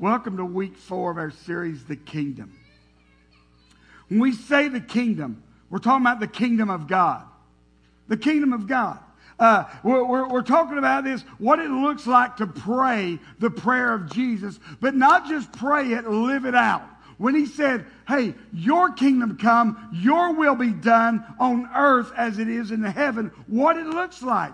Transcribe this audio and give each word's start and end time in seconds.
Welcome 0.00 0.36
to 0.36 0.44
week 0.44 0.76
four 0.76 1.10
of 1.10 1.18
our 1.18 1.32
series, 1.32 1.84
The 1.84 1.96
Kingdom. 1.96 2.56
When 4.06 4.20
we 4.20 4.32
say 4.32 4.68
the 4.68 4.80
kingdom, 4.80 5.42
we're 5.70 5.80
talking 5.80 6.06
about 6.06 6.20
the 6.20 6.28
kingdom 6.28 6.70
of 6.70 6.86
God. 6.86 7.24
The 8.06 8.16
kingdom 8.16 8.52
of 8.52 8.68
God. 8.68 9.00
Uh, 9.40 9.64
we're, 9.82 10.04
we're, 10.04 10.28
we're, 10.28 10.42
talking 10.42 10.78
about 10.78 11.02
this, 11.02 11.22
what 11.38 11.58
it 11.58 11.68
looks 11.68 12.06
like 12.06 12.36
to 12.36 12.46
pray 12.46 13.18
the 13.40 13.50
prayer 13.50 13.92
of 13.92 14.12
Jesus, 14.12 14.60
but 14.80 14.94
not 14.94 15.26
just 15.28 15.50
pray 15.50 15.92
it, 15.94 16.06
live 16.06 16.44
it 16.44 16.54
out. 16.54 16.84
When 17.16 17.34
he 17.34 17.46
said, 17.46 17.84
Hey, 18.06 18.34
your 18.52 18.92
kingdom 18.92 19.36
come, 19.36 19.88
your 19.92 20.32
will 20.32 20.54
be 20.54 20.70
done 20.70 21.24
on 21.40 21.68
earth 21.74 22.12
as 22.16 22.38
it 22.38 22.48
is 22.48 22.70
in 22.70 22.84
heaven, 22.84 23.32
what 23.48 23.76
it 23.76 23.86
looks 23.86 24.22
like. 24.22 24.52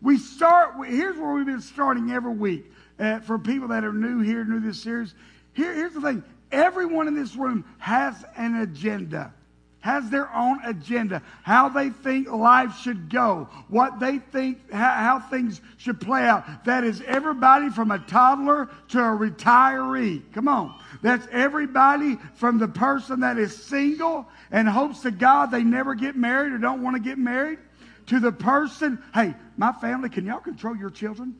We 0.00 0.16
start, 0.16 0.76
here's 0.86 1.18
where 1.18 1.34
we've 1.34 1.44
been 1.44 1.60
starting 1.60 2.12
every 2.12 2.32
week 2.32 2.64
uh, 3.00 3.20
for 3.20 3.38
people 3.38 3.68
that 3.68 3.82
are 3.82 3.92
new 3.92 4.20
here, 4.20 4.44
new 4.44 4.60
this 4.60 4.80
series, 4.80 5.14
here, 5.54 5.74
here's 5.74 5.94
the 5.94 6.00
thing. 6.00 6.22
Everyone 6.52 7.08
in 7.08 7.14
this 7.14 7.34
room 7.34 7.64
has 7.78 8.24
an 8.36 8.56
agenda, 8.56 9.32
has 9.80 10.10
their 10.10 10.32
own 10.34 10.60
agenda, 10.64 11.22
how 11.42 11.68
they 11.68 11.90
think 11.90 12.30
life 12.30 12.76
should 12.78 13.08
go, 13.08 13.48
what 13.68 13.98
they 13.98 14.18
think, 14.18 14.70
how, 14.70 14.90
how 14.90 15.20
things 15.20 15.60
should 15.78 16.00
play 16.00 16.24
out. 16.24 16.64
That 16.64 16.84
is 16.84 17.02
everybody 17.06 17.70
from 17.70 17.90
a 17.90 17.98
toddler 18.00 18.68
to 18.88 18.98
a 18.98 19.16
retiree. 19.16 20.22
Come 20.32 20.48
on. 20.48 20.78
That's 21.02 21.26
everybody 21.32 22.18
from 22.34 22.58
the 22.58 22.68
person 22.68 23.20
that 23.20 23.38
is 23.38 23.56
single 23.56 24.28
and 24.50 24.68
hopes 24.68 25.00
to 25.00 25.10
God 25.10 25.50
they 25.50 25.62
never 25.62 25.94
get 25.94 26.16
married 26.16 26.52
or 26.52 26.58
don't 26.58 26.82
want 26.82 26.96
to 26.96 27.02
get 27.02 27.16
married 27.16 27.60
to 28.06 28.18
the 28.18 28.32
person, 28.32 29.00
hey, 29.14 29.34
my 29.56 29.72
family, 29.72 30.08
can 30.08 30.26
y'all 30.26 30.40
control 30.40 30.76
your 30.76 30.90
children? 30.90 31.36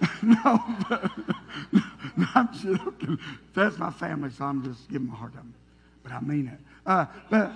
no, 0.22 0.62
but, 0.88 1.10
no, 2.16 2.26
I'm 2.34 2.48
joking. 2.54 3.18
That's 3.54 3.78
my 3.78 3.90
family, 3.90 4.30
so 4.30 4.44
I'm 4.44 4.64
just 4.64 4.88
giving 4.88 5.08
them 5.08 5.14
a 5.14 5.18
hard 5.18 5.34
time. 5.34 5.54
But 6.02 6.12
I 6.12 6.20
mean 6.20 6.48
it. 6.48 6.58
Uh, 6.86 7.06
but 7.28 7.52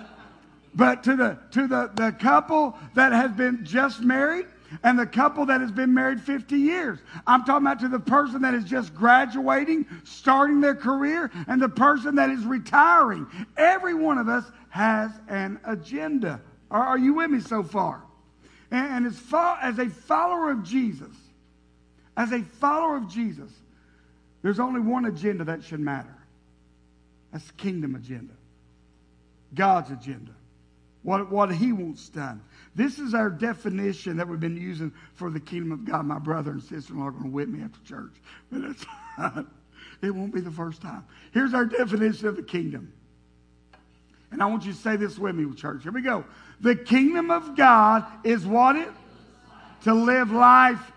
but 0.75 1.03
to 1.03 1.15
the 1.15 1.39
to 1.51 1.67
the, 1.67 1.91
the 1.95 2.11
couple 2.11 2.77
that 2.93 3.11
has 3.11 3.31
been 3.31 3.65
just 3.65 4.01
married 4.01 4.45
and 4.83 4.99
the 4.99 5.05
couple 5.05 5.45
that 5.45 5.61
has 5.61 5.71
been 5.71 5.93
married 5.93 6.19
50 6.21 6.57
years. 6.57 6.99
I'm 7.25 7.43
talking 7.45 7.65
about 7.65 7.79
to 7.81 7.87
the 7.87 7.99
person 7.99 8.41
that 8.41 8.53
is 8.53 8.65
just 8.65 8.93
graduating, 8.93 9.85
starting 10.03 10.59
their 10.59 10.75
career, 10.75 11.31
and 11.47 11.61
the 11.61 11.69
person 11.69 12.15
that 12.15 12.29
is 12.29 12.43
retiring. 12.45 13.27
Every 13.57 13.93
one 13.93 14.17
of 14.17 14.27
us 14.27 14.45
has 14.69 15.11
an 15.29 15.59
agenda. 15.65 16.41
Are, 16.71 16.83
are 16.83 16.97
you 16.97 17.13
with 17.13 17.29
me 17.29 17.39
so 17.39 17.63
far? 17.63 18.03
And, 18.71 18.87
and 18.87 19.05
as, 19.05 19.17
far, 19.17 19.57
as 19.61 19.79
a 19.79 19.89
follower 19.89 20.51
of 20.51 20.63
Jesus, 20.63 21.15
as 22.17 22.31
a 22.31 22.41
follower 22.41 22.97
of 22.97 23.09
Jesus, 23.09 23.51
there's 24.41 24.59
only 24.59 24.79
one 24.79 25.05
agenda 25.05 25.43
that 25.45 25.63
should 25.63 25.79
matter. 25.79 26.15
That's 27.31 27.45
the 27.45 27.53
kingdom 27.53 27.95
agenda. 27.95 28.33
God's 29.53 29.91
agenda. 29.91 30.31
What, 31.03 31.29
what 31.29 31.53
he 31.53 31.71
wants 31.71 32.09
done. 32.09 32.41
This 32.73 32.97
is 32.97 33.13
our 33.13 33.29
definition 33.29 34.17
that 34.17 34.27
we've 34.27 34.39
been 34.39 34.57
using 34.57 34.91
for 35.13 35.29
the 35.29 35.39
kingdom 35.39 35.71
of 35.71 35.85
God. 35.85 36.05
My 36.05 36.17
brother 36.19 36.51
and 36.51 36.63
sister-in-law 36.63 37.07
are 37.07 37.11
going 37.11 37.25
to 37.25 37.29
whip 37.29 37.47
me 37.47 37.63
after 37.63 37.79
church. 37.85 38.13
But 38.51 38.63
it's, 38.63 38.85
it 40.01 40.09
won't 40.09 40.33
be 40.33 40.41
the 40.41 40.51
first 40.51 40.81
time. 40.81 41.05
Here's 41.31 41.53
our 41.53 41.65
definition 41.65 42.27
of 42.27 42.35
the 42.35 42.43
kingdom. 42.43 42.91
And 44.31 44.41
I 44.41 44.47
want 44.47 44.65
you 44.65 44.73
to 44.73 44.77
say 44.77 44.95
this 44.95 45.17
with 45.17 45.35
me, 45.35 45.53
church. 45.53 45.83
Here 45.83 45.91
we 45.91 46.01
go. 46.01 46.25
The 46.61 46.75
kingdom 46.75 47.29
of 47.29 47.55
God 47.55 48.05
is 48.23 48.45
what 48.45 48.75
it? 48.75 48.89
To 49.83 49.93
live 49.93 50.31
life 50.31 50.91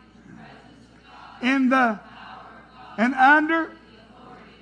in 1.42 1.68
the 1.68 1.98
and 2.96 3.14
under. 3.14 3.72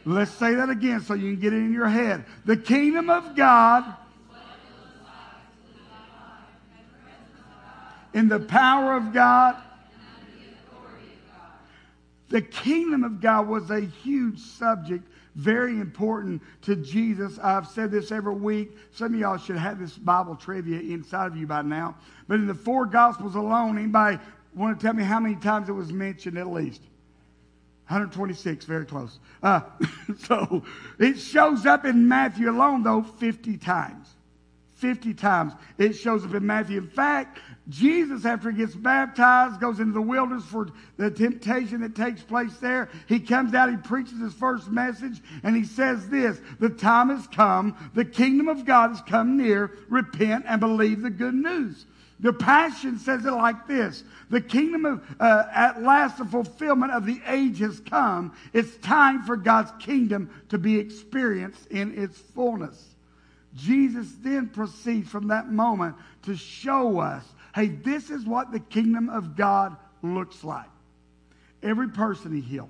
Let's 0.04 0.30
say 0.32 0.54
that 0.54 0.70
again 0.70 1.00
so 1.00 1.14
you 1.14 1.32
can 1.32 1.40
get 1.40 1.52
it 1.52 1.56
in 1.56 1.72
your 1.72 1.88
head. 1.88 2.24
The 2.44 2.56
kingdom 2.56 3.10
of 3.10 3.34
God 3.34 3.84
in 8.16 8.28
the 8.28 8.40
power 8.40 8.96
of 8.96 9.12
God. 9.12 9.56
The 12.28 12.40
kingdom 12.40 13.04
of 13.04 13.20
God 13.20 13.46
was 13.46 13.70
a 13.70 13.80
huge 13.80 14.40
subject, 14.40 15.06
very 15.36 15.78
important 15.78 16.42
to 16.62 16.74
Jesus. 16.74 17.38
I've 17.38 17.68
said 17.68 17.90
this 17.90 18.10
every 18.10 18.34
week. 18.34 18.76
Some 18.90 19.14
of 19.14 19.20
y'all 19.20 19.36
should 19.36 19.58
have 19.58 19.78
this 19.78 19.96
Bible 19.96 20.34
trivia 20.34 20.80
inside 20.80 21.26
of 21.26 21.36
you 21.36 21.46
by 21.46 21.62
now. 21.62 21.94
But 22.26 22.36
in 22.36 22.46
the 22.46 22.54
four 22.54 22.86
Gospels 22.86 23.34
alone, 23.36 23.78
anybody 23.78 24.18
want 24.56 24.78
to 24.80 24.86
tell 24.86 24.94
me 24.94 25.04
how 25.04 25.20
many 25.20 25.36
times 25.36 25.68
it 25.68 25.72
was 25.72 25.92
mentioned 25.92 26.38
at 26.38 26.48
least? 26.48 26.80
126, 27.88 28.64
very 28.64 28.84
close. 28.84 29.18
Uh, 29.42 29.60
so 30.18 30.64
it 30.98 31.18
shows 31.18 31.66
up 31.66 31.84
in 31.84 32.08
Matthew 32.08 32.50
alone, 32.50 32.82
though, 32.82 33.02
50 33.02 33.58
times. 33.58 34.08
50 34.76 35.14
times 35.14 35.52
it 35.78 35.94
shows 35.94 36.24
up 36.24 36.34
in 36.34 36.46
Matthew. 36.46 36.78
In 36.78 36.88
fact, 36.88 37.38
Jesus, 37.68 38.24
after 38.24 38.50
he 38.50 38.58
gets 38.58 38.74
baptized, 38.74 39.60
goes 39.60 39.80
into 39.80 39.92
the 39.92 40.02
wilderness 40.02 40.44
for 40.44 40.68
the 40.98 41.10
temptation 41.10 41.80
that 41.80 41.94
takes 41.94 42.22
place 42.22 42.54
there. 42.58 42.90
He 43.08 43.20
comes 43.20 43.54
out, 43.54 43.70
he 43.70 43.76
preaches 43.76 44.20
his 44.20 44.34
first 44.34 44.68
message, 44.68 45.20
and 45.42 45.56
he 45.56 45.64
says 45.64 46.08
this 46.08 46.40
The 46.60 46.68
time 46.68 47.08
has 47.08 47.26
come, 47.28 47.90
the 47.94 48.04
kingdom 48.04 48.48
of 48.48 48.64
God 48.64 48.90
has 48.90 49.00
come 49.02 49.36
near. 49.36 49.72
Repent 49.88 50.44
and 50.46 50.60
believe 50.60 51.02
the 51.02 51.10
good 51.10 51.34
news. 51.34 51.86
The 52.20 52.32
Passion 52.32 52.98
says 52.98 53.24
it 53.26 53.30
like 53.30 53.66
this 53.66 54.02
The 54.30 54.40
kingdom 54.40 54.84
of, 54.84 55.16
uh, 55.20 55.44
at 55.52 55.82
last, 55.82 56.18
the 56.18 56.24
fulfillment 56.24 56.92
of 56.92 57.04
the 57.04 57.20
age 57.26 57.58
has 57.60 57.80
come. 57.80 58.34
It's 58.52 58.76
time 58.78 59.22
for 59.24 59.36
God's 59.36 59.72
kingdom 59.84 60.30
to 60.48 60.58
be 60.58 60.78
experienced 60.78 61.66
in 61.66 61.96
its 61.98 62.18
fullness. 62.18 62.94
Jesus 63.54 64.08
then 64.20 64.48
proceeds 64.48 65.08
from 65.08 65.28
that 65.28 65.50
moment 65.50 65.96
to 66.22 66.36
show 66.36 67.00
us 67.00 67.24
hey, 67.54 67.68
this 67.68 68.10
is 68.10 68.26
what 68.26 68.52
the 68.52 68.60
kingdom 68.60 69.08
of 69.08 69.34
God 69.34 69.74
looks 70.02 70.44
like. 70.44 70.68
Every 71.62 71.88
person 71.88 72.34
he 72.34 72.42
healed, 72.42 72.68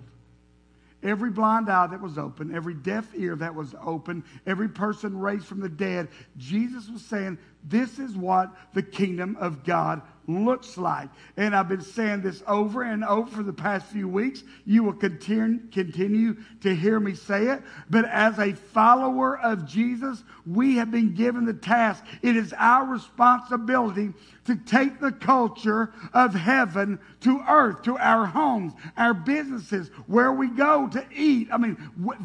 every 1.03 1.31
blind 1.31 1.69
eye 1.69 1.87
that 1.87 2.01
was 2.01 2.19
open, 2.19 2.55
every 2.55 2.75
deaf 2.75 3.07
ear 3.15 3.37
that 3.37 3.55
was 3.55 3.75
open, 3.83 4.25
every 4.47 4.69
person 4.69 5.19
raised 5.19 5.47
from 5.47 5.61
the 5.61 5.69
dead, 5.69 6.09
Jesus 6.37 6.89
was 6.89 7.03
saying, 7.03 7.39
This 7.65 7.99
is 7.99 8.17
what 8.17 8.55
the 8.75 8.83
kingdom 8.83 9.37
of 9.41 9.65
God 9.65 10.03
looks 10.27 10.77
like. 10.77 11.09
And 11.37 11.55
I've 11.55 11.69
been 11.69 11.81
saying 11.81 12.23
this 12.23 12.43
over 12.47 12.83
and 12.83 13.05
over 13.05 13.31
for 13.31 13.43
the 13.43 13.53
past 13.53 13.87
few 13.87 14.09
weeks. 14.09 14.43
You 14.65 14.83
will 14.83 14.93
continue, 14.93 16.37
to 16.61 16.75
hear 16.75 16.99
me 17.01 17.15
say 17.15 17.47
it. 17.49 17.63
But 17.91 18.07
as 18.07 18.39
a 18.39 18.53
follower 18.53 19.39
of 19.39 19.67
Jesus, 19.67 20.23
we 20.47 20.77
have 20.77 20.91
been 20.91 21.15
given 21.15 21.45
the 21.45 21.55
task. 21.55 22.05
It 22.23 22.37
is 22.37 22.53
our 22.57 22.85
responsibility 22.87 24.13
to 24.47 24.57
take 24.57 25.01
the 25.01 25.13
culture 25.13 25.93
of 26.13 26.35
heaven 26.35 26.99
to 27.21 27.43
earth, 27.49 27.83
to 27.83 27.97
our 27.99 28.27
homes, 28.27 28.73
our 28.97 29.15
businesses, 29.15 29.89
where 30.07 30.33
we 30.33 30.49
go 30.49 30.89
to 30.89 31.05
eat. 31.15 31.49
I 31.53 31.59
mean, 31.59 31.77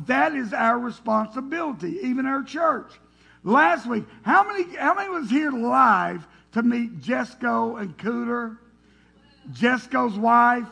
that 0.06 0.34
is 0.34 0.54
our 0.54 0.80
responsibility, 0.80 2.00
even 2.04 2.26
our 2.26 2.44
church. 2.44 2.92
Last 3.44 3.88
week, 3.88 4.06
how 4.22 4.44
many, 4.44 4.76
how 4.76 4.94
many 4.94 5.10
was 5.10 5.30
here 5.30 5.52
live 5.52 6.28
to 6.54 6.64
meet 6.64 7.02
Jesco 7.02 7.80
and 7.82 7.98
Cooter, 7.98 8.58
Jesco's 9.52 10.18
wife. 10.18 10.68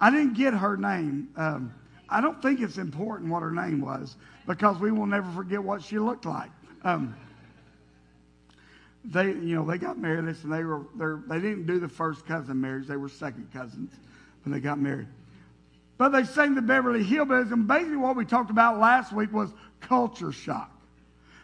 I 0.00 0.10
didn't 0.10 0.34
get 0.34 0.54
her 0.54 0.76
name. 0.76 1.28
Um, 1.36 1.74
I 2.08 2.20
don't 2.20 2.40
think 2.40 2.60
it's 2.60 2.78
important 2.78 3.30
what 3.30 3.42
her 3.42 3.50
name 3.50 3.80
was 3.80 4.16
because 4.46 4.78
we 4.78 4.92
will 4.92 5.06
never 5.06 5.30
forget 5.32 5.62
what 5.62 5.82
she 5.82 5.98
looked 5.98 6.26
like. 6.26 6.50
Um, 6.82 7.16
they, 9.04 9.26
you 9.26 9.54
know, 9.54 9.64
they 9.64 9.78
got 9.78 9.98
married. 9.98 10.20
and 10.20 10.52
they 10.52 10.64
were 10.64 10.82
they 11.28 11.40
didn't 11.40 11.66
do 11.66 11.78
the 11.78 11.88
first 11.88 12.26
cousin 12.26 12.60
marriage. 12.60 12.86
They 12.86 12.96
were 12.96 13.08
second 13.08 13.48
cousins 13.52 13.92
when 14.44 14.52
they 14.52 14.60
got 14.60 14.78
married. 14.78 15.08
But 15.96 16.10
they 16.10 16.24
sang 16.24 16.54
the 16.54 16.62
Beverly 16.62 17.04
Hillbillies, 17.04 17.52
and 17.52 17.68
basically 17.68 17.96
what 17.96 18.16
we 18.16 18.24
talked 18.24 18.50
about 18.50 18.78
last 18.78 19.12
week 19.12 19.32
was 19.32 19.50
culture 19.80 20.32
shock. 20.32 20.70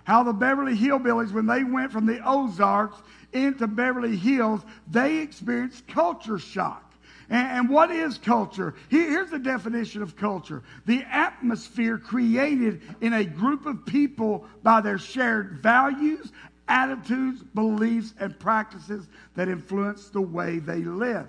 How 0.05 0.23
the 0.23 0.32
Beverly 0.32 0.76
Hillbillies, 0.76 1.32
when 1.32 1.47
they 1.47 1.62
went 1.62 1.93
from 1.93 2.06
the 2.06 2.20
Ozarks 2.26 2.97
into 3.32 3.67
Beverly 3.67 4.17
Hills, 4.17 4.61
they 4.91 5.19
experienced 5.19 5.87
culture 5.88 6.38
shock. 6.38 6.85
And, 7.29 7.69
what 7.69 7.93
is 7.93 8.19
culture? 8.19 8.75
here's 8.88 9.31
the 9.31 9.38
definition 9.38 10.03
of 10.03 10.17
culture 10.17 10.65
the 10.85 11.05
atmosphere 11.09 11.97
created 11.97 12.82
in 13.00 13.12
a 13.12 13.25
group 13.25 13.67
of 13.67 13.87
people 13.87 14.47
by 14.65 14.81
their 14.81 14.99
shared 14.99 15.61
values, 15.62 16.32
attitudes, 16.67 17.43
beliefs, 17.55 18.15
and 18.19 18.37
practices 18.41 19.06
that 19.37 19.49
influence 19.49 20.09
the 20.09 20.21
way 20.21 20.59
they 20.59 20.79
live. 20.79 21.29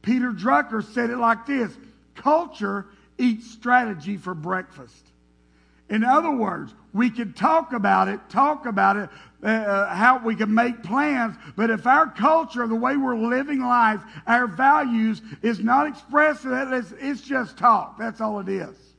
Peter 0.00 0.32
Drucker 0.32 0.82
said 0.82 1.10
it 1.10 1.18
like 1.18 1.46
this 1.46 1.76
Culture 2.14 2.86
eats 3.18 3.50
strategy 3.50 4.16
for 4.16 4.34
breakfast. 4.34 5.11
In 5.92 6.04
other 6.04 6.30
words, 6.30 6.72
we 6.94 7.10
can 7.10 7.34
talk 7.34 7.74
about 7.74 8.08
it, 8.08 8.18
talk 8.30 8.64
about 8.64 8.96
it, 8.96 9.10
uh, 9.44 9.46
uh, 9.46 9.94
how 9.94 10.24
we 10.24 10.34
can 10.34 10.52
make 10.52 10.82
plans, 10.82 11.36
but 11.54 11.68
if 11.68 11.86
our 11.86 12.08
culture, 12.08 12.66
the 12.66 12.74
way 12.74 12.96
we're 12.96 13.14
living 13.14 13.60
life, 13.60 14.00
our 14.26 14.46
values 14.46 15.20
is 15.42 15.60
not 15.60 15.86
expressed, 15.86 16.46
it's, 16.46 16.94
it's 16.98 17.20
just 17.20 17.58
talk. 17.58 17.98
That's 17.98 18.22
all 18.22 18.40
it 18.40 18.48
is. 18.48 18.91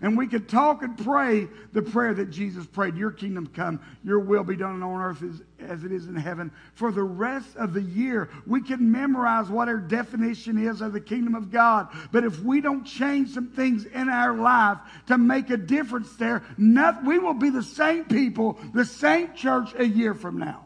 And 0.00 0.16
we 0.16 0.28
could 0.28 0.48
talk 0.48 0.82
and 0.82 0.96
pray 0.96 1.48
the 1.72 1.82
prayer 1.82 2.14
that 2.14 2.30
Jesus 2.30 2.66
prayed 2.66 2.96
Your 2.96 3.10
kingdom 3.10 3.48
come, 3.48 3.80
your 4.04 4.20
will 4.20 4.44
be 4.44 4.56
done 4.56 4.82
on 4.82 5.00
earth 5.00 5.22
as, 5.22 5.42
as 5.68 5.84
it 5.84 5.90
is 5.90 6.06
in 6.06 6.14
heaven. 6.14 6.52
For 6.74 6.92
the 6.92 7.02
rest 7.02 7.56
of 7.56 7.74
the 7.74 7.82
year, 7.82 8.28
we 8.46 8.62
can 8.62 8.92
memorize 8.92 9.48
what 9.48 9.68
our 9.68 9.78
definition 9.78 10.56
is 10.56 10.80
of 10.80 10.92
the 10.92 11.00
kingdom 11.00 11.34
of 11.34 11.50
God. 11.50 11.88
But 12.12 12.24
if 12.24 12.40
we 12.40 12.60
don't 12.60 12.84
change 12.84 13.30
some 13.30 13.48
things 13.48 13.86
in 13.86 14.08
our 14.08 14.36
life 14.36 14.78
to 15.08 15.18
make 15.18 15.50
a 15.50 15.56
difference 15.56 16.14
there, 16.16 16.44
not, 16.56 17.04
we 17.04 17.18
will 17.18 17.34
be 17.34 17.50
the 17.50 17.62
same 17.62 18.04
people, 18.04 18.58
the 18.74 18.84
same 18.84 19.34
church 19.34 19.74
a 19.76 19.86
year 19.86 20.14
from 20.14 20.38
now. 20.38 20.64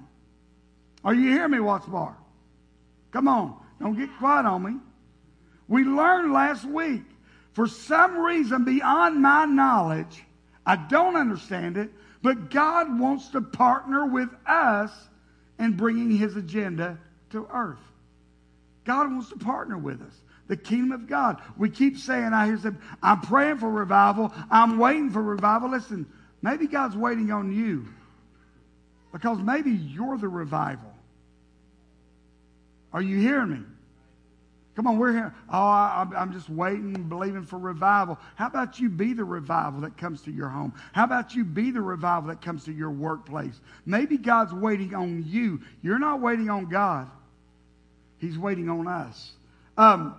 Are 1.05 1.15
you 1.15 1.31
hearing 1.31 1.53
me, 1.53 1.61
Watts 1.61 1.87
Bar? 1.87 2.17
Come 3.13 3.29
on. 3.29 3.57
Don't 3.81 3.97
get 3.97 4.11
quiet 4.19 4.47
on 4.47 4.63
me. 4.63 4.77
We 5.69 5.85
learned 5.85 6.33
last 6.33 6.65
week, 6.65 7.03
for 7.53 7.67
some 7.67 8.19
reason 8.19 8.65
beyond 8.65 9.21
my 9.21 9.45
knowledge, 9.45 10.25
I 10.65 10.77
don't 10.77 11.17
understand 11.17 11.77
it, 11.77 11.91
but 12.23 12.51
God 12.51 12.99
wants 12.99 13.29
to 13.31 13.41
partner 13.41 14.07
with 14.07 14.31
us 14.47 14.91
in 15.59 15.77
bringing 15.77 16.11
his 16.11 16.37
agenda 16.37 16.99
to 17.31 17.47
earth. 17.53 17.79
God 18.85 19.11
wants 19.11 19.29
to 19.31 19.37
partner 19.37 19.77
with 19.77 20.01
us. 20.03 20.15
The 20.49 20.57
kingdom 20.57 20.93
of 20.93 21.07
God. 21.07 21.41
We 21.57 21.71
keep 21.71 21.97
saying, 21.99 22.33
I 22.33 22.47
hear 22.47 22.59
some, 22.59 22.79
I'm 23.03 23.21
praying 23.21 23.59
for 23.59 23.71
revival. 23.71 24.33
I'm 24.51 24.79
waiting 24.79 25.11
for 25.11 25.23
revival. 25.23 25.71
Listen, 25.71 26.11
maybe 26.43 26.67
God's 26.67 26.97
waiting 26.97 27.31
on 27.31 27.53
you 27.53 27.87
because 29.13 29.39
maybe 29.39 29.71
you're 29.71 30.19
the 30.19 30.29
revival. 30.29 30.93
Are 32.93 33.03
you 33.03 33.19
hearing 33.19 33.51
me? 33.51 33.61
Come 34.75 34.87
on, 34.87 34.99
we're 34.99 35.13
here. 35.13 35.35
Oh, 35.51 35.59
I, 35.59 36.07
am 36.17 36.33
just 36.33 36.49
waiting 36.49 36.95
believing 36.95 37.45
for 37.45 37.59
revival. 37.59 38.19
How 38.37 38.47
about 38.47 38.81
you 38.81 38.89
be 38.89 39.13
the 39.13 39.25
revival 39.25 39.83
that 39.83 39.99
comes 39.99 40.23
to 40.23 40.31
your 40.31 40.49
home? 40.49 40.73
How 40.93 41.05
about 41.05 41.35
you 41.35 41.45
be 41.45 41.71
the 41.71 41.83
revival 41.83 42.29
that 42.29 42.41
comes 42.41 42.65
to 42.65 42.73
your 42.73 42.91
workplace? 42.91 43.61
Maybe 43.85 44.17
God's 44.17 44.55
waiting 44.55 44.95
on 44.95 45.25
you. 45.27 45.61
You're 45.83 45.99
not 45.99 46.21
waiting 46.21 46.49
on 46.49 46.71
God, 46.71 47.11
He's 48.19 48.39
waiting 48.39 48.71
on 48.71 48.89
us. 48.89 49.33
Um, 49.77 50.15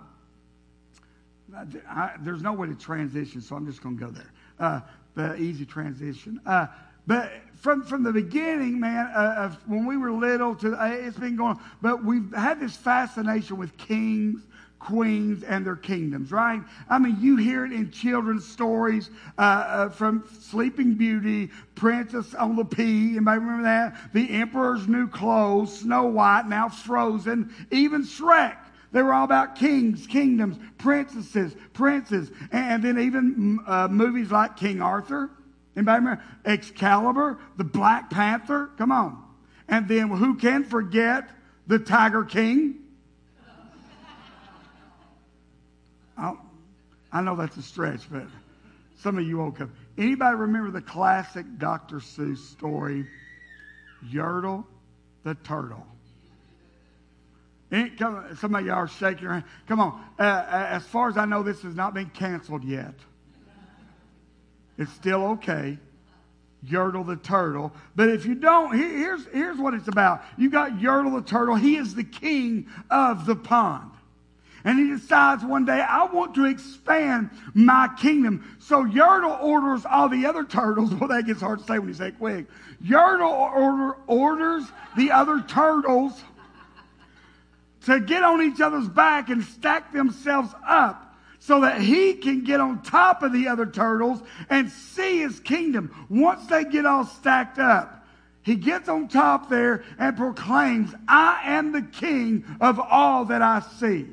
I, 1.88 2.12
there's 2.20 2.42
no 2.42 2.52
way 2.52 2.68
to 2.68 2.74
transition, 2.74 3.40
so 3.40 3.56
I'm 3.56 3.66
just 3.66 3.82
going 3.82 3.98
to 3.98 4.04
go 4.04 4.10
there. 4.10 4.32
Uh, 4.58 4.80
the 5.14 5.36
easy 5.36 5.64
transition. 5.64 6.40
Uh, 6.46 6.66
but 7.06 7.32
from, 7.64 7.82
from 7.82 8.02
the 8.02 8.12
beginning, 8.12 8.78
man, 8.78 9.10
uh, 9.14 9.34
of 9.38 9.58
when 9.66 9.86
we 9.86 9.96
were 9.96 10.12
little 10.12 10.54
to 10.56 10.74
uh, 10.74 10.86
it's 10.86 11.18
been 11.18 11.34
going 11.34 11.56
on. 11.56 11.60
But 11.80 12.04
we've 12.04 12.30
had 12.34 12.60
this 12.60 12.76
fascination 12.76 13.56
with 13.56 13.74
kings, 13.78 14.42
queens, 14.78 15.42
and 15.44 15.64
their 15.64 15.76
kingdoms, 15.76 16.30
right? 16.30 16.60
I 16.90 16.98
mean, 16.98 17.16
you 17.20 17.36
hear 17.36 17.64
it 17.64 17.72
in 17.72 17.90
children's 17.90 18.46
stories 18.46 19.08
uh, 19.38 19.40
uh 19.40 19.88
from 19.88 20.28
Sleeping 20.40 20.92
Beauty, 20.92 21.50
Princess 21.74 22.34
on 22.34 22.54
the 22.56 22.66
Pea. 22.66 23.12
Anybody 23.12 23.38
remember 23.38 23.62
that? 23.62 24.12
The 24.12 24.28
Emperor's 24.30 24.86
New 24.86 25.08
Clothes, 25.08 25.80
Snow 25.80 26.04
White, 26.04 26.46
now 26.46 26.68
Frozen, 26.68 27.50
even 27.70 28.02
Shrek. 28.02 28.58
They 28.92 29.02
were 29.02 29.14
all 29.14 29.24
about 29.24 29.56
kings, 29.56 30.06
kingdoms, 30.06 30.56
princesses, 30.76 31.56
princes, 31.72 32.30
and 32.52 32.82
then 32.82 32.98
even 32.98 33.58
uh, 33.66 33.88
movies 33.88 34.30
like 34.30 34.56
King 34.56 34.82
Arthur 34.82 35.30
Anybody 35.76 35.98
remember? 35.98 36.22
Excalibur, 36.44 37.38
the 37.56 37.64
Black 37.64 38.10
Panther. 38.10 38.70
Come 38.78 38.92
on. 38.92 39.22
And 39.68 39.88
then 39.88 40.08
who 40.08 40.36
can 40.36 40.64
forget 40.64 41.28
the 41.66 41.78
Tiger 41.78 42.24
King? 42.24 42.76
Oh, 46.16 46.38
I 47.12 47.22
know 47.22 47.34
that's 47.34 47.56
a 47.56 47.62
stretch, 47.62 48.02
but 48.08 48.26
some 49.00 49.18
of 49.18 49.26
you 49.26 49.36
won't 49.38 49.56
come. 49.56 49.72
Anybody 49.98 50.36
remember 50.36 50.70
the 50.70 50.80
classic 50.80 51.44
Dr. 51.58 51.96
Seuss 51.96 52.38
story, 52.38 53.04
Yertle 54.12 54.64
the 55.24 55.34
Turtle? 55.34 55.84
Come, 57.98 58.36
some 58.36 58.54
of 58.54 58.64
y'all 58.64 58.76
are 58.76 58.88
shaking 58.88 59.24
your 59.24 59.32
hand. 59.32 59.44
Come 59.66 59.80
on. 59.80 60.00
Uh, 60.18 60.22
uh, 60.22 60.66
as 60.70 60.86
far 60.86 61.08
as 61.08 61.16
I 61.16 61.24
know, 61.24 61.42
this 61.42 61.62
has 61.62 61.74
not 61.74 61.94
been 61.94 62.10
canceled 62.10 62.62
yet. 62.62 62.94
It's 64.78 64.92
still 64.92 65.24
okay. 65.32 65.78
Yertle 66.68 67.06
the 67.06 67.16
turtle. 67.16 67.72
But 67.94 68.08
if 68.08 68.24
you 68.24 68.34
don't, 68.34 68.76
here's, 68.76 69.26
here's 69.26 69.58
what 69.58 69.74
it's 69.74 69.88
about. 69.88 70.22
You 70.36 70.50
got 70.50 70.78
Yertle 70.78 71.14
the 71.14 71.28
turtle. 71.28 71.56
He 71.56 71.76
is 71.76 71.94
the 71.94 72.04
king 72.04 72.68
of 72.90 73.26
the 73.26 73.36
pond. 73.36 73.90
And 74.66 74.78
he 74.78 74.88
decides 74.88 75.44
one 75.44 75.66
day, 75.66 75.78
I 75.78 76.04
want 76.06 76.34
to 76.36 76.46
expand 76.46 77.28
my 77.52 77.90
kingdom. 77.98 78.56
So 78.60 78.82
Yertle 78.82 79.42
orders 79.42 79.84
all 79.84 80.08
the 80.08 80.24
other 80.24 80.44
turtles. 80.44 80.92
Well, 80.94 81.08
that 81.08 81.26
gets 81.26 81.42
hard 81.42 81.58
to 81.58 81.64
say 81.66 81.78
when 81.78 81.88
you 81.88 81.94
say 81.94 82.12
quick. 82.12 82.46
Yertle 82.82 83.30
order, 83.30 83.96
orders 84.06 84.64
the 84.96 85.10
other 85.10 85.42
turtles 85.42 86.22
to 87.84 88.00
get 88.00 88.22
on 88.22 88.40
each 88.40 88.62
other's 88.62 88.88
back 88.88 89.28
and 89.28 89.44
stack 89.44 89.92
themselves 89.92 90.48
up 90.66 91.03
so 91.46 91.60
that 91.60 91.78
he 91.78 92.14
can 92.14 92.42
get 92.42 92.58
on 92.58 92.80
top 92.80 93.22
of 93.22 93.30
the 93.30 93.48
other 93.48 93.66
turtles 93.66 94.22
and 94.48 94.70
see 94.70 95.18
his 95.18 95.40
kingdom. 95.40 96.06
Once 96.08 96.46
they 96.46 96.64
get 96.64 96.86
all 96.86 97.04
stacked 97.04 97.58
up, 97.58 98.06
he 98.40 98.54
gets 98.54 98.88
on 98.88 99.08
top 99.08 99.50
there 99.50 99.84
and 99.98 100.16
proclaims, 100.16 100.94
I 101.06 101.40
am 101.44 101.72
the 101.72 101.82
king 101.82 102.44
of 102.62 102.80
all 102.80 103.26
that 103.26 103.42
I 103.42 103.60
see. 103.78 104.06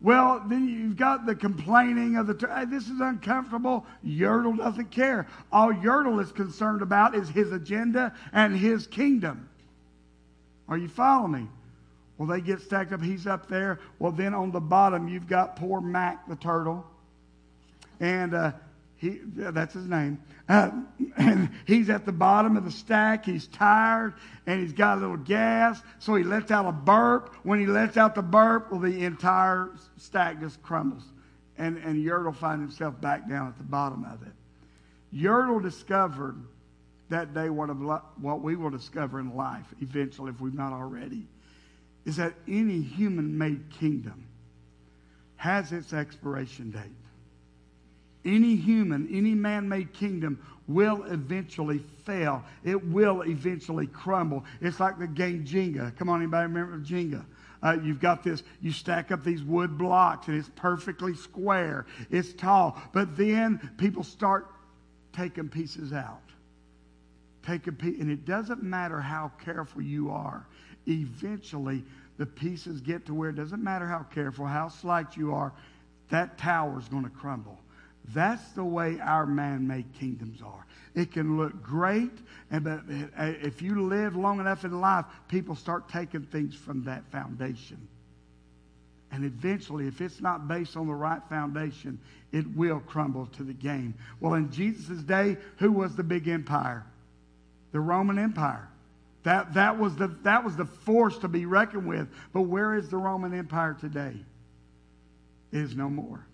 Well, 0.00 0.42
then 0.48 0.66
you've 0.66 0.96
got 0.96 1.26
the 1.26 1.36
complaining 1.36 2.16
of 2.16 2.26
the, 2.26 2.34
hey, 2.52 2.64
this 2.64 2.88
is 2.88 2.98
uncomfortable. 2.98 3.86
Yertle 4.04 4.56
doesn't 4.56 4.90
care. 4.90 5.28
All 5.52 5.72
Yertle 5.72 6.20
is 6.20 6.32
concerned 6.32 6.82
about 6.82 7.14
is 7.14 7.28
his 7.28 7.52
agenda 7.52 8.12
and 8.32 8.56
his 8.56 8.88
kingdom. 8.88 9.48
Are 10.68 10.76
you 10.76 10.88
following 10.88 11.32
me? 11.32 11.48
Well, 12.22 12.30
they 12.30 12.40
get 12.40 12.60
stacked 12.60 12.92
up. 12.92 13.02
He's 13.02 13.26
up 13.26 13.48
there. 13.48 13.80
Well, 13.98 14.12
then 14.12 14.32
on 14.32 14.52
the 14.52 14.60
bottom, 14.60 15.08
you've 15.08 15.26
got 15.26 15.56
poor 15.56 15.80
Mac 15.80 16.28
the 16.28 16.36
turtle. 16.36 16.86
And 17.98 18.32
uh, 18.32 18.52
he, 18.96 19.18
that's 19.24 19.74
his 19.74 19.88
name. 19.88 20.22
Uh, 20.48 20.70
and 21.16 21.50
he's 21.66 21.90
at 21.90 22.06
the 22.06 22.12
bottom 22.12 22.56
of 22.56 22.64
the 22.64 22.70
stack. 22.70 23.24
He's 23.24 23.48
tired 23.48 24.14
and 24.46 24.60
he's 24.60 24.72
got 24.72 24.98
a 24.98 25.00
little 25.00 25.16
gas. 25.16 25.82
So 25.98 26.14
he 26.14 26.22
lets 26.22 26.52
out 26.52 26.64
a 26.64 26.70
burp. 26.70 27.34
When 27.42 27.58
he 27.58 27.66
lets 27.66 27.96
out 27.96 28.14
the 28.14 28.22
burp, 28.22 28.70
well, 28.70 28.80
the 28.80 29.04
entire 29.04 29.70
stack 29.96 30.38
just 30.38 30.62
crumbles. 30.62 31.02
And, 31.58 31.76
and 31.78 32.06
Yertle 32.06 32.36
finds 32.36 32.62
himself 32.62 33.00
back 33.00 33.28
down 33.28 33.48
at 33.48 33.58
the 33.58 33.64
bottom 33.64 34.04
of 34.04 34.22
it. 34.22 34.32
Yertle 35.12 35.60
discovered 35.60 36.40
that 37.08 37.34
day 37.34 37.50
what, 37.50 37.68
of, 37.68 37.78
what 38.20 38.42
we 38.42 38.54
will 38.54 38.70
discover 38.70 39.18
in 39.18 39.34
life 39.34 39.66
eventually, 39.80 40.30
if 40.30 40.40
we've 40.40 40.54
not 40.54 40.72
already 40.72 41.26
is 42.04 42.16
that 42.16 42.34
any 42.48 42.80
human 42.80 43.36
made 43.36 43.70
kingdom 43.70 44.26
has 45.36 45.72
its 45.72 45.92
expiration 45.92 46.70
date. 46.70 46.82
Any 48.24 48.54
human, 48.54 49.08
any 49.12 49.34
man 49.34 49.68
made 49.68 49.92
kingdom 49.92 50.40
will 50.68 51.02
eventually 51.04 51.80
fail. 52.04 52.44
It 52.62 52.84
will 52.86 53.22
eventually 53.22 53.88
crumble. 53.88 54.44
It's 54.60 54.78
like 54.78 54.98
the 54.98 55.08
game 55.08 55.44
Jenga. 55.44 55.96
Come 55.96 56.08
on, 56.08 56.20
anybody 56.20 56.46
remember 56.46 56.78
Jenga? 56.78 57.24
Uh, 57.62 57.76
you've 57.82 58.00
got 58.00 58.22
this, 58.22 58.42
you 58.60 58.72
stack 58.72 59.12
up 59.12 59.24
these 59.24 59.42
wood 59.42 59.76
blocks 59.78 60.28
and 60.28 60.36
it's 60.36 60.50
perfectly 60.56 61.14
square. 61.14 61.86
It's 62.10 62.32
tall. 62.32 62.80
But 62.92 63.16
then 63.16 63.70
people 63.76 64.04
start 64.04 64.46
taking 65.12 65.48
pieces 65.48 65.92
out. 65.92 66.20
Take 67.44 67.66
a 67.66 67.72
piece, 67.72 68.00
and 68.00 68.08
it 68.08 68.24
doesn't 68.24 68.62
matter 68.62 69.00
how 69.00 69.32
careful 69.44 69.82
you 69.82 70.10
are 70.10 70.46
eventually 70.86 71.84
the 72.18 72.26
pieces 72.26 72.80
get 72.80 73.06
to 73.06 73.14
where 73.14 73.30
it 73.30 73.36
doesn't 73.36 73.62
matter 73.62 73.86
how 73.86 74.04
careful, 74.14 74.46
how 74.46 74.68
slight 74.68 75.16
you 75.16 75.34
are, 75.34 75.52
that 76.10 76.38
tower 76.38 76.78
is 76.78 76.88
going 76.88 77.04
to 77.04 77.10
crumble. 77.10 77.58
That's 78.08 78.46
the 78.52 78.64
way 78.64 78.98
our 79.00 79.26
man 79.26 79.66
made 79.66 79.86
kingdoms 79.98 80.42
are. 80.42 80.66
It 80.94 81.12
can 81.12 81.36
look 81.36 81.62
great, 81.62 82.10
and 82.50 82.64
but 82.64 82.80
uh, 83.16 83.32
if 83.42 83.62
you 83.62 83.86
live 83.86 84.16
long 84.16 84.40
enough 84.40 84.64
in 84.64 84.80
life, 84.80 85.06
people 85.28 85.54
start 85.54 85.88
taking 85.88 86.22
things 86.22 86.54
from 86.54 86.84
that 86.84 87.04
foundation. 87.10 87.88
And 89.10 89.24
eventually, 89.24 89.86
if 89.86 90.00
it's 90.00 90.20
not 90.20 90.48
based 90.48 90.76
on 90.76 90.86
the 90.86 90.94
right 90.94 91.22
foundation, 91.28 92.00
it 92.32 92.46
will 92.56 92.80
crumble 92.80 93.26
to 93.26 93.42
the 93.42 93.52
game. 93.52 93.94
Well, 94.20 94.34
in 94.34 94.50
Jesus' 94.50 95.02
day, 95.02 95.36
who 95.58 95.70
was 95.70 95.94
the 95.94 96.02
big 96.02 96.28
empire? 96.28 96.84
The 97.72 97.80
Roman 97.80 98.18
Empire. 98.18 98.68
That, 99.22 99.54
that, 99.54 99.78
was 99.78 99.94
the, 99.96 100.08
that 100.22 100.44
was 100.44 100.56
the 100.56 100.64
force 100.64 101.18
to 101.18 101.28
be 101.28 101.46
reckoned 101.46 101.86
with. 101.86 102.08
But 102.32 102.42
where 102.42 102.74
is 102.74 102.88
the 102.88 102.96
Roman 102.96 103.32
Empire 103.32 103.76
today? 103.78 104.16
It 105.52 105.58
is 105.58 105.76
no 105.76 105.88
more. 105.88 106.26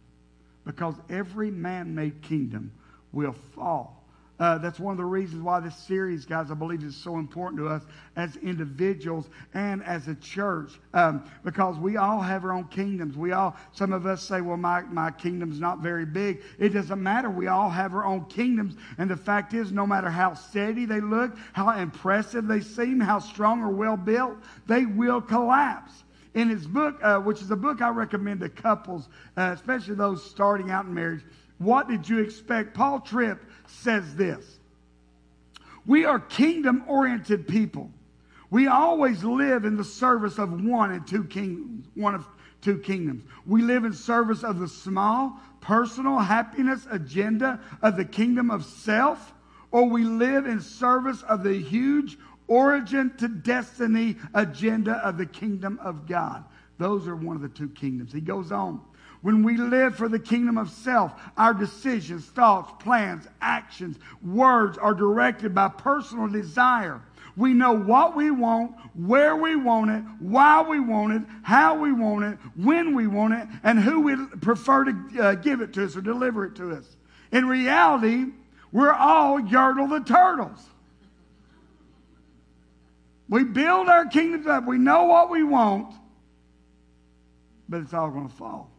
Because 0.64 0.95
every 1.11 1.50
man 1.50 1.95
made 1.95 2.23
kingdom 2.23 2.73
will 3.12 3.35
fall 3.54 3.98
Uh, 4.38 4.57
that's 4.59 4.78
one 4.78 4.92
of 4.92 4.99
the 4.99 5.04
reasons 5.04 5.42
why 5.42 5.59
this 5.59 5.76
series, 5.76 6.25
guys, 6.25 6.50
I 6.50 6.54
believe 6.54 6.85
is 6.85 6.97
so 6.97 7.18
important 7.18 7.61
to 7.61 7.68
us 7.68 7.83
as 8.16 8.37
individuals 8.37 9.28
and 9.52 9.83
as 9.83 10.07
a 10.07 10.14
church, 10.14 10.73
um, 10.95 11.28
because 11.45 11.76
we 11.76 11.97
all 11.97 12.21
have 12.21 12.45
our 12.45 12.52
own 12.52 12.68
kingdoms. 12.68 13.16
We 13.16 13.33
all, 13.33 13.57
some 13.73 13.92
of 13.92 14.07
us 14.07 14.23
say, 14.23 14.40
well, 14.40 14.57
my, 14.57 14.83
my 14.83 15.11
kingdom's 15.11 15.59
not 15.59 15.80
very 15.80 16.07
big. 16.07 16.42
It 16.59 16.68
doesn't 16.71 17.02
matter. 17.02 17.30
We 17.30 17.49
all 17.49 17.68
have 17.68 17.95
our 17.95 18.04
own 18.04 18.26
kingdoms. 18.26 18.76
And 18.99 19.11
the 19.11 19.16
fact 19.16 19.54
is, 19.54 19.73
no 19.73 19.87
matter 19.87 20.09
how 20.09 20.35
steady 20.35 20.85
they 20.85 21.00
look, 21.00 21.37
how 21.52 21.71
impressive 21.71 22.47
they 22.47 22.61
seem, 22.61 23.00
how 23.00 23.18
strong 23.18 23.61
or 23.62 23.71
well 23.71 23.97
built, 23.97 24.37
they 24.68 24.87
will 24.87 25.21
collapse 25.21 26.04
in 26.35 26.49
his 26.49 26.66
book, 26.66 26.99
uh, 27.02 27.18
which 27.18 27.42
is 27.42 27.50
a 27.50 27.57
book 27.57 27.83
I 27.83 27.88
recommend 27.88 28.40
to 28.40 28.49
couples, 28.49 29.09
uh, 29.37 29.50
especially 29.54 29.97
those 29.97 30.25
starting 30.30 30.71
out 30.71 30.85
in 30.85 30.95
marriage. 30.95 31.25
What 31.59 31.88
did 31.88 32.09
you 32.09 32.21
expect? 32.21 32.75
Paul 32.75 33.00
Tripp 33.00 33.40
says 33.69 34.15
this 34.17 34.59
We 35.87 36.05
are 36.05 36.19
kingdom 36.19 36.85
oriented 36.87 37.47
people. 37.47 37.91
We 38.51 38.67
always 38.67 39.23
live 39.23 39.65
in 39.65 39.77
the 39.77 39.85
service 39.85 40.39
of 40.39 40.65
one 40.65 40.93
and 40.93 41.07
two 41.07 41.25
kingdoms, 41.25 41.87
one 41.95 42.15
of 42.15 42.27
two 42.63 42.79
kingdoms. 42.79 43.25
We 43.47 43.63
live 43.63 43.85
in 43.85 43.93
service 43.93 44.43
of 44.43 44.59
the 44.59 44.69
small, 44.69 45.39
personal 45.61 46.19
happiness 46.19 46.87
agenda 46.91 47.61
of 47.83 47.97
the 47.97 48.05
kingdom 48.05 48.51
of 48.51 48.65
self, 48.65 49.35
or 49.71 49.89
we 49.89 50.05
live 50.05 50.47
in 50.47 50.61
service 50.61 51.23
of 51.23 51.43
the 51.43 51.55
huge 51.55 52.17
origin 52.47 53.15
to 53.19 53.29
destiny 53.29 54.17
agenda 54.35 54.93
of 55.07 55.19
the 55.19 55.27
kingdom 55.27 55.79
of 55.83 56.07
God. 56.07 56.45
Those 56.79 57.07
are 57.07 57.17
one 57.17 57.37
of 57.37 57.43
the 57.43 57.49
two 57.49 57.69
kingdoms. 57.69 58.13
He 58.13 58.21
goes 58.21 58.51
on. 58.51 58.81
When 59.21 59.43
we 59.43 59.57
live 59.57 59.97
for 59.97 60.09
the 60.09 60.19
kingdom 60.19 60.59
of 60.59 60.71
self, 60.71 61.13
our 61.37 61.53
decisions, 61.53 62.25
thoughts, 62.27 62.73
plans, 62.83 63.27
actions, 63.41 63.99
words 64.23 64.79
are 64.79 64.95
directed 64.95 65.55
by 65.55 65.69
personal 65.69 66.29
desire. 66.29 67.01
We 67.37 67.53
know 67.53 67.73
what 67.73 68.17
we 68.17 68.31
want, 68.31 68.75
where 68.95 69.37
we 69.37 69.57
want 69.57 69.91
it, 69.91 70.03
why 70.21 70.63
we 70.63 70.81
want 70.81 71.13
it, 71.13 71.23
how 71.43 71.79
we 71.79 71.93
want 71.93 72.25
it, 72.25 72.39
when 72.57 72.95
we 72.95 73.07
want 73.07 73.35
it, 73.35 73.49
and 73.63 73.79
who 73.79 74.01
we 74.01 74.17
prefer 74.41 74.85
to 74.85 75.21
uh, 75.21 75.35
give 75.37 75.61
it 75.61 75.73
to 75.75 75.85
us 75.85 75.97
or 75.97 76.01
deliver 76.01 76.47
it 76.47 76.57
to 76.57 76.73
us. 76.73 76.97
In 77.33 77.47
reality, 77.47 78.27
we're 78.73 78.93
all 78.93 79.41
Yertle 79.41 79.89
the 79.89 80.01
turtles. 80.01 80.65
We 83.29 83.45
build 83.45 83.89
our 83.89 84.07
kingdoms 84.07 84.47
up. 84.47 84.67
We 84.67 84.79
know 84.79 85.05
what 85.05 85.31
we 85.31 85.43
want, 85.43 85.95
but 87.69 87.83
it's 87.83 87.93
all 87.93 88.11
going 88.11 88.29
to 88.29 88.35
fall. 88.35 88.71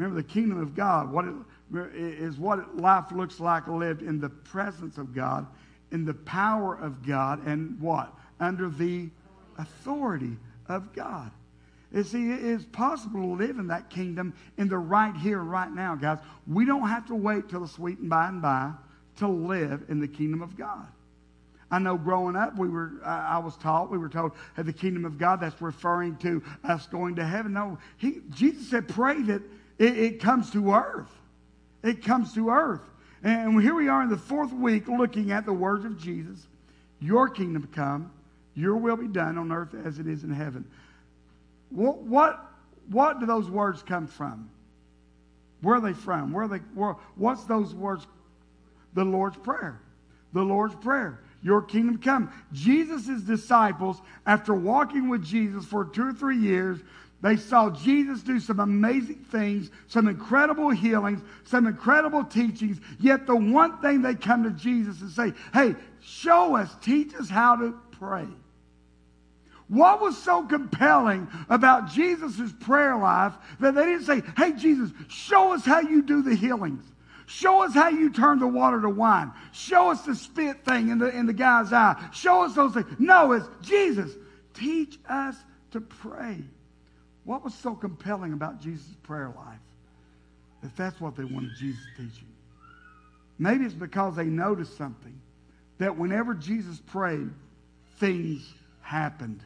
Remember, 0.00 0.22
the 0.22 0.26
kingdom 0.26 0.58
of 0.62 0.74
God 0.74 1.12
what 1.12 1.26
it, 1.26 1.34
is 1.94 2.38
what 2.38 2.78
life 2.78 3.12
looks 3.12 3.38
like 3.38 3.68
lived 3.68 4.00
in 4.00 4.18
the 4.18 4.30
presence 4.30 4.96
of 4.96 5.14
God, 5.14 5.46
in 5.92 6.06
the 6.06 6.14
power 6.14 6.74
of 6.74 7.06
God, 7.06 7.46
and 7.46 7.78
what? 7.78 8.10
Under 8.40 8.70
the 8.70 9.10
authority 9.58 10.38
of 10.68 10.94
God. 10.94 11.30
You 11.92 12.02
see, 12.02 12.30
it 12.30 12.42
is 12.42 12.64
possible 12.64 13.20
to 13.20 13.44
live 13.44 13.58
in 13.58 13.66
that 13.66 13.90
kingdom 13.90 14.32
in 14.56 14.68
the 14.68 14.78
right 14.78 15.14
here, 15.14 15.40
right 15.40 15.70
now, 15.70 15.96
guys. 15.96 16.20
We 16.46 16.64
don't 16.64 16.88
have 16.88 17.06
to 17.08 17.14
wait 17.14 17.50
till 17.50 17.60
the 17.60 17.68
sweet 17.68 17.98
and 17.98 18.08
by 18.08 18.28
and 18.28 18.40
by 18.40 18.72
to 19.18 19.28
live 19.28 19.84
in 19.90 20.00
the 20.00 20.08
kingdom 20.08 20.40
of 20.40 20.56
God. 20.56 20.86
I 21.70 21.78
know 21.78 21.98
growing 21.98 22.36
up, 22.36 22.56
we 22.56 22.70
were, 22.70 22.92
I 23.04 23.38
was 23.38 23.54
taught, 23.58 23.90
we 23.90 23.98
were 23.98 24.08
told, 24.08 24.32
at 24.56 24.64
the 24.64 24.72
kingdom 24.72 25.04
of 25.04 25.18
God, 25.18 25.40
that's 25.40 25.60
referring 25.60 26.16
to 26.18 26.42
us 26.64 26.86
going 26.86 27.16
to 27.16 27.24
heaven. 27.26 27.52
No, 27.52 27.78
he, 27.98 28.22
Jesus 28.30 28.70
said, 28.70 28.88
pray 28.88 29.20
that 29.24 29.42
it, 29.80 29.98
it 29.98 30.20
comes 30.20 30.50
to 30.50 30.72
earth. 30.72 31.10
It 31.82 32.04
comes 32.04 32.34
to 32.34 32.50
earth. 32.50 32.82
And 33.24 33.60
here 33.60 33.74
we 33.74 33.88
are 33.88 34.02
in 34.02 34.10
the 34.10 34.16
fourth 34.16 34.52
week 34.52 34.86
looking 34.86 35.32
at 35.32 35.46
the 35.46 35.52
words 35.52 35.84
of 35.84 35.98
Jesus. 35.98 36.46
Your 37.00 37.28
kingdom 37.28 37.68
come, 37.74 38.12
your 38.54 38.76
will 38.76 38.96
be 38.96 39.08
done 39.08 39.38
on 39.38 39.50
earth 39.50 39.74
as 39.84 39.98
it 39.98 40.06
is 40.06 40.22
in 40.22 40.30
heaven. 40.30 40.66
What, 41.70 42.02
what, 42.02 42.46
what 42.90 43.20
do 43.20 43.26
those 43.26 43.48
words 43.48 43.82
come 43.82 44.06
from? 44.06 44.50
Where 45.62 45.76
are 45.76 45.80
they 45.80 45.94
from? 45.94 46.32
Where 46.32 46.46
they, 46.46 46.58
where, 46.74 46.96
what's 47.16 47.44
those 47.44 47.74
words? 47.74 48.06
The 48.94 49.04
Lord's 49.04 49.38
Prayer. 49.38 49.80
The 50.34 50.42
Lord's 50.42 50.74
Prayer. 50.74 51.20
Your 51.42 51.62
kingdom 51.62 51.98
come. 51.98 52.30
Jesus' 52.52 53.22
disciples, 53.22 54.02
after 54.26 54.52
walking 54.52 55.08
with 55.08 55.24
Jesus 55.24 55.64
for 55.64 55.86
two 55.86 56.08
or 56.08 56.12
three 56.12 56.38
years, 56.38 56.80
they 57.22 57.36
saw 57.36 57.68
Jesus 57.70 58.22
do 58.22 58.40
some 58.40 58.60
amazing 58.60 59.26
things, 59.30 59.70
some 59.88 60.08
incredible 60.08 60.70
healings, 60.70 61.20
some 61.44 61.66
incredible 61.66 62.24
teachings. 62.24 62.80
Yet 62.98 63.26
the 63.26 63.36
one 63.36 63.78
thing 63.78 64.00
they 64.00 64.14
come 64.14 64.44
to 64.44 64.50
Jesus 64.50 65.00
and 65.02 65.10
say, 65.10 65.34
hey, 65.52 65.76
show 66.00 66.56
us, 66.56 66.74
teach 66.80 67.14
us 67.14 67.28
how 67.28 67.56
to 67.56 67.74
pray. 67.92 68.26
What 69.68 70.00
was 70.00 70.16
so 70.18 70.44
compelling 70.44 71.28
about 71.48 71.90
Jesus' 71.90 72.52
prayer 72.60 72.96
life 72.96 73.34
that 73.60 73.74
they 73.74 73.84
didn't 73.84 74.04
say, 74.04 74.22
hey, 74.36 74.52
Jesus, 74.52 74.90
show 75.08 75.52
us 75.52 75.64
how 75.64 75.80
you 75.80 76.02
do 76.02 76.22
the 76.22 76.34
healings? 76.34 76.84
Show 77.26 77.62
us 77.62 77.74
how 77.74 77.88
you 77.90 78.10
turn 78.10 78.40
the 78.40 78.48
water 78.48 78.80
to 78.80 78.88
wine. 78.88 79.30
Show 79.52 79.90
us 79.90 80.02
the 80.02 80.16
spit 80.16 80.64
thing 80.64 80.88
in 80.88 80.98
the, 80.98 81.16
in 81.16 81.26
the 81.26 81.32
guy's 81.32 81.72
eye. 81.72 82.02
Show 82.12 82.42
us 82.42 82.54
those 82.54 82.74
things. 82.74 82.86
No, 82.98 83.30
it's 83.32 83.46
Jesus. 83.62 84.10
Teach 84.54 84.98
us 85.08 85.36
to 85.70 85.80
pray. 85.80 86.42
What 87.30 87.44
was 87.44 87.54
so 87.54 87.76
compelling 87.76 88.32
about 88.32 88.60
Jesus' 88.60 88.92
prayer 89.04 89.32
life? 89.36 89.60
If 90.64 90.74
that's 90.74 91.00
what 91.00 91.14
they 91.14 91.22
wanted 91.22 91.52
Jesus 91.60 91.80
teaching. 91.96 92.26
Maybe 93.38 93.64
it's 93.64 93.72
because 93.72 94.16
they 94.16 94.24
noticed 94.24 94.76
something 94.76 95.16
that 95.78 95.96
whenever 95.96 96.34
Jesus 96.34 96.80
prayed, 96.88 97.30
things 98.00 98.52
happened. 98.82 99.44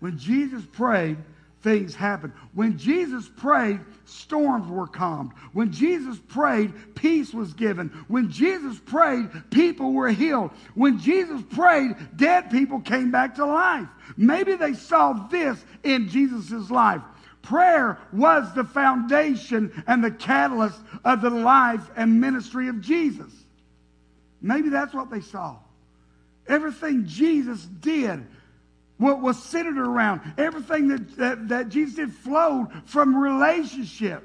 When 0.00 0.18
Jesus 0.18 0.62
prayed, 0.72 1.16
things 1.62 1.94
happened. 1.94 2.32
When 2.54 2.78
Jesus 2.78 3.28
prayed, 3.28 3.80
storms 4.04 4.68
were 4.68 4.86
calmed. 4.86 5.32
When 5.52 5.72
Jesus 5.72 6.18
prayed, 6.28 6.72
peace 6.94 7.34
was 7.34 7.52
given. 7.52 7.88
When 8.08 8.30
Jesus 8.30 8.78
prayed, 8.78 9.28
people 9.50 9.92
were 9.92 10.10
healed. 10.10 10.50
When 10.74 10.98
Jesus 10.98 11.42
prayed, 11.50 11.96
dead 12.16 12.50
people 12.50 12.80
came 12.80 13.10
back 13.10 13.34
to 13.36 13.46
life. 13.46 13.88
Maybe 14.16 14.54
they 14.54 14.74
saw 14.74 15.12
this 15.28 15.62
in 15.82 16.08
Jesus' 16.08 16.70
life. 16.70 17.02
Prayer 17.42 17.98
was 18.12 18.52
the 18.54 18.64
foundation 18.64 19.82
and 19.86 20.02
the 20.04 20.10
catalyst 20.10 20.80
of 21.04 21.20
the 21.20 21.30
life 21.30 21.90
and 21.96 22.20
ministry 22.20 22.68
of 22.68 22.80
Jesus. 22.80 23.32
Maybe 24.42 24.68
that's 24.68 24.94
what 24.94 25.10
they 25.10 25.20
saw. 25.20 25.56
Everything 26.46 27.06
Jesus 27.06 27.64
did 27.64 28.26
what 29.00 29.22
was 29.22 29.42
centered 29.42 29.78
around. 29.78 30.20
Everything 30.36 30.88
that, 30.88 31.16
that, 31.16 31.48
that 31.48 31.68
Jesus 31.70 31.96
did 31.96 32.12
flowed 32.12 32.68
from 32.84 33.16
relationship. 33.16 34.22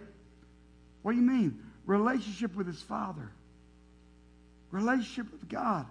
What 1.02 1.14
do 1.14 1.18
you 1.18 1.24
mean? 1.24 1.60
Relationship 1.86 2.56
with 2.56 2.68
his 2.68 2.82
Father, 2.82 3.32
relationship 4.72 5.32
with 5.32 5.48
God. 5.48 5.86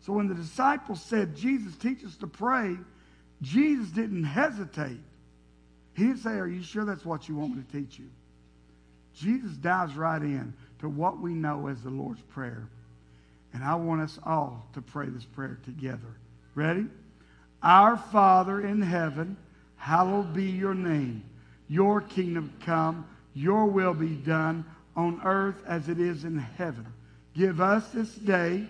So 0.00 0.12
when 0.12 0.28
the 0.28 0.34
disciples 0.34 1.02
said, 1.02 1.34
Jesus, 1.34 1.74
teach 1.76 2.04
us 2.04 2.16
to 2.16 2.26
pray, 2.26 2.76
Jesus 3.42 3.88
didn't 3.88 4.24
hesitate. 4.24 5.00
He 5.94 6.04
didn't 6.04 6.18
say, 6.18 6.32
Are 6.32 6.46
you 6.46 6.62
sure 6.62 6.84
that's 6.84 7.04
what 7.04 7.28
you 7.28 7.36
want 7.36 7.56
me 7.56 7.62
to 7.62 7.72
teach 7.72 7.98
you? 7.98 8.10
Jesus 9.14 9.52
dives 9.52 9.94
right 9.96 10.20
in 10.20 10.52
to 10.80 10.88
what 10.88 11.20
we 11.20 11.32
know 11.32 11.68
as 11.68 11.82
the 11.82 11.90
Lord's 11.90 12.22
Prayer. 12.22 12.68
And 13.52 13.64
I 13.64 13.74
want 13.76 14.02
us 14.02 14.18
all 14.24 14.66
to 14.74 14.82
pray 14.82 15.06
this 15.06 15.24
prayer 15.24 15.58
together. 15.64 16.16
Ready? 16.54 16.86
Our 17.62 17.96
Father 17.96 18.60
in 18.60 18.80
heaven, 18.80 19.36
hallowed 19.76 20.32
be 20.32 20.44
your 20.44 20.74
name. 20.74 21.22
Your 21.68 22.00
kingdom 22.00 22.52
come, 22.64 23.06
your 23.34 23.66
will 23.66 23.94
be 23.94 24.14
done 24.14 24.64
on 24.96 25.20
earth 25.24 25.62
as 25.66 25.88
it 25.88 26.00
is 26.00 26.24
in 26.24 26.38
heaven. 26.38 26.86
Give 27.36 27.60
us 27.60 27.88
this 27.90 28.14
day. 28.14 28.66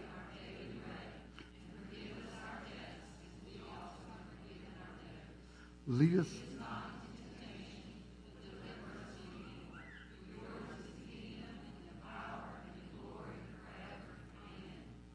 Lead 5.87 6.21
us 6.21 6.29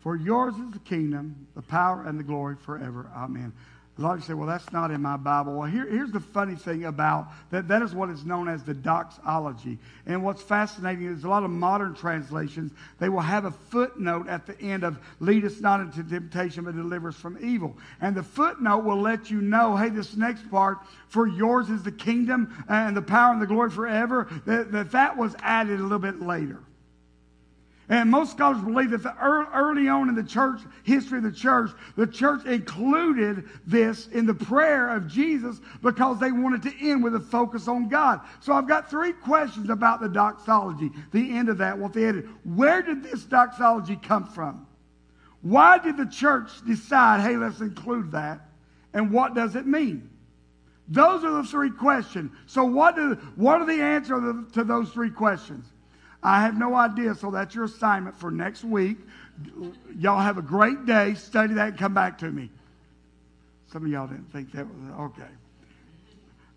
For 0.05 0.15
yours 0.15 0.53
is 0.53 0.69
the 0.69 0.77
kingdom, 0.77 1.47
the 1.55 1.63
power, 1.63 2.03
and 2.05 2.19
the 2.19 2.24
glory 2.24 2.57
forever. 2.57 3.09
Amen. 3.15 3.51
A 3.97 4.01
lot 4.01 4.13
of 4.13 4.19
you 4.19 4.25
say, 4.27 4.33
well, 4.35 4.45
that's 4.45 4.71
not 4.71 4.91
in 4.91 5.01
my 5.01 5.17
Bible. 5.17 5.55
Well, 5.55 5.67
here, 5.67 5.89
here's 5.89 6.12
the 6.12 6.19
funny 6.19 6.53
thing 6.53 6.85
about 6.85 7.29
that. 7.50 7.67
That 7.69 7.81
is 7.81 7.95
what 7.95 8.12
is 8.12 8.24
known 8.24 8.47
as 8.47 8.62
the 8.62 8.75
doxology. 8.75 9.79
And 10.05 10.24
what's 10.24 10.43
fascinating 10.43 11.07
is 11.07 11.24
a 11.24 11.27
lot 11.27 11.41
of 11.41 11.50
modern 11.50 11.95
translations, 11.95 12.71
they 13.00 13.09
will 13.09 13.21
have 13.21 13.45
a 13.45 13.51
footnote 13.51 14.27
at 14.27 14.45
the 14.45 14.62
end 14.62 14.83
of 14.83 15.00
lead 15.19 15.43
us 15.43 15.59
not 15.59 15.79
into 15.79 16.03
temptation, 16.03 16.65
but 16.65 16.75
deliver 16.75 17.07
us 17.07 17.15
from 17.15 17.43
evil. 17.43 17.75
And 18.00 18.15
the 18.15 18.21
footnote 18.21 18.83
will 18.83 19.01
let 19.01 19.31
you 19.31 19.41
know, 19.41 19.75
hey, 19.75 19.89
this 19.89 20.15
next 20.15 20.51
part, 20.51 20.77
for 21.07 21.25
yours 21.25 21.71
is 21.71 21.81
the 21.81 21.91
kingdom 21.91 22.63
and 22.69 22.95
the 22.95 23.01
power 23.01 23.33
and 23.33 23.41
the 23.41 23.47
glory 23.47 23.71
forever, 23.71 24.27
that 24.45 24.71
that, 24.71 24.91
that 24.91 25.17
was 25.17 25.35
added 25.39 25.79
a 25.79 25.83
little 25.83 25.97
bit 25.97 26.21
later. 26.21 26.59
And 27.88 28.10
most 28.10 28.32
scholars 28.32 28.63
believe 28.63 28.89
that 28.92 29.04
the 29.04 29.15
early 29.22 29.88
on 29.88 30.10
in 30.10 30.15
the 30.15 30.24
church 30.24 30.62
history 30.84 31.20
of 31.20 31.24
the 31.24 31.32
church, 31.32 31.70
the 31.96 32.08
church 32.08 32.44
included 32.46 33.44
this 33.68 34.08
in 34.08 34.25
the 34.25 34.34
prayer 34.34 34.89
of 34.89 35.08
Jesus 35.08 35.62
because 35.84 36.20
they 36.20 36.32
wanted 36.32 36.63
to 36.63 36.74
end 36.82 37.04
with 37.04 37.13
a 37.13 37.20
focus 37.20 37.68
on 37.68 37.88
God. 37.88 38.22
So 38.39 38.54
I've 38.54 38.68
got 38.68 38.89
three 38.89 39.13
questions 39.13 39.70
about 39.70 40.01
the 40.01 40.10
doxology. 40.10 40.89
The 41.12 41.38
end 41.38 41.48
of 41.50 41.60
that, 41.60 41.77
what 41.77 41.94
they 41.94 42.08
added. 42.08 42.27
Where 42.44 42.82
did 42.82 43.04
this 43.04 43.24
doxology 43.24 43.98
come 43.98 44.25
from? 44.25 44.65
Why 45.42 45.77
did 45.77 45.96
the 45.96 46.08
church 46.08 46.50
decide, 46.65 47.22
hey, 47.22 47.38
let's 47.38 47.60
include 47.60 48.12
that? 48.13 48.50
And 48.96 49.12
what 49.12 49.36
does 49.36 49.56
it 49.56 49.68
mean? 49.68 50.10
Those 50.88 51.24
are 51.24 51.32
the 51.32 51.44
three 51.44 51.70
questions. 51.70 52.32
So 52.48 52.63
what, 52.63 52.96
do, 52.96 53.13
what 53.36 53.62
are 53.62 53.68
the 53.68 53.82
answers 53.82 54.51
to 54.54 54.63
those 54.63 54.89
three 54.89 55.12
questions? 55.12 55.65
I 56.25 56.41
have 56.41 56.58
no 56.58 56.74
idea, 56.74 57.13
so 57.13 57.29
that's 57.29 57.53
your 57.53 57.65
assignment 57.65 58.20
for 58.20 58.32
next 58.32 58.63
week. 58.63 58.98
Y'all 59.96 60.20
have 60.20 60.39
a 60.39 60.41
great 60.41 60.88
day. 60.88 61.13
Study 61.13 61.53
that 61.53 61.70
and 61.70 61.77
come 61.77 61.94
back 61.94 62.17
to 62.17 62.32
me. 62.32 62.50
Some 63.72 63.86
of 63.86 63.91
y'all 63.91 64.08
didn't 64.08 64.32
think 64.32 64.51
that 64.53 64.65
was 64.65 65.12
okay. 65.12 65.29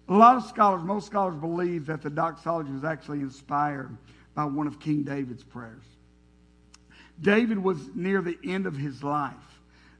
A 0.08 0.14
lot 0.14 0.37
of 0.37 0.44
scholars, 0.44 0.82
most 0.82 1.06
scholars 1.06 1.37
believe 1.37 1.84
that 1.84 2.00
the 2.00 2.08
doxology 2.08 2.72
was 2.72 2.82
actually 2.82 3.20
inspired 3.20 3.94
by 4.34 4.46
one 4.46 4.66
of 4.66 4.80
King 4.80 5.02
David's 5.02 5.44
prayers. 5.44 5.84
David 7.20 7.58
was 7.58 7.94
near 7.94 8.22
the 8.22 8.38
end 8.44 8.66
of 8.66 8.75
his 8.75 9.02
life. 9.02 9.34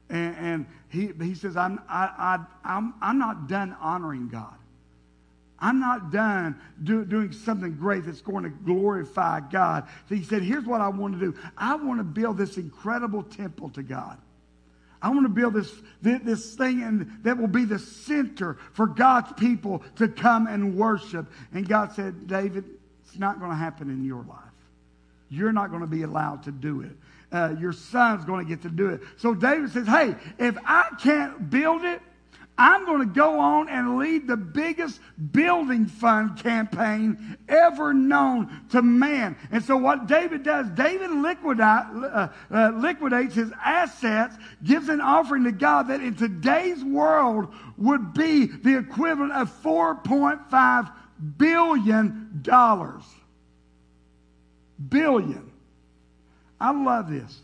And, 0.09 0.35
and 0.37 0.65
he, 0.87 1.11
he 1.21 1.35
says, 1.35 1.55
I'm, 1.55 1.79
I, 1.87 2.05
I, 2.17 2.45
I'm, 2.63 2.95
I'm 3.01 3.19
not 3.19 3.47
done 3.47 3.75
honoring 3.79 4.29
God. 4.29 4.55
I'm 5.61 5.79
not 5.79 6.11
done 6.11 6.59
do, 6.83 7.03
doing 7.03 7.31
something 7.31 7.75
great 7.75 8.05
that's 8.05 8.21
going 8.21 8.43
to 8.43 8.49
glorify 8.49 9.41
God. 9.41 9.87
So 10.07 10.15
he 10.15 10.23
said, 10.23 10.41
Here's 10.41 10.65
what 10.65 10.81
I 10.81 10.87
want 10.89 11.19
to 11.19 11.19
do 11.19 11.37
I 11.57 11.75
want 11.75 11.99
to 11.99 12.03
build 12.03 12.37
this 12.37 12.57
incredible 12.57 13.23
temple 13.23 13.69
to 13.71 13.83
God. 13.83 14.17
I 15.01 15.09
want 15.09 15.23
to 15.23 15.29
build 15.29 15.53
this, 15.53 15.71
this 16.01 16.55
thing 16.55 17.09
that 17.23 17.37
will 17.37 17.47
be 17.47 17.63
the 17.63 17.79
center 17.79 18.57
for 18.73 18.85
God's 18.85 19.31
people 19.33 19.81
to 19.95 20.09
come 20.09 20.47
and 20.47 20.75
worship. 20.75 21.25
And 21.53 21.67
God 21.67 21.93
said, 21.93 22.27
David, 22.27 22.65
it's 23.05 23.17
not 23.17 23.39
going 23.39 23.51
to 23.51 23.57
happen 23.57 23.89
in 23.89 24.03
your 24.03 24.23
life. 24.23 24.37
You're 25.29 25.53
not 25.53 25.69
going 25.69 25.81
to 25.81 25.87
be 25.87 26.01
allowed 26.01 26.43
to 26.43 26.51
do 26.51 26.81
it. 26.81 26.91
Uh, 27.31 27.55
your 27.59 27.71
son's 27.71 28.25
going 28.25 28.45
to 28.45 28.49
get 28.49 28.63
to 28.63 28.69
do 28.69 28.89
it. 28.89 29.01
So 29.17 29.33
David 29.33 29.71
says, 29.71 29.87
Hey, 29.87 30.15
if 30.37 30.57
I 30.65 30.89
can't 31.01 31.49
build 31.49 31.83
it, 31.83 32.01
I'm 32.59 32.85
going 32.85 32.99
to 32.99 33.15
go 33.15 33.39
on 33.39 33.69
and 33.69 33.97
lead 33.97 34.27
the 34.27 34.35
biggest 34.35 34.99
building 35.31 35.85
fund 35.85 36.37
campaign 36.37 37.37
ever 37.47 37.93
known 37.93 38.49
to 38.71 38.81
man. 38.81 39.37
And 39.49 39.63
so, 39.63 39.77
what 39.77 40.07
David 40.07 40.43
does, 40.43 40.67
David 40.71 41.09
liquidate, 41.09 41.63
uh, 41.63 42.27
uh, 42.51 42.71
liquidates 42.75 43.35
his 43.35 43.49
assets, 43.63 44.35
gives 44.61 44.89
an 44.89 44.99
offering 44.99 45.45
to 45.45 45.53
God 45.53 45.87
that 45.87 46.01
in 46.01 46.15
today's 46.15 46.83
world 46.83 47.47
would 47.77 48.13
be 48.13 48.47
the 48.47 48.77
equivalent 48.77 49.31
of 49.31 49.49
$4.5 49.63 50.91
billion. 51.37 52.43
Billion. 54.89 55.51
I 56.59 56.71
love 56.71 57.09
this. 57.09 57.39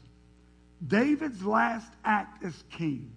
David's 0.85 1.41
last 1.41 1.89
act 2.03 2.43
as 2.43 2.53
king 2.69 3.14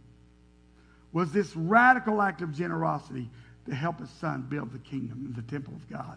was 1.19 1.33
this 1.33 1.55
radical 1.57 2.23
act 2.23 2.43
of 2.43 2.55
generosity 2.55 3.29
to 3.67 3.75
help 3.75 3.99
his 3.99 4.09
son 4.09 4.47
build 4.49 4.73
the 4.73 4.79
kingdom 4.79 5.25
and 5.27 5.35
the 5.35 5.51
temple 5.51 5.75
of 5.75 5.91
God. 5.91 6.17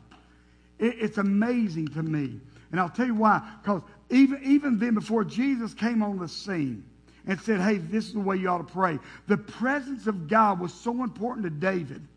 It, 0.78 0.96
it's 1.00 1.18
amazing 1.18 1.88
to 1.90 2.04
me. 2.04 2.40
And 2.72 2.80
I'll 2.80 2.90
tell 2.90 3.08
you 3.08 3.16
why. 3.16 3.42
Because 3.62 3.82
even, 4.12 4.40
even 4.44 4.78
then, 4.78 4.94
before 4.94 5.24
Jesus 5.24 5.74
came 5.74 6.04
on 6.04 6.20
the 6.20 6.28
scene 6.28 6.86
and 7.26 7.42
said, 7.42 7.60
hey, 7.60 7.78
this 7.78 8.06
is 8.06 8.14
the 8.14 8.20
way 8.20 8.38
you 8.38 8.48
ought 8.48 8.60
to 8.60 8.74
pray, 8.74 9.00
the 9.28 9.38
presence 9.38 10.06
of 10.06 10.28
God 10.28 10.60
was 10.60 10.72
so 10.72 11.04
important 11.04 11.46
to 11.46 11.50
David 11.50 12.08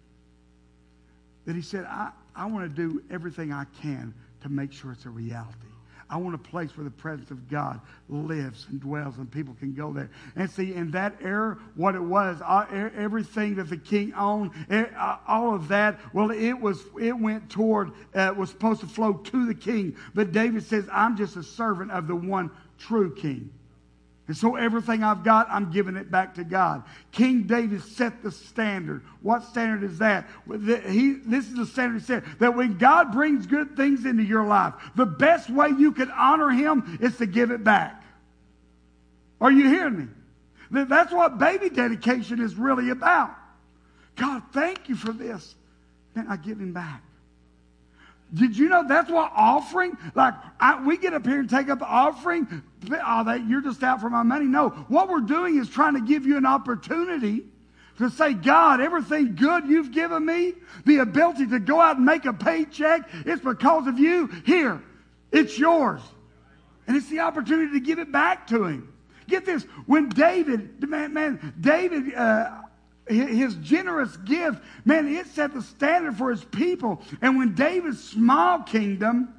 that 1.46 1.56
he 1.56 1.62
said, 1.62 1.86
I, 1.86 2.10
I 2.36 2.46
want 2.46 2.68
to 2.68 2.74
do 2.74 3.02
everything 3.10 3.50
I 3.50 3.64
can 3.80 4.12
to 4.42 4.50
make 4.50 4.72
sure 4.72 4.92
it's 4.92 5.06
a 5.06 5.10
reality. 5.10 5.73
I 6.14 6.16
want 6.16 6.36
a 6.36 6.38
place 6.38 6.76
where 6.76 6.84
the 6.84 6.92
presence 6.92 7.32
of 7.32 7.50
God 7.50 7.80
lives 8.08 8.68
and 8.70 8.80
dwells 8.80 9.18
and 9.18 9.28
people 9.28 9.56
can 9.58 9.74
go 9.74 9.92
there. 9.92 10.10
And 10.36 10.48
see, 10.48 10.72
in 10.72 10.92
that 10.92 11.16
era, 11.20 11.58
what 11.74 11.96
it 11.96 12.02
was, 12.02 12.40
uh, 12.40 12.66
everything 12.96 13.56
that 13.56 13.68
the 13.68 13.76
king 13.76 14.14
owned, 14.14 14.52
uh, 14.70 15.16
all 15.26 15.56
of 15.56 15.66
that, 15.68 15.98
well, 16.12 16.30
it 16.30 16.52
was, 16.52 16.84
it 17.00 17.18
went 17.18 17.50
toward, 17.50 17.90
uh, 18.14 18.32
was 18.36 18.50
supposed 18.50 18.80
to 18.82 18.86
flow 18.86 19.14
to 19.14 19.44
the 19.44 19.56
king. 19.56 19.96
But 20.14 20.30
David 20.30 20.62
says, 20.62 20.88
I'm 20.92 21.16
just 21.16 21.34
a 21.34 21.42
servant 21.42 21.90
of 21.90 22.06
the 22.06 22.14
one 22.14 22.52
true 22.78 23.12
king. 23.12 23.50
And 24.26 24.36
so 24.36 24.56
everything 24.56 25.02
I've 25.02 25.22
got, 25.22 25.48
I'm 25.50 25.70
giving 25.70 25.96
it 25.96 26.10
back 26.10 26.36
to 26.36 26.44
God. 26.44 26.84
King 27.12 27.42
David 27.42 27.82
set 27.82 28.22
the 28.22 28.30
standard. 28.30 29.02
What 29.20 29.44
standard 29.44 29.82
is 29.82 29.98
that? 29.98 30.26
He, 30.88 31.12
this 31.26 31.46
is 31.46 31.54
the 31.54 31.66
standard 31.66 32.00
he 32.00 32.06
said 32.06 32.24
that 32.38 32.56
when 32.56 32.78
God 32.78 33.12
brings 33.12 33.46
good 33.46 33.76
things 33.76 34.06
into 34.06 34.22
your 34.22 34.46
life, 34.46 34.72
the 34.96 35.04
best 35.04 35.50
way 35.50 35.68
you 35.68 35.92
can 35.92 36.10
honor 36.10 36.48
him 36.50 36.98
is 37.02 37.18
to 37.18 37.26
give 37.26 37.50
it 37.50 37.62
back. 37.62 38.02
Are 39.42 39.52
you 39.52 39.68
hearing 39.68 39.98
me? 39.98 40.06
That's 40.70 41.12
what 41.12 41.38
baby 41.38 41.68
dedication 41.68 42.40
is 42.40 42.56
really 42.56 42.88
about. 42.88 43.30
God, 44.16 44.42
thank 44.52 44.88
you 44.88 44.96
for 44.96 45.12
this. 45.12 45.54
Then 46.14 46.28
I 46.28 46.36
give 46.36 46.58
him 46.58 46.72
back. 46.72 47.02
Did 48.34 48.56
you 48.56 48.68
know 48.68 48.84
that's 48.86 49.10
what 49.10 49.32
offering? 49.34 49.96
Like 50.14 50.34
I, 50.58 50.84
we 50.84 50.96
get 50.96 51.14
up 51.14 51.24
here 51.24 51.38
and 51.38 51.48
take 51.48 51.68
up 51.68 51.82
offering. 51.82 52.62
Oh, 53.06 53.24
that 53.24 53.46
you're 53.48 53.60
just 53.60 53.82
out 53.82 54.00
for 54.00 54.10
my 54.10 54.24
money. 54.24 54.46
No, 54.46 54.70
what 54.88 55.08
we're 55.08 55.20
doing 55.20 55.58
is 55.58 55.68
trying 55.68 55.94
to 55.94 56.00
give 56.00 56.26
you 56.26 56.36
an 56.36 56.44
opportunity 56.44 57.44
to 57.98 58.10
say, 58.10 58.34
God, 58.34 58.80
everything 58.80 59.36
good 59.36 59.68
you've 59.68 59.92
given 59.92 60.26
me, 60.26 60.54
the 60.84 60.98
ability 60.98 61.46
to 61.46 61.60
go 61.60 61.80
out 61.80 61.96
and 61.96 62.04
make 62.04 62.24
a 62.24 62.32
paycheck, 62.32 63.08
it's 63.24 63.42
because 63.42 63.86
of 63.86 64.00
you. 64.00 64.26
Here, 64.44 64.82
it's 65.30 65.56
yours, 65.56 66.00
and 66.88 66.96
it's 66.96 67.08
the 67.08 67.20
opportunity 67.20 67.72
to 67.78 67.80
give 67.80 68.00
it 68.00 68.10
back 68.10 68.48
to 68.48 68.64
Him. 68.64 68.92
Get 69.28 69.44
this: 69.44 69.62
when 69.86 70.08
David, 70.08 70.88
man, 70.88 71.14
man 71.14 71.54
David. 71.60 72.14
Uh, 72.14 72.62
his 73.06 73.54
generous 73.56 74.16
gift, 74.18 74.62
man, 74.84 75.08
it 75.08 75.26
set 75.26 75.52
the 75.52 75.62
standard 75.62 76.16
for 76.16 76.30
his 76.30 76.44
people. 76.44 77.02
And 77.20 77.36
when 77.36 77.54
David's 77.54 78.02
small 78.02 78.62
kingdom, 78.62 79.34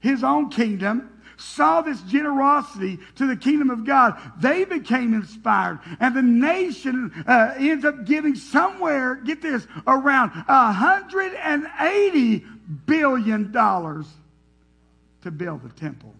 his 0.00 0.22
own 0.22 0.50
kingdom, 0.50 1.10
saw 1.36 1.80
this 1.80 2.00
generosity 2.02 2.98
to 3.16 3.26
the 3.26 3.36
kingdom 3.36 3.70
of 3.70 3.84
God, 3.84 4.20
they 4.40 4.64
became 4.64 5.14
inspired. 5.14 5.78
And 6.00 6.14
the 6.14 6.22
nation 6.22 7.24
uh, 7.26 7.54
ends 7.56 7.84
up 7.84 8.04
giving 8.04 8.34
somewhere, 8.34 9.16
get 9.16 9.40
this, 9.40 9.66
around 9.86 10.30
$180 10.30 12.44
billion 12.86 13.52
to 13.52 15.30
build 15.30 15.62
the 15.62 15.80
temple. 15.80 16.14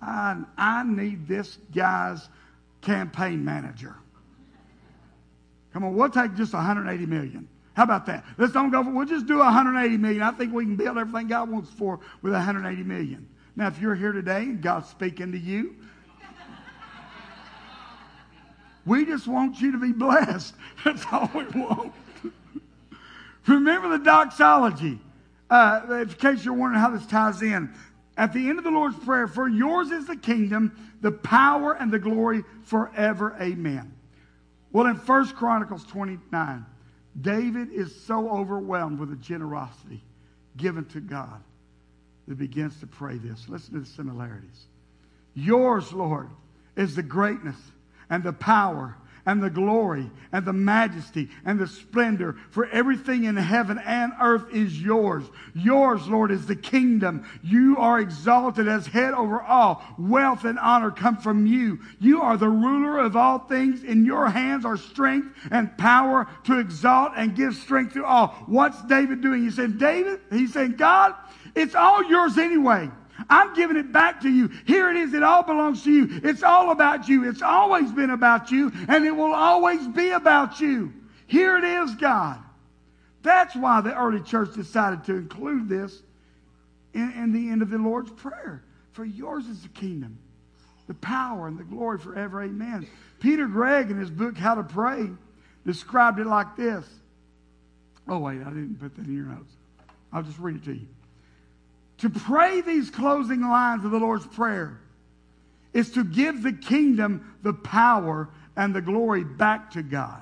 I, 0.00 0.36
I 0.58 0.84
need 0.84 1.26
this 1.26 1.58
guy's 1.74 2.28
campaign 2.82 3.44
manager. 3.44 3.96
Come 5.72 5.84
on, 5.84 5.94
we'll 5.94 6.10
take 6.10 6.34
just 6.34 6.52
180 6.52 7.06
million. 7.06 7.48
How 7.74 7.84
about 7.84 8.04
that? 8.06 8.24
Let's 8.36 8.52
don't 8.52 8.70
go 8.70 8.84
for, 8.84 8.90
we'll 8.90 9.06
just 9.06 9.26
do 9.26 9.38
180 9.38 9.96
million. 9.96 10.22
I 10.22 10.32
think 10.32 10.52
we 10.52 10.64
can 10.64 10.76
build 10.76 10.98
everything 10.98 11.28
God 11.28 11.50
wants 11.50 11.70
for 11.70 12.00
with 12.20 12.32
180 12.32 12.82
million. 12.82 13.28
Now, 13.56 13.68
if 13.68 13.80
you're 13.80 13.94
here 13.94 14.12
today 14.12 14.42
and 14.42 14.60
God's 14.60 14.88
speaking 14.88 15.32
to 15.32 15.38
you, 15.38 15.76
we 18.84 19.06
just 19.06 19.26
want 19.26 19.60
you 19.60 19.72
to 19.72 19.78
be 19.78 19.92
blessed. 19.92 20.54
That's 20.84 21.04
all 21.10 21.30
we 21.34 21.44
want. 21.58 21.92
Remember 23.46 23.96
the 23.96 24.04
doxology. 24.04 24.98
Uh, 25.50 26.02
in 26.02 26.08
case 26.08 26.44
you're 26.44 26.54
wondering 26.54 26.80
how 26.80 26.90
this 26.90 27.06
ties 27.06 27.42
in, 27.42 27.72
at 28.16 28.32
the 28.32 28.48
end 28.48 28.58
of 28.58 28.64
the 28.64 28.70
Lord's 28.70 28.98
Prayer, 29.04 29.26
for 29.26 29.48
yours 29.48 29.90
is 29.90 30.06
the 30.06 30.16
kingdom, 30.16 30.94
the 31.02 31.12
power, 31.12 31.72
and 31.72 31.90
the 31.90 31.98
glory 31.98 32.42
forever. 32.62 33.36
Amen. 33.40 33.92
Well, 34.72 34.86
in 34.86 34.96
1 34.96 35.28
Chronicles 35.34 35.84
29, 35.84 36.64
David 37.20 37.70
is 37.72 37.94
so 38.04 38.30
overwhelmed 38.30 38.98
with 38.98 39.10
the 39.10 39.16
generosity 39.16 40.02
given 40.56 40.86
to 40.86 41.00
God 41.00 41.42
that 42.26 42.38
begins 42.38 42.78
to 42.80 42.86
pray 42.86 43.18
this. 43.18 43.48
Listen 43.48 43.74
to 43.74 43.80
the 43.80 43.86
similarities. 43.86 44.66
Yours, 45.34 45.92
Lord, 45.92 46.30
is 46.76 46.96
the 46.96 47.02
greatness 47.02 47.56
and 48.08 48.22
the 48.22 48.32
power 48.32 48.96
and 49.26 49.42
the 49.42 49.50
glory 49.50 50.10
and 50.32 50.44
the 50.44 50.52
majesty 50.52 51.28
and 51.44 51.58
the 51.58 51.66
splendor. 51.66 52.36
For 52.50 52.66
everything 52.66 53.24
in 53.24 53.36
heaven 53.36 53.78
and 53.78 54.12
earth 54.20 54.52
is 54.52 54.80
yours. 54.80 55.24
Yours, 55.54 56.08
Lord, 56.08 56.30
is 56.30 56.46
the 56.46 56.56
kingdom. 56.56 57.24
You 57.42 57.76
are 57.78 58.00
exalted 58.00 58.68
as 58.68 58.86
head 58.86 59.14
over 59.14 59.40
all. 59.40 59.82
Wealth 59.98 60.44
and 60.44 60.58
honor 60.58 60.90
come 60.90 61.16
from 61.16 61.46
you. 61.46 61.80
You 62.00 62.22
are 62.22 62.36
the 62.36 62.48
ruler 62.48 62.98
of 62.98 63.16
all 63.16 63.38
things. 63.38 63.84
In 63.84 64.04
your 64.04 64.28
hands 64.28 64.64
are 64.64 64.76
strength 64.76 65.36
and 65.50 65.76
power 65.78 66.26
to 66.44 66.58
exalt 66.58 67.12
and 67.16 67.36
give 67.36 67.54
strength 67.54 67.94
to 67.94 68.04
all. 68.04 68.28
What's 68.46 68.82
David 68.84 69.20
doing? 69.20 69.44
He 69.44 69.50
said, 69.50 69.78
David, 69.78 70.20
he 70.30 70.46
said, 70.46 70.78
God, 70.78 71.14
it's 71.54 71.74
all 71.74 72.02
yours 72.04 72.38
anyway. 72.38 72.90
I'm 73.28 73.54
giving 73.54 73.76
it 73.76 73.92
back 73.92 74.20
to 74.22 74.28
you. 74.28 74.50
Here 74.64 74.90
it 74.90 74.96
is. 74.96 75.14
It 75.14 75.22
all 75.22 75.42
belongs 75.42 75.82
to 75.84 75.90
you. 75.90 76.20
It's 76.22 76.42
all 76.42 76.70
about 76.70 77.08
you. 77.08 77.28
It's 77.28 77.42
always 77.42 77.90
been 77.92 78.10
about 78.10 78.50
you, 78.50 78.72
and 78.88 79.04
it 79.04 79.10
will 79.10 79.34
always 79.34 79.86
be 79.88 80.10
about 80.10 80.60
you. 80.60 80.92
Here 81.26 81.56
it 81.58 81.64
is, 81.64 81.94
God. 81.96 82.38
That's 83.22 83.54
why 83.54 83.80
the 83.80 83.96
early 83.96 84.20
church 84.20 84.54
decided 84.54 85.04
to 85.04 85.16
include 85.16 85.68
this 85.68 86.02
in, 86.92 87.12
in 87.12 87.32
the 87.32 87.50
end 87.50 87.62
of 87.62 87.70
the 87.70 87.78
Lord's 87.78 88.10
Prayer. 88.10 88.62
For 88.92 89.04
yours 89.04 89.46
is 89.46 89.62
the 89.62 89.68
kingdom, 89.68 90.18
the 90.86 90.94
power, 90.94 91.46
and 91.46 91.58
the 91.58 91.64
glory 91.64 91.98
forever. 91.98 92.42
Amen. 92.42 92.86
Peter 93.20 93.46
Greig, 93.46 93.90
in 93.90 93.98
his 93.98 94.10
book, 94.10 94.36
How 94.36 94.54
to 94.54 94.62
Pray, 94.62 95.08
described 95.64 96.18
it 96.18 96.26
like 96.26 96.56
this. 96.56 96.84
Oh, 98.08 98.18
wait, 98.18 98.40
I 98.40 98.50
didn't 98.50 98.80
put 98.80 98.96
that 98.96 99.06
in 99.06 99.14
your 99.14 99.26
notes. 99.26 99.52
I'll 100.12 100.22
just 100.22 100.38
read 100.38 100.56
it 100.56 100.64
to 100.64 100.72
you. 100.74 100.86
To 102.02 102.10
pray 102.10 102.60
these 102.62 102.90
closing 102.90 103.42
lines 103.42 103.84
of 103.84 103.92
the 103.92 103.98
Lord's 104.00 104.26
Prayer 104.26 104.76
is 105.72 105.92
to 105.92 106.02
give 106.02 106.42
the 106.42 106.52
kingdom 106.52 107.36
the 107.44 107.52
power 107.52 108.28
and 108.56 108.74
the 108.74 108.80
glory 108.80 109.22
back 109.22 109.70
to 109.72 109.84
God. 109.84 110.20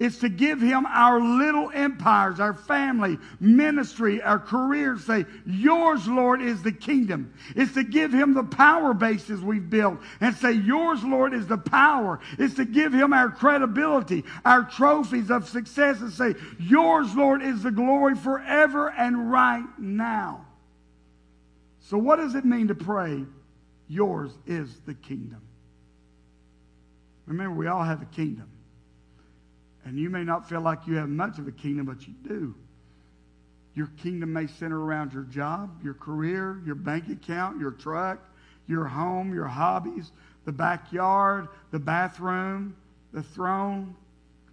It's 0.00 0.18
to 0.18 0.28
give 0.28 0.60
him 0.60 0.86
our 0.86 1.20
little 1.20 1.70
empires, 1.72 2.40
our 2.40 2.54
family, 2.54 3.18
ministry, 3.38 4.20
our 4.20 4.40
careers. 4.40 5.04
Say, 5.04 5.26
Yours, 5.46 6.08
Lord, 6.08 6.42
is 6.42 6.60
the 6.60 6.72
kingdom. 6.72 7.34
It's 7.54 7.74
to 7.74 7.84
give 7.84 8.12
him 8.12 8.34
the 8.34 8.42
power 8.42 8.92
bases 8.92 9.40
we've 9.40 9.70
built 9.70 10.00
and 10.20 10.34
say, 10.34 10.50
Yours, 10.50 11.04
Lord, 11.04 11.34
is 11.34 11.46
the 11.46 11.58
power. 11.58 12.18
It's 12.36 12.54
to 12.54 12.64
give 12.64 12.92
him 12.92 13.12
our 13.12 13.30
credibility, 13.30 14.24
our 14.44 14.64
trophies 14.64 15.30
of 15.30 15.48
success, 15.48 16.00
and 16.00 16.12
say, 16.12 16.34
Yours, 16.58 17.14
Lord, 17.14 17.42
is 17.42 17.62
the 17.62 17.70
glory 17.70 18.16
forever 18.16 18.90
and 18.90 19.30
right 19.30 19.66
now. 19.78 20.46
So, 21.90 21.98
what 21.98 22.20
does 22.20 22.36
it 22.36 22.44
mean 22.44 22.68
to 22.68 22.74
pray? 22.76 23.24
Yours 23.88 24.30
is 24.46 24.78
the 24.86 24.94
kingdom. 24.94 25.42
Remember, 27.26 27.56
we 27.56 27.66
all 27.66 27.82
have 27.82 28.00
a 28.00 28.06
kingdom. 28.06 28.48
And 29.84 29.98
you 29.98 30.08
may 30.08 30.22
not 30.22 30.48
feel 30.48 30.60
like 30.60 30.86
you 30.86 30.94
have 30.94 31.08
much 31.08 31.40
of 31.40 31.48
a 31.48 31.50
kingdom, 31.50 31.86
but 31.86 32.06
you 32.06 32.14
do. 32.22 32.54
Your 33.74 33.88
kingdom 34.00 34.32
may 34.32 34.46
center 34.46 34.80
around 34.80 35.12
your 35.12 35.24
job, 35.24 35.80
your 35.82 35.94
career, 35.94 36.62
your 36.64 36.76
bank 36.76 37.08
account, 37.08 37.58
your 37.58 37.72
truck, 37.72 38.20
your 38.68 38.84
home, 38.84 39.34
your 39.34 39.48
hobbies, 39.48 40.12
the 40.44 40.52
backyard, 40.52 41.48
the 41.72 41.80
bathroom, 41.80 42.76
the 43.12 43.24
throne. 43.24 43.96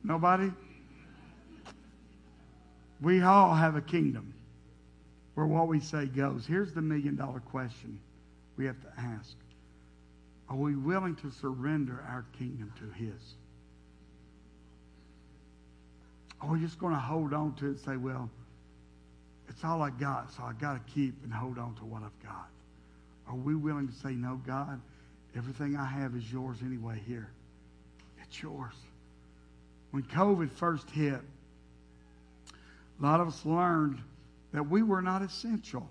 Nobody? 0.04 0.52
We 3.00 3.22
all 3.22 3.54
have 3.54 3.76
a 3.76 3.82
kingdom 3.82 4.34
where 5.38 5.46
what 5.46 5.68
we 5.68 5.80
say 5.80 6.08
goes. 6.08 6.48
Here's 6.48 6.74
the 6.74 6.82
million 6.82 7.16
dollar 7.16 7.42
question 7.42 8.00
we 8.58 8.66
have 8.66 8.82
to 8.82 8.88
ask 8.98 9.36
Are 10.50 10.56
we 10.56 10.76
willing 10.76 11.16
to 11.18 11.30
surrender 11.30 12.04
our 12.10 12.26
kingdom 12.40 12.74
to 12.80 12.90
His? 12.98 13.36
Are 16.42 16.50
we 16.50 16.60
just 16.60 16.80
going 16.80 16.96
to 16.96 17.00
hold 17.00 17.36
on 17.36 17.54
to 17.58 17.66
it 17.66 17.70
and 17.70 17.80
say, 17.80 17.98
well, 17.98 18.32
it's 19.48 19.64
all 19.64 19.84
I 19.84 19.92
got, 19.92 20.34
so 20.34 20.42
I 20.42 20.54
got 20.54 20.74
to 20.74 20.92
keep 20.92 21.14
and 21.24 21.32
hold 21.32 21.60
on 21.60 21.76
to 21.76 21.86
what 21.86 22.02
I've 22.02 22.24
got? 22.24 22.48
Are 23.28 23.36
we 23.36 23.54
willing 23.54 23.88
to 23.88 23.94
say, 23.94 24.14
no, 24.14 24.42
God, 24.44 24.82
everything 25.36 25.78
I 25.78 25.86
have 25.86 26.16
is 26.16 26.32
yours 26.32 26.58
anyway 26.66 27.00
here? 27.06 27.30
It's 28.24 28.42
yours. 28.42 28.74
When 29.92 30.02
COVID 30.02 30.50
first 30.50 30.90
hit, 30.90 31.22
a 33.00 33.04
lot 33.04 33.20
of 33.20 33.28
us 33.28 33.46
learned 33.46 34.00
that 34.58 34.64
we 34.64 34.82
were 34.82 35.04
not 35.04 35.22
essential. 35.22 35.88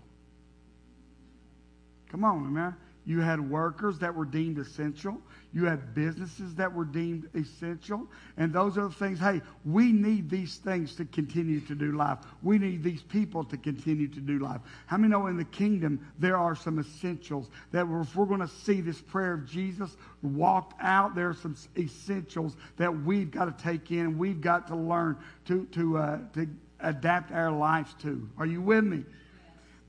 Come 2.11 2.24
on, 2.24 2.52
man. 2.52 2.74
You 3.05 3.20
had 3.20 3.38
workers 3.38 4.00
that 4.00 4.12
were 4.12 4.24
deemed 4.24 4.59
essential. 4.59 5.18
You 5.52 5.66
had 5.66 5.94
businesses 5.94 6.57
that 6.57 6.74
were 6.74 6.85
deemed 6.85 7.29
essential. 7.37 8.09
And 8.37 8.52
those 8.52 8.76
are 8.76 8.88
the 8.88 8.94
things, 8.94 9.20
hey, 9.20 9.40
we 9.64 9.92
need 9.92 10.29
these 10.29 10.57
things 10.57 10.96
to 10.96 11.05
continue 11.05 11.61
to 11.61 11.76
do 11.76 11.92
life. 11.92 12.18
We 12.42 12.59
need 12.59 12.83
these 12.83 13.05
people 13.05 13.44
to 13.44 13.57
continue 13.57 14.09
to 14.09 14.20
do 14.20 14.40
life. 14.40 14.62
How 14.87 14.96
many 14.96 15.12
know 15.12 15.29
in 15.29 15.37
the 15.37 15.44
kingdom 15.44 16.05
there 16.18 16.37
are 16.37 16.57
some 16.57 16.81
essentials 16.81 17.48
that 17.70 17.87
if 17.88 18.16
we're 18.16 18.26
going 18.26 18.40
to 18.40 18.48
see 18.48 18.81
this 18.81 19.00
prayer 19.00 19.35
of 19.35 19.46
Jesus 19.46 19.96
walked 20.22 20.74
out, 20.83 21.14
there 21.14 21.29
are 21.29 21.35
some 21.35 21.55
essentials 21.79 22.57
that 22.79 22.92
we've 23.05 23.31
got 23.31 23.44
to 23.44 23.62
take 23.62 23.92
in. 23.92 24.18
We've 24.18 24.40
got 24.40 24.66
to 24.66 24.74
learn 24.74 25.18
to, 25.44 25.66
to, 25.66 25.98
uh, 25.98 26.18
to 26.35 26.48
adapt 26.80 27.32
our 27.32 27.50
lives 27.50 27.94
to. 28.02 28.28
Are 28.38 28.46
you 28.46 28.60
with 28.60 28.84
me? 28.84 29.04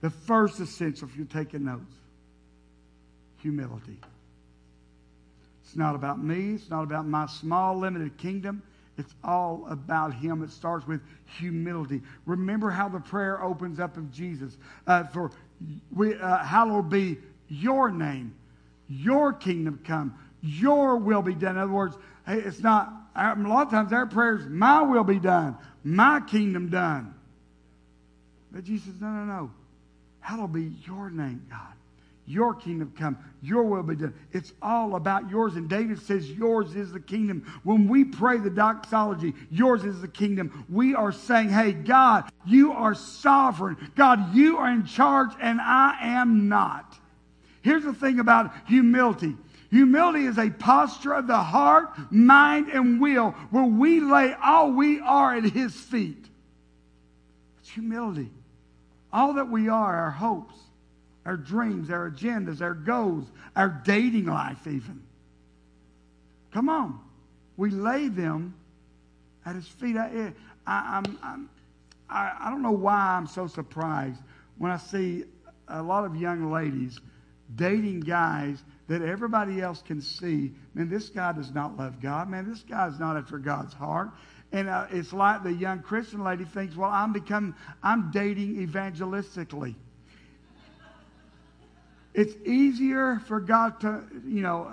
The 0.01 0.09
first 0.09 0.59
essential, 0.59 1.07
if 1.07 1.15
you're 1.15 1.25
taking 1.25 1.65
notes, 1.65 1.93
humility. 3.41 3.97
It's 5.63 5.75
not 5.75 5.95
about 5.95 6.23
me. 6.23 6.53
It's 6.53 6.69
not 6.69 6.83
about 6.83 7.07
my 7.07 7.25
small, 7.25 7.77
limited 7.77 8.17
kingdom. 8.17 8.61
It's 8.97 9.13
all 9.23 9.65
about 9.69 10.13
Him. 10.13 10.43
It 10.43 10.51
starts 10.51 10.87
with 10.87 11.01
humility. 11.37 12.01
Remember 12.25 12.69
how 12.69 12.89
the 12.89 12.99
prayer 12.99 13.43
opens 13.43 13.79
up 13.79 13.97
of 13.97 14.11
Jesus. 14.11 14.57
Uh, 14.85 15.03
for 15.05 15.31
we, 15.93 16.15
uh, 16.15 16.37
hallowed 16.37 16.89
be 16.89 17.17
your 17.47 17.91
name, 17.91 18.35
your 18.87 19.33
kingdom 19.33 19.79
come, 19.83 20.17
your 20.41 20.97
will 20.97 21.21
be 21.21 21.33
done. 21.33 21.55
In 21.55 21.61
other 21.61 21.71
words, 21.71 21.95
it's 22.27 22.61
not, 22.61 22.91
a 23.15 23.35
lot 23.35 23.67
of 23.67 23.71
times 23.71 23.93
our 23.93 24.05
prayers, 24.05 24.47
my 24.47 24.81
will 24.81 25.03
be 25.03 25.19
done, 25.19 25.57
my 25.95 26.21
kingdom 26.21 26.69
done. 26.69 27.13
But 28.51 28.63
Jesus 28.63 28.87
says, 28.87 29.01
no, 29.01 29.07
no, 29.07 29.23
no. 29.23 29.51
Hallowed 30.19 30.53
be 30.53 30.73
your 30.85 31.09
name, 31.09 31.45
God. 31.49 31.73
Your 32.29 32.53
kingdom 32.53 32.91
come, 32.97 33.17
your 33.41 33.63
will 33.63 33.83
be 33.83 33.95
done. 33.95 34.13
It's 34.33 34.51
all 34.61 34.95
about 34.95 35.29
yours. 35.29 35.55
And 35.55 35.69
David 35.69 36.01
says, 36.01 36.29
Yours 36.29 36.75
is 36.75 36.91
the 36.91 36.99
kingdom. 36.99 37.49
When 37.63 37.87
we 37.87 38.03
pray 38.03 38.37
the 38.37 38.49
doxology, 38.49 39.33
yours 39.49 39.85
is 39.85 40.01
the 40.01 40.09
kingdom, 40.09 40.65
we 40.67 40.93
are 40.93 41.13
saying, 41.13 41.47
Hey, 41.47 41.71
God, 41.71 42.29
you 42.45 42.73
are 42.73 42.93
sovereign. 42.93 43.77
God, 43.95 44.35
you 44.35 44.57
are 44.57 44.69
in 44.69 44.85
charge, 44.85 45.31
and 45.39 45.61
I 45.61 45.95
am 46.01 46.49
not. 46.49 46.97
Here's 47.61 47.85
the 47.85 47.93
thing 47.93 48.19
about 48.19 48.51
humility 48.67 49.37
humility 49.69 50.25
is 50.25 50.37
a 50.37 50.49
posture 50.49 51.13
of 51.13 51.27
the 51.27 51.37
heart, 51.37 51.89
mind, 52.11 52.69
and 52.69 52.99
will 52.99 53.31
where 53.51 53.65
we 53.65 53.99
lay 53.99 54.33
all 54.41 54.71
we 54.71 54.99
are 54.99 55.35
at 55.35 55.43
His 55.43 55.75
feet. 55.75 56.25
It's 57.59 57.69
humility. 57.69 58.29
All 59.11 59.33
that 59.33 59.49
we 59.49 59.69
are, 59.69 59.95
our 59.95 60.11
hopes, 60.11 60.55
our 61.25 61.37
dreams, 61.37 61.89
our 61.89 62.09
agendas, 62.09 62.61
our 62.61 62.73
goals, 62.73 63.25
our 63.55 63.81
dating 63.85 64.25
life, 64.25 64.67
even. 64.67 65.01
Come 66.51 66.69
on. 66.69 66.99
We 67.57 67.71
lay 67.71 68.07
them 68.07 68.53
at 69.45 69.55
his 69.55 69.67
feet. 69.67 69.97
I, 69.97 70.09
eh, 70.09 70.29
I, 70.65 70.97
I'm, 70.97 71.19
I'm, 71.23 71.49
I, 72.09 72.33
I 72.39 72.49
don't 72.49 72.61
know 72.61 72.71
why 72.71 72.95
I'm 72.95 73.27
so 73.27 73.47
surprised 73.47 74.19
when 74.57 74.71
I 74.71 74.77
see 74.77 75.25
a 75.67 75.81
lot 75.81 76.05
of 76.05 76.15
young 76.15 76.51
ladies 76.51 76.99
dating 77.55 78.01
guys 78.01 78.63
that 78.87 79.01
everybody 79.01 79.61
else 79.61 79.81
can 79.81 80.01
see, 80.01 80.51
man, 80.73 80.89
this 80.89 81.09
guy 81.09 81.33
does 81.33 81.51
not 81.51 81.77
love 81.77 82.01
God. 82.01 82.29
Man, 82.29 82.49
this 82.49 82.61
guy 82.61 82.87
is 82.87 82.99
not 82.99 83.17
after 83.17 83.37
God's 83.37 83.73
heart. 83.73 84.11
And 84.51 84.69
uh, 84.69 84.87
it's 84.91 85.11
like 85.11 85.43
the 85.43 85.51
young 85.51 85.81
Christian 85.81 86.23
lady 86.23 86.45
thinks, 86.45 86.75
well, 86.75 86.89
I'm 86.89 87.11
become, 87.11 87.55
I'm 87.83 88.11
dating 88.11 88.65
evangelistically 88.65 89.75
it's 92.17 92.33
easier 92.47 93.21
for 93.27 93.39
God 93.39 93.79
to, 93.81 94.03
you 94.25 94.41
know, 94.41 94.63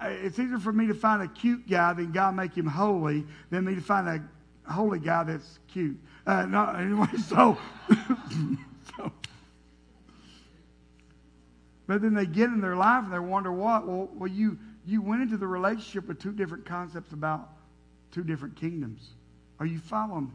uh, 0.00 0.06
it's 0.08 0.38
easier 0.38 0.60
for 0.60 0.72
me 0.72 0.86
to 0.86 0.94
find 0.94 1.20
a 1.20 1.26
cute 1.26 1.68
guy 1.68 1.92
than 1.92 2.12
God 2.12 2.36
make 2.36 2.56
him 2.56 2.66
holy 2.66 3.26
than 3.50 3.64
me 3.64 3.74
to 3.74 3.80
find 3.80 4.08
a 4.08 4.72
holy 4.72 5.00
guy 5.00 5.24
that's 5.24 5.58
cute. 5.66 5.98
Uh, 6.26 6.46
no, 6.46 6.64
anyway, 6.78 7.08
so, 7.26 7.58
so, 8.96 9.12
but 11.86 12.02
then 12.02 12.14
they 12.14 12.26
get 12.26 12.50
in 12.50 12.60
their 12.60 12.76
life 12.76 13.04
and 13.04 13.12
they 13.12 13.18
wonder 13.18 13.52
what. 13.52 13.86
Well, 13.86 14.08
well, 14.14 14.30
you 14.30 14.58
you 14.84 15.02
went 15.02 15.22
into 15.22 15.36
the 15.36 15.46
relationship 15.46 16.08
with 16.08 16.20
two 16.20 16.32
different 16.32 16.64
concepts 16.64 17.12
about 17.12 17.50
two 18.12 18.24
different 18.24 18.56
kingdoms. 18.56 19.10
Are 19.58 19.66
you 19.66 19.78
following? 19.78 20.26
me? 20.26 20.32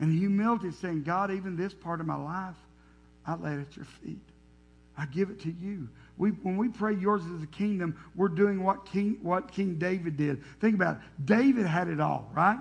And 0.00 0.12
humility 0.16 0.68
is 0.68 0.78
saying, 0.78 1.02
God, 1.02 1.30
even 1.30 1.56
this 1.56 1.74
part 1.74 2.00
of 2.00 2.06
my 2.06 2.16
life, 2.16 2.54
I 3.26 3.34
lay 3.34 3.52
it 3.54 3.60
at 3.60 3.76
your 3.76 3.84
feet. 3.84 4.22
I 4.96 5.06
give 5.06 5.30
it 5.30 5.40
to 5.42 5.50
you. 5.50 5.88
We, 6.16 6.30
when 6.30 6.56
we 6.56 6.68
pray 6.68 6.94
yours 6.94 7.24
is 7.24 7.40
the 7.40 7.46
kingdom, 7.46 7.96
we're 8.16 8.28
doing 8.28 8.64
what 8.64 8.86
King, 8.86 9.18
what 9.22 9.52
King 9.52 9.76
David 9.78 10.16
did. 10.16 10.42
Think 10.60 10.74
about 10.74 10.96
it. 10.96 11.26
David 11.26 11.66
had 11.66 11.88
it 11.88 12.00
all, 12.00 12.30
right? 12.34 12.58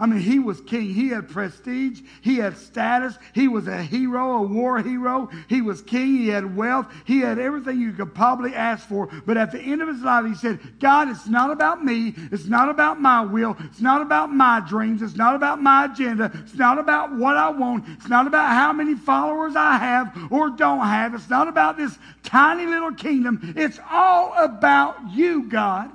I 0.00 0.06
mean, 0.06 0.20
he 0.20 0.38
was 0.38 0.60
king. 0.60 0.94
He 0.94 1.08
had 1.08 1.28
prestige. 1.28 2.00
He 2.20 2.36
had 2.36 2.56
status. 2.56 3.18
He 3.34 3.48
was 3.48 3.66
a 3.66 3.82
hero, 3.82 4.36
a 4.36 4.42
war 4.42 4.78
hero. 4.78 5.28
He 5.48 5.60
was 5.60 5.82
king. 5.82 6.18
He 6.18 6.28
had 6.28 6.56
wealth. 6.56 6.86
He 7.04 7.18
had 7.18 7.40
everything 7.40 7.80
you 7.80 7.92
could 7.92 8.14
probably 8.14 8.54
ask 8.54 8.88
for. 8.88 9.08
But 9.26 9.36
at 9.36 9.50
the 9.50 9.58
end 9.58 9.82
of 9.82 9.88
his 9.88 10.02
life, 10.02 10.24
he 10.24 10.36
said, 10.36 10.60
God, 10.78 11.08
it's 11.08 11.26
not 11.26 11.50
about 11.50 11.84
me. 11.84 12.14
It's 12.30 12.46
not 12.46 12.68
about 12.68 13.00
my 13.00 13.22
will. 13.22 13.56
It's 13.64 13.80
not 13.80 14.00
about 14.00 14.32
my 14.32 14.60
dreams. 14.60 15.02
It's 15.02 15.16
not 15.16 15.34
about 15.34 15.60
my 15.60 15.86
agenda. 15.86 16.30
It's 16.44 16.54
not 16.54 16.78
about 16.78 17.16
what 17.16 17.36
I 17.36 17.48
want. 17.48 17.84
It's 17.88 18.08
not 18.08 18.28
about 18.28 18.50
how 18.50 18.72
many 18.72 18.94
followers 18.94 19.56
I 19.56 19.78
have 19.78 20.16
or 20.30 20.50
don't 20.50 20.86
have. 20.86 21.12
It's 21.12 21.28
not 21.28 21.48
about 21.48 21.76
this 21.76 21.98
tiny 22.22 22.66
little 22.66 22.92
kingdom. 22.92 23.54
It's 23.56 23.80
all 23.90 24.32
about 24.38 25.10
you, 25.10 25.48
God. 25.48 25.90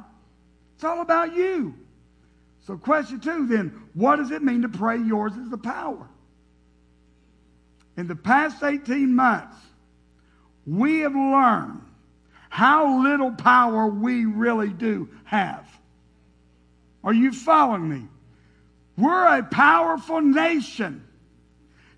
It's 0.75 0.83
all 0.83 0.99
about 0.99 1.33
you. 1.33 1.75
So, 2.65 2.77
question 2.77 3.19
two 3.19 3.45
then, 3.45 3.83
what 3.93 4.15
does 4.15 4.31
it 4.31 4.41
mean 4.41 4.61
to 4.61 4.69
pray 4.69 4.97
yours 4.97 5.35
is 5.35 5.49
the 5.49 5.57
power? 5.57 6.07
In 7.97 8.07
the 8.07 8.15
past 8.15 8.63
18 8.63 9.13
months, 9.13 9.57
we 10.65 10.99
have 10.99 11.13
learned 11.13 11.81
how 12.49 13.03
little 13.03 13.31
power 13.31 13.87
we 13.87 14.25
really 14.25 14.69
do 14.69 15.09
have. 15.25 15.67
Are 17.03 17.13
you 17.13 17.33
following 17.33 17.89
me? 17.89 18.07
We're 18.97 19.39
a 19.39 19.43
powerful 19.43 20.21
nation, 20.21 21.05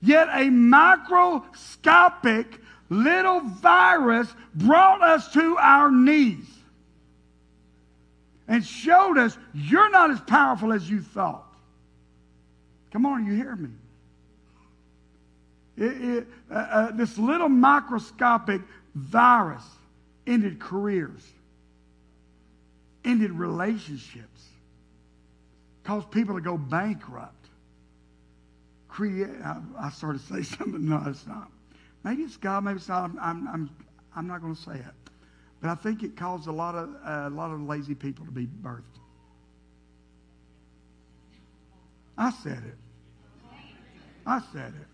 yet 0.02 0.30
a 0.32 0.50
microscopic 0.50 2.60
little 2.90 3.42
virus 3.42 4.34
brought 4.56 5.04
us 5.04 5.32
to 5.34 5.58
our 5.60 5.92
knees 5.92 6.55
and 8.48 8.66
showed 8.66 9.18
us 9.18 9.38
you're 9.54 9.90
not 9.90 10.12
as 10.12 10.20
powerful 10.22 10.72
as 10.72 10.90
you 10.90 11.02
thought. 11.02 11.46
Come 12.92 13.06
on, 13.06 13.26
you 13.26 13.34
hear 13.34 13.56
me? 13.56 13.70
It, 15.78 16.02
it, 16.02 16.28
uh, 16.50 16.54
uh, 16.54 16.92
this 16.92 17.18
little 17.18 17.50
microscopic 17.50 18.62
virus 18.94 19.64
ended 20.26 20.60
careers, 20.60 21.22
ended 23.04 23.32
relationships, 23.32 24.46
caused 25.84 26.10
people 26.12 26.36
to 26.36 26.42
go 26.42 26.58
bankrupt. 26.58 27.34
Create, 28.88 29.30
I, 29.44 29.60
I 29.78 29.90
started 29.90 30.26
to 30.28 30.34
say 30.34 30.44
something, 30.58 30.88
no, 30.88 31.04
it's 31.08 31.28
not. 31.28 31.52
Maybe 32.04 32.24
it's 32.24 32.38
God, 32.38 32.64
maybe 32.64 32.78
it's 32.78 32.88
not. 32.88 33.04
I'm, 33.04 33.20
I'm, 33.20 33.48
I'm, 33.48 33.70
I'm 34.16 34.28
not 34.28 34.42
going 34.42 34.56
to 34.56 34.62
say 34.62 34.76
it. 34.76 35.05
But 35.66 35.72
I 35.72 35.82
think 35.82 36.04
it 36.04 36.16
caused 36.16 36.46
a 36.46 36.52
lot 36.52 36.76
of 36.76 36.90
uh, 37.04 37.28
a 37.28 37.30
lot 37.32 37.50
of 37.50 37.60
lazy 37.60 37.96
people 37.96 38.24
to 38.24 38.32
be 38.32 38.46
birthed. 38.46 38.84
I 42.16 42.30
said 42.30 42.62
it. 42.68 42.78
I 44.28 44.44
said 44.54 44.76
it. 44.80 44.88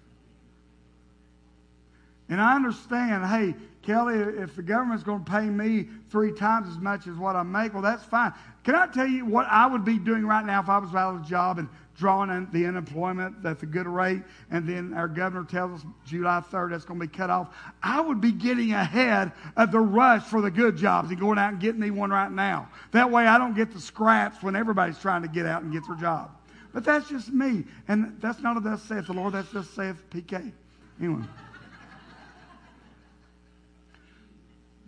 And 2.30 2.40
I 2.40 2.56
understand, 2.56 3.26
hey, 3.26 3.56
Kelly, 3.82 4.20
if 4.20 4.56
the 4.56 4.62
government's 4.62 5.04
going 5.04 5.24
to 5.24 5.32
pay 5.32 5.50
me 5.50 5.88
three 6.10 6.32
times 6.32 6.70
as 6.70 6.78
much 6.78 7.08
as 7.08 7.18
what 7.18 7.36
I 7.36 7.44
make, 7.44 7.74
well, 7.74 7.82
that's 7.82 8.04
fine. 8.04 8.32
Can 8.64 8.76
I 8.76 8.88
tell 8.88 9.08
you 9.08 9.26
what 9.26 9.48
I 9.50 9.66
would 9.66 9.84
be 9.84 9.98
doing 9.98 10.26
right 10.26 10.46
now 10.46 10.62
if 10.62 10.70
I 10.70 10.78
was 10.78 10.94
out 10.94 11.16
of 11.16 11.22
a 11.24 11.26
job 11.26 11.58
and 11.58 11.68
drawing 11.98 12.48
the 12.52 12.66
unemployment 12.66 13.44
that's 13.44 13.64
a 13.64 13.66
good 13.66 13.88
rate, 13.88 14.22
and 14.50 14.68
then 14.68 14.94
our 14.94 15.08
governor 15.08 15.44
tells 15.44 15.82
us 15.82 15.88
July 16.06 16.42
3rd 16.52 16.72
that's 16.72 16.86
going 16.86 17.00
to 17.00 17.08
be 17.08 17.12
cut 17.12 17.30
off, 17.30 17.56
I 17.82 18.02
would 18.02 18.22
be 18.22 18.32
getting 18.32 18.72
ahead 18.72 19.32
of 19.58 19.72
the 19.72 19.80
rush 19.80 20.24
for 20.24 20.42
the 20.42 20.52
good 20.52 20.78
jobs 20.78 21.10
and 21.10 21.20
going 21.20 21.38
out 21.38 21.54
and 21.54 21.62
getting 21.62 21.82
me 21.82 21.92
one 21.92 22.12
right 22.12 22.32
now. 22.32 22.70
That 22.92 23.12
way 23.12 23.28
I 23.28 23.38
don't 23.38 23.56
get 23.56 23.74
the 23.74 23.82
scraps 23.82 24.42
when 24.42 24.56
everybody's 24.56 25.00
trying 25.00 25.24
to 25.24 25.28
get 25.28 25.46
out 25.46 25.64
and 25.64 25.74
get 25.74 25.86
their 25.88 25.98
job. 25.98 26.32
But 26.74 26.86
that's 26.86 27.10
just 27.10 27.30
me. 27.30 27.66
And 27.88 28.18
that's 28.22 28.42
not 28.42 28.58
a 28.58 28.62
thus 28.62 28.82
saith 28.84 29.08
the 29.08 29.14
Lord, 29.14 29.34
that's 29.34 29.52
just 29.52 29.76
saith 29.76 30.02
PK. 30.12 30.52
Anyway. 31.00 31.24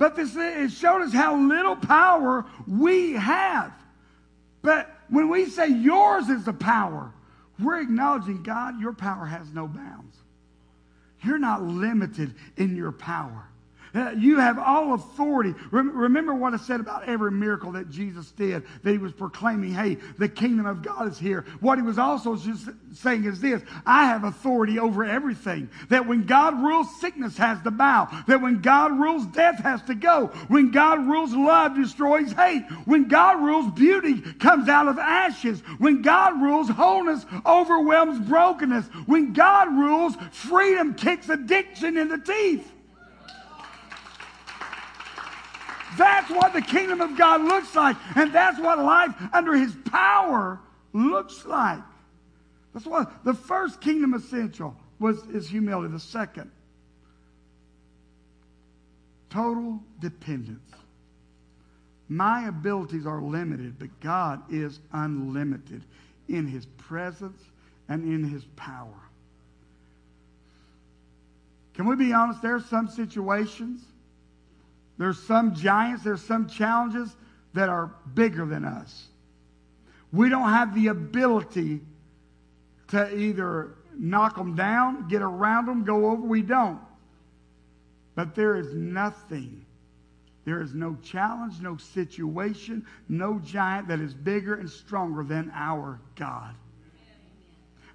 But 0.03 0.17
this 0.17 0.35
it 0.35 0.69
showed 0.73 1.01
us 1.01 1.13
how 1.13 1.37
little 1.37 1.77
power 1.77 2.43
we 2.67 3.13
have. 3.13 3.71
But 4.61 4.93
when 5.07 5.29
we 5.29 5.45
say 5.45 5.69
yours 5.69 6.27
is 6.27 6.43
the 6.43 6.51
power, 6.51 7.13
we're 7.57 7.79
acknowledging, 7.79 8.43
God, 8.43 8.81
your 8.81 8.91
power 8.91 9.25
has 9.25 9.53
no 9.53 9.65
bounds. 9.65 10.17
You're 11.21 11.39
not 11.39 11.63
limited 11.63 12.35
in 12.57 12.75
your 12.75 12.91
power. 12.91 13.47
Uh, 13.95 14.11
you 14.17 14.39
have 14.39 14.57
all 14.57 14.93
authority. 14.93 15.53
Remember 15.71 16.33
what 16.33 16.53
I 16.53 16.57
said 16.57 16.79
about 16.79 17.07
every 17.07 17.31
miracle 17.31 17.73
that 17.73 17.91
Jesus 17.91 18.31
did, 18.31 18.63
that 18.81 18.91
he 18.91 18.97
was 18.97 19.11
proclaiming, 19.11 19.71
hey, 19.71 19.97
the 20.17 20.27
kingdom 20.27 20.65
of 20.65 20.81
God 20.81 21.11
is 21.11 21.19
here. 21.19 21.45
What 21.59 21.77
he 21.77 21.83
was 21.83 21.99
also 21.99 22.35
just 22.35 22.69
saying 22.93 23.25
is 23.25 23.39
this 23.39 23.61
I 23.85 24.05
have 24.05 24.23
authority 24.23 24.79
over 24.79 25.05
everything. 25.05 25.69
That 25.89 26.07
when 26.07 26.25
God 26.25 26.59
rules, 26.63 26.99
sickness 26.99 27.37
has 27.37 27.61
to 27.61 27.71
bow. 27.71 28.09
That 28.27 28.41
when 28.41 28.61
God 28.61 28.99
rules, 28.99 29.27
death 29.27 29.59
has 29.59 29.81
to 29.83 29.95
go. 29.95 30.27
When 30.47 30.71
God 30.71 31.07
rules, 31.07 31.33
love 31.33 31.75
destroys 31.75 32.31
hate. 32.31 32.63
When 32.85 33.07
God 33.07 33.43
rules, 33.43 33.71
beauty 33.73 34.21
comes 34.21 34.69
out 34.69 34.87
of 34.87 34.97
ashes. 34.97 35.61
When 35.77 36.01
God 36.01 36.41
rules, 36.41 36.67
wholeness 36.67 37.25
overwhelms 37.45 38.27
brokenness. 38.27 38.87
When 39.05 39.33
God 39.33 39.67
rules, 39.77 40.15
freedom 40.31 40.95
kicks 40.95 41.29
addiction 41.29 41.97
in 41.97 42.07
the 42.09 42.17
teeth. 42.17 42.72
That's 45.97 46.29
what 46.29 46.53
the 46.53 46.61
kingdom 46.61 47.01
of 47.01 47.17
God 47.17 47.41
looks 47.41 47.75
like. 47.75 47.97
And 48.15 48.33
that's 48.33 48.59
what 48.59 48.79
life 48.79 49.13
under 49.33 49.53
his 49.55 49.75
power 49.85 50.59
looks 50.93 51.45
like. 51.45 51.81
That's 52.73 52.85
what 52.85 53.23
the 53.23 53.33
first 53.33 53.81
kingdom 53.81 54.13
essential 54.13 54.75
was 54.99 55.19
is 55.27 55.47
humility. 55.47 55.93
The 55.93 55.99
second, 55.99 56.49
total 59.29 59.79
dependence. 59.99 60.69
My 62.09 62.47
abilities 62.47 63.05
are 63.05 63.21
limited, 63.21 63.79
but 63.79 63.99
God 63.99 64.41
is 64.51 64.79
unlimited 64.91 65.83
in 66.27 66.47
his 66.47 66.65
presence 66.77 67.41
and 67.89 68.03
in 68.03 68.23
his 68.23 68.43
power. 68.55 68.93
Can 71.73 71.85
we 71.87 71.95
be 71.95 72.13
honest? 72.13 72.41
There 72.41 72.55
are 72.55 72.61
some 72.61 72.87
situations 72.87 73.81
there's 74.97 75.21
some 75.23 75.55
giants, 75.55 76.03
there's 76.03 76.21
some 76.21 76.47
challenges 76.47 77.15
that 77.53 77.69
are 77.69 77.91
bigger 78.13 78.45
than 78.45 78.65
us. 78.65 79.07
We 80.11 80.29
don't 80.29 80.49
have 80.49 80.75
the 80.75 80.87
ability 80.87 81.81
to 82.89 83.17
either 83.17 83.75
knock 83.97 84.35
them 84.35 84.55
down, 84.55 85.07
get 85.07 85.21
around 85.21 85.65
them, 85.65 85.83
go 85.83 86.11
over. 86.11 86.21
We 86.21 86.41
don't. 86.41 86.79
But 88.15 88.35
there 88.35 88.55
is 88.55 88.73
nothing. 88.73 89.65
There 90.45 90.61
is 90.61 90.73
no 90.73 90.97
challenge, 91.03 91.61
no 91.61 91.77
situation, 91.77 92.85
no 93.09 93.39
giant 93.39 93.87
that 93.87 93.99
is 93.99 94.13
bigger 94.13 94.55
and 94.55 94.69
stronger 94.69 95.23
than 95.23 95.51
our 95.55 95.99
God. 96.15 96.53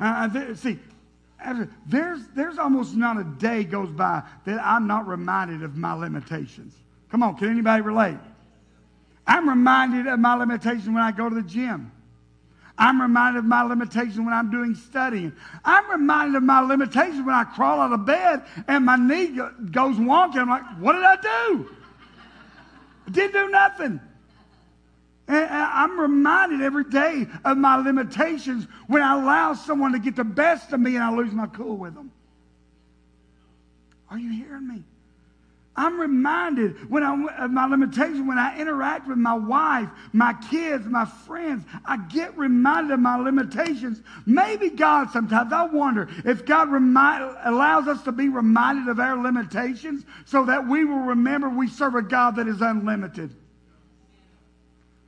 Uh, 0.00 0.54
see, 0.54 0.78
there's, 1.86 2.20
there's 2.34 2.58
almost 2.58 2.96
not 2.96 3.18
a 3.18 3.24
day 3.24 3.64
goes 3.64 3.90
by 3.90 4.22
that 4.44 4.60
I'm 4.64 4.86
not 4.86 5.06
reminded 5.06 5.62
of 5.62 5.76
my 5.76 5.92
limitations. 5.92 6.74
Come 7.10 7.22
on, 7.22 7.36
can 7.36 7.48
anybody 7.48 7.82
relate? 7.82 8.18
I'm 9.26 9.48
reminded 9.48 10.06
of 10.06 10.18
my 10.18 10.34
limitation 10.34 10.94
when 10.94 11.02
I 11.02 11.12
go 11.12 11.28
to 11.28 11.34
the 11.34 11.42
gym. 11.42 11.92
I'm 12.78 13.02
reminded 13.02 13.40
of 13.40 13.44
my 13.44 13.62
limitation 13.62 14.24
when 14.24 14.32
I'm 14.32 14.50
doing 14.50 14.74
studying. 14.74 15.32
I'm 15.64 15.90
reminded 15.90 16.36
of 16.36 16.42
my 16.44 16.60
limitation 16.60 17.24
when 17.24 17.34
I 17.34 17.44
crawl 17.44 17.80
out 17.80 17.92
of 17.92 18.06
bed 18.06 18.44
and 18.68 18.86
my 18.86 18.96
knee 18.96 19.38
goes 19.70 19.96
wonky. 19.96 20.36
I'm 20.36 20.48
like, 20.48 20.62
what 20.78 20.92
did 20.92 21.02
I 21.02 21.16
do? 21.16 21.70
I 23.06 23.10
didn't 23.10 23.32
do 23.32 23.50
nothing. 23.50 24.00
And 25.26 25.50
I'm 25.50 25.98
reminded 26.00 26.62
every 26.62 26.84
day 26.84 27.26
of 27.44 27.58
my 27.58 27.76
limitations 27.76 28.66
when 28.86 29.02
I 29.02 29.20
allow 29.20 29.54
someone 29.54 29.92
to 29.92 29.98
get 29.98 30.16
the 30.16 30.24
best 30.24 30.72
of 30.72 30.80
me 30.80 30.94
and 30.94 31.04
I 31.04 31.14
lose 31.14 31.32
my 31.32 31.46
cool 31.48 31.76
with 31.76 31.94
them. 31.94 32.12
Are 34.10 34.18
you 34.18 34.30
hearing 34.30 34.68
me? 34.68 34.84
I'm 35.78 36.00
reminded 36.00 36.90
when 36.90 37.04
I, 37.04 37.44
of 37.44 37.52
my 37.52 37.64
limitations 37.66 38.26
when 38.26 38.36
I 38.36 38.58
interact 38.58 39.06
with 39.06 39.16
my 39.16 39.34
wife, 39.34 39.88
my 40.12 40.34
kids, 40.50 40.84
my 40.86 41.04
friends. 41.04 41.64
I 41.84 41.98
get 41.98 42.36
reminded 42.36 42.94
of 42.94 42.98
my 42.98 43.16
limitations. 43.16 44.02
Maybe 44.26 44.70
God 44.70 45.10
sometimes, 45.12 45.52
I 45.52 45.66
wonder 45.66 46.08
if 46.24 46.44
God 46.44 46.72
remind, 46.72 47.32
allows 47.44 47.86
us 47.86 48.02
to 48.02 48.12
be 48.12 48.28
reminded 48.28 48.88
of 48.88 48.98
our 48.98 49.16
limitations 49.16 50.04
so 50.24 50.44
that 50.46 50.66
we 50.66 50.84
will 50.84 50.98
remember 50.98 51.48
we 51.48 51.68
serve 51.68 51.94
a 51.94 52.02
God 52.02 52.34
that 52.36 52.48
is 52.48 52.60
unlimited. 52.60 53.36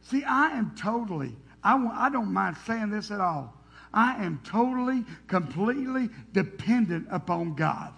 See, 0.02 0.22
I 0.22 0.50
am 0.50 0.76
totally, 0.76 1.34
I, 1.64 1.84
I 1.94 2.10
don't 2.10 2.32
mind 2.32 2.56
saying 2.64 2.90
this 2.90 3.10
at 3.10 3.20
all. 3.20 3.60
I 3.92 4.24
am 4.24 4.40
totally, 4.44 5.04
completely 5.26 6.10
dependent 6.32 7.08
upon 7.10 7.56
God. 7.56 7.92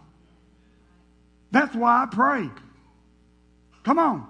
That's 1.52 1.74
why 1.76 2.02
I 2.02 2.06
pray. 2.06 2.50
Come 3.84 3.98
on. 3.98 4.26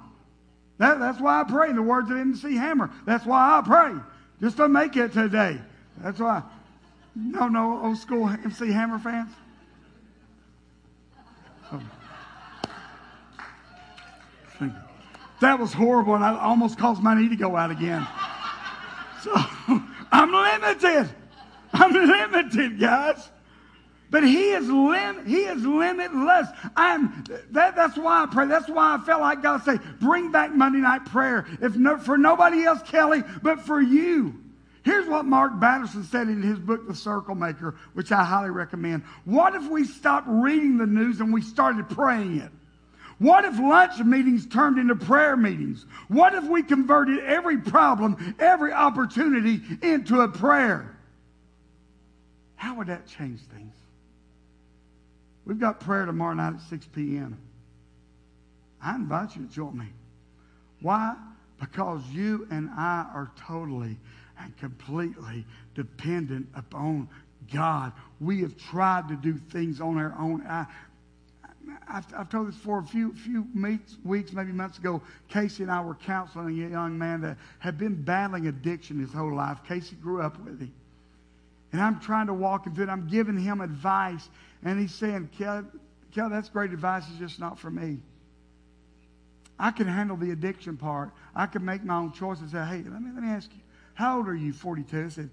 That, 0.78 0.98
that's 0.98 1.20
why 1.20 1.40
I 1.40 1.44
pray. 1.44 1.72
The 1.72 1.82
words 1.82 2.10
of 2.10 2.16
MC 2.16 2.56
Hammer, 2.56 2.90
that's 3.06 3.24
why 3.24 3.58
I 3.58 3.62
pray. 3.62 3.94
Just 4.40 4.56
to 4.56 4.68
make 4.68 4.96
it 4.96 5.12
today. 5.12 5.58
That's 5.98 6.18
why. 6.18 6.42
No, 7.14 7.48
no, 7.48 7.80
old 7.84 7.98
school 7.98 8.28
MC 8.28 8.72
Hammer 8.72 8.98
fans? 8.98 9.30
That 15.40 15.58
was 15.58 15.72
horrible, 15.72 16.14
and 16.14 16.24
I 16.24 16.38
almost 16.38 16.78
caused 16.78 17.02
my 17.02 17.14
knee 17.14 17.28
to 17.28 17.36
go 17.36 17.56
out 17.56 17.72
again. 17.72 18.06
So 19.22 19.32
I'm 20.12 20.32
limited. 20.32 21.10
I'm 21.72 21.92
limited, 21.92 22.78
guys. 22.78 23.28
But 24.12 24.24
he 24.24 24.50
is 24.50 24.68
lim- 24.68 25.24
he 25.24 25.44
is 25.44 25.64
limitless. 25.64 26.46
I'm 26.76 27.24
that, 27.52 27.74
that's 27.74 27.96
why 27.96 28.24
I 28.24 28.26
pray. 28.26 28.46
That's 28.46 28.68
why 28.68 28.94
I 28.94 28.98
felt 28.98 29.22
like 29.22 29.42
God 29.42 29.64
say, 29.64 29.78
bring 30.00 30.30
back 30.30 30.54
Monday 30.54 30.80
night 30.80 31.06
prayer. 31.06 31.46
If 31.62 31.76
no, 31.76 31.96
for 31.96 32.18
nobody 32.18 32.62
else, 32.64 32.82
Kelly, 32.82 33.24
but 33.42 33.62
for 33.62 33.80
you. 33.80 34.38
Here's 34.84 35.08
what 35.08 35.24
Mark 35.24 35.58
Batterson 35.58 36.04
said 36.04 36.28
in 36.28 36.42
his 36.42 36.58
book, 36.58 36.86
The 36.86 36.94
Circle 36.94 37.36
Maker, 37.36 37.76
which 37.94 38.12
I 38.12 38.22
highly 38.22 38.50
recommend. 38.50 39.04
What 39.24 39.54
if 39.54 39.66
we 39.70 39.84
stopped 39.84 40.28
reading 40.28 40.76
the 40.76 40.86
news 40.86 41.20
and 41.20 41.32
we 41.32 41.40
started 41.40 41.88
praying 41.88 42.40
it? 42.40 42.52
What 43.18 43.46
if 43.46 43.58
lunch 43.58 43.98
meetings 44.00 44.44
turned 44.44 44.78
into 44.78 44.94
prayer 44.94 45.38
meetings? 45.38 45.86
What 46.08 46.34
if 46.34 46.44
we 46.44 46.62
converted 46.62 47.20
every 47.20 47.56
problem, 47.56 48.34
every 48.38 48.74
opportunity 48.74 49.62
into 49.80 50.20
a 50.20 50.28
prayer? 50.28 50.98
How 52.56 52.74
would 52.74 52.88
that 52.88 53.06
change 53.06 53.40
things? 53.40 53.71
We've 55.44 55.58
got 55.58 55.80
prayer 55.80 56.06
tomorrow 56.06 56.34
night 56.34 56.54
at 56.54 56.60
6 56.62 56.86
p.m. 56.94 57.38
I 58.82 58.94
invite 58.94 59.36
you 59.36 59.46
to 59.46 59.52
join 59.52 59.76
me. 59.76 59.86
Why? 60.80 61.16
Because 61.60 62.02
you 62.10 62.46
and 62.50 62.70
I 62.70 63.06
are 63.14 63.30
totally 63.46 63.96
and 64.40 64.56
completely 64.58 65.44
dependent 65.74 66.48
upon 66.54 67.08
God. 67.52 67.92
We 68.20 68.40
have 68.42 68.56
tried 68.56 69.08
to 69.08 69.16
do 69.16 69.38
things 69.50 69.80
on 69.80 69.98
our 69.98 70.14
own. 70.18 70.44
I, 70.46 70.66
I've, 71.88 72.06
I've 72.16 72.28
told 72.28 72.48
this 72.48 72.56
for 72.56 72.78
a 72.80 72.82
few, 72.82 73.14
few 73.14 73.46
meets, 73.54 73.96
weeks, 74.04 74.32
maybe 74.32 74.52
months 74.52 74.78
ago. 74.78 75.02
Casey 75.28 75.62
and 75.62 75.70
I 75.70 75.80
were 75.80 75.94
counseling 75.94 76.48
a 76.62 76.68
young 76.68 76.98
man 76.98 77.20
that 77.22 77.36
had 77.58 77.78
been 77.78 78.02
battling 78.02 78.48
addiction 78.48 78.98
his 78.98 79.12
whole 79.12 79.34
life. 79.34 79.58
Casey 79.66 79.96
grew 79.96 80.22
up 80.22 80.38
with 80.40 80.60
him. 80.60 80.72
And 81.72 81.80
I'm 81.80 82.00
trying 82.00 82.26
to 82.26 82.34
walk 82.34 82.66
him 82.66 82.74
through 82.74 82.84
it. 82.84 82.90
I'm 82.90 83.08
giving 83.08 83.38
him 83.38 83.60
advice. 83.60 84.28
And 84.62 84.78
he's 84.78 84.94
saying, 84.94 85.30
Kel, 85.38 85.64
Kel, 86.14 86.28
that's 86.28 86.48
great 86.48 86.72
advice. 86.72 87.04
It's 87.08 87.18
just 87.18 87.40
not 87.40 87.58
for 87.58 87.70
me. 87.70 87.98
I 89.58 89.70
can 89.70 89.86
handle 89.86 90.16
the 90.16 90.30
addiction 90.32 90.76
part. 90.76 91.10
I 91.34 91.46
can 91.46 91.64
make 91.64 91.84
my 91.84 91.96
own 91.96 92.12
choices. 92.12 92.52
Say, 92.52 92.58
hey, 92.58 92.82
let 92.86 93.00
me, 93.00 93.10
let 93.14 93.22
me 93.22 93.28
ask 93.28 93.50
you, 93.52 93.60
how 93.94 94.18
old 94.18 94.28
are 94.28 94.34
you? 94.34 94.52
42. 94.52 95.04
I 95.04 95.08
said, 95.08 95.30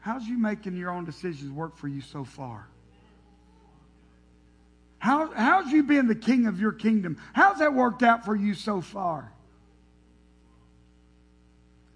how's 0.00 0.24
you 0.24 0.36
making 0.36 0.76
your 0.76 0.90
own 0.90 1.04
decisions 1.04 1.50
work 1.50 1.76
for 1.76 1.88
you 1.88 2.00
so 2.00 2.24
far? 2.24 2.66
How, 4.98 5.32
how's 5.32 5.72
you 5.72 5.82
being 5.82 6.08
the 6.08 6.14
king 6.14 6.46
of 6.46 6.60
your 6.60 6.72
kingdom? 6.72 7.18
How's 7.32 7.60
that 7.60 7.72
worked 7.72 8.02
out 8.02 8.26
for 8.26 8.36
you 8.36 8.52
so 8.52 8.82
far? 8.82 9.32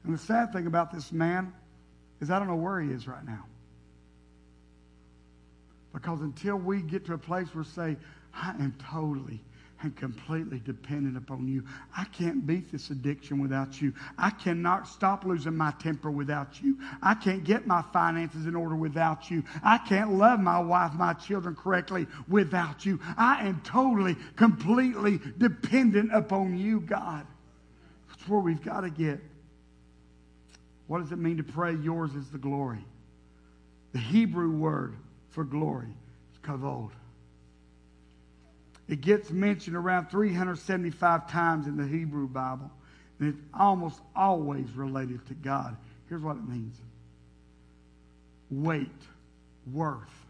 And 0.04 0.14
the 0.14 0.18
sad 0.18 0.52
thing 0.52 0.66
about 0.66 0.90
this 0.92 1.12
man 1.12 1.52
is 2.24 2.30
I 2.30 2.38
don't 2.38 2.48
know 2.48 2.56
where 2.56 2.80
he 2.80 2.90
is 2.90 3.06
right 3.06 3.24
now. 3.24 3.44
Because 5.92 6.20
until 6.22 6.56
we 6.56 6.82
get 6.82 7.06
to 7.06 7.14
a 7.14 7.18
place 7.18 7.54
where 7.54 7.64
say, 7.64 7.96
I 8.34 8.50
am 8.50 8.74
totally 8.90 9.40
and 9.82 9.94
completely 9.94 10.60
dependent 10.64 11.16
upon 11.16 11.46
you. 11.46 11.62
I 11.96 12.04
can't 12.04 12.46
beat 12.46 12.72
this 12.72 12.90
addiction 12.90 13.38
without 13.40 13.80
you. 13.80 13.92
I 14.16 14.30
cannot 14.30 14.88
stop 14.88 15.24
losing 15.24 15.56
my 15.56 15.72
temper 15.72 16.10
without 16.10 16.60
you. 16.62 16.78
I 17.02 17.14
can't 17.14 17.44
get 17.44 17.66
my 17.66 17.82
finances 17.92 18.46
in 18.46 18.56
order 18.56 18.74
without 18.74 19.30
you. 19.30 19.44
I 19.62 19.78
can't 19.78 20.14
love 20.14 20.40
my 20.40 20.58
wife, 20.58 20.94
my 20.94 21.12
children 21.12 21.54
correctly 21.54 22.06
without 22.28 22.86
you. 22.86 22.98
I 23.16 23.46
am 23.46 23.60
totally, 23.62 24.16
completely 24.36 25.20
dependent 25.36 26.14
upon 26.14 26.56
you, 26.56 26.80
God. 26.80 27.26
That's 28.08 28.26
where 28.28 28.40
we've 28.40 28.64
got 28.64 28.80
to 28.80 28.90
get. 28.90 29.20
What 30.86 31.00
does 31.00 31.12
it 31.12 31.18
mean 31.18 31.38
to 31.38 31.42
pray? 31.42 31.74
Yours 31.74 32.14
is 32.14 32.28
the 32.30 32.38
glory. 32.38 32.84
The 33.92 33.98
Hebrew 33.98 34.50
word 34.50 34.94
for 35.30 35.44
glory 35.44 35.88
is 36.32 36.38
kavod. 36.40 36.90
It 38.88 39.00
gets 39.00 39.30
mentioned 39.30 39.76
around 39.76 40.10
375 40.10 41.30
times 41.30 41.66
in 41.66 41.76
the 41.76 41.86
Hebrew 41.86 42.28
Bible, 42.28 42.70
and 43.18 43.30
it's 43.30 43.42
almost 43.58 43.98
always 44.14 44.70
related 44.72 45.26
to 45.28 45.34
God. 45.34 45.76
Here's 46.08 46.22
what 46.22 46.36
it 46.36 46.46
means 46.46 46.76
weight, 48.50 48.88
worth, 49.72 50.26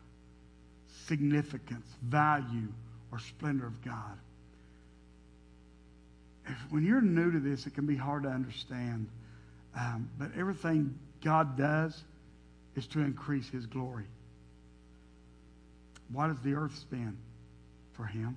significance, 1.06 1.86
value, 2.02 2.68
or 3.10 3.18
splendor 3.18 3.66
of 3.66 3.82
God. 3.82 4.18
If, 6.46 6.56
when 6.70 6.84
you're 6.84 7.00
new 7.00 7.32
to 7.32 7.40
this, 7.40 7.66
it 7.66 7.74
can 7.74 7.86
be 7.86 7.96
hard 7.96 8.22
to 8.22 8.28
understand. 8.28 9.08
Um, 9.76 10.08
but 10.18 10.30
everything 10.36 10.98
God 11.22 11.56
does 11.56 12.04
is 12.76 12.86
to 12.88 13.00
increase 13.00 13.48
His 13.48 13.66
glory. 13.66 14.06
Why 16.12 16.28
does 16.28 16.40
the 16.40 16.54
earth 16.54 16.76
spin? 16.76 17.16
For 17.92 18.04
Him. 18.04 18.36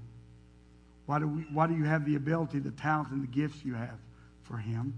Why 1.05 1.19
do, 1.19 1.27
we, 1.27 1.41
why 1.53 1.67
do 1.67 1.75
you 1.75 1.85
have 1.85 2.05
the 2.05 2.15
ability, 2.15 2.59
the 2.59 2.71
talent, 2.71 3.09
and 3.11 3.23
the 3.23 3.27
gifts 3.27 3.63
you 3.63 3.73
have? 3.73 3.97
For 4.43 4.57
Him. 4.57 4.93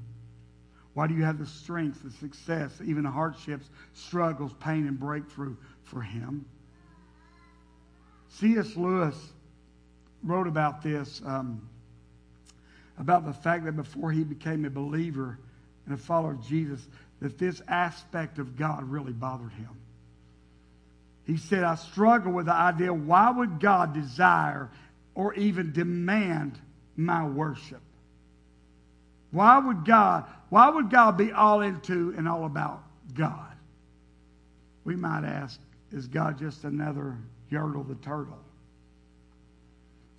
Why 0.93 1.07
do 1.07 1.13
you 1.13 1.23
have 1.23 1.37
the 1.37 1.45
strength, 1.45 2.03
the 2.03 2.11
success, 2.11 2.71
even 2.83 3.03
the 3.03 3.11
hardships, 3.11 3.69
struggles, 3.93 4.53
pain, 4.59 4.87
and 4.87 4.99
breakthrough? 4.99 5.55
For 5.83 6.01
Him. 6.01 6.45
C.S. 8.29 8.75
Lewis 8.75 9.15
wrote 10.23 10.47
about 10.47 10.81
this, 10.81 11.21
um, 11.25 11.67
about 12.97 13.25
the 13.25 13.33
fact 13.33 13.65
that 13.65 13.75
before 13.75 14.11
he 14.11 14.23
became 14.23 14.65
a 14.65 14.69
believer 14.69 15.39
and 15.89 15.99
a 15.99 16.01
follower 16.01 16.37
Jesus, 16.47 16.87
that 17.19 17.37
this 17.37 17.61
aspect 17.67 18.37
of 18.39 18.55
God 18.55 18.83
really 18.83 19.11
bothered 19.11 19.51
him. 19.51 19.69
He 21.25 21.37
said, 21.37 21.63
I 21.63 21.75
struggle 21.75 22.31
with 22.31 22.45
the 22.45 22.53
idea 22.53 22.93
why 22.93 23.29
would 23.29 23.59
God 23.59 23.93
desire 23.93 24.69
or 25.15 25.33
even 25.33 25.73
demand 25.73 26.59
my 26.95 27.27
worship? 27.27 27.81
Why 29.31 29.59
would 29.59 29.85
God, 29.85 30.25
why 30.49 30.69
would 30.69 30.89
God 30.89 31.17
be 31.17 31.31
all 31.31 31.61
into 31.61 32.13
and 32.17 32.27
all 32.27 32.45
about 32.45 32.83
God? 33.13 33.51
We 34.85 34.95
might 34.95 35.23
ask, 35.23 35.59
is 35.91 36.07
God 36.07 36.39
just 36.39 36.63
another 36.63 37.17
Yertle 37.51 37.87
the 37.87 37.95
turtle? 37.95 38.39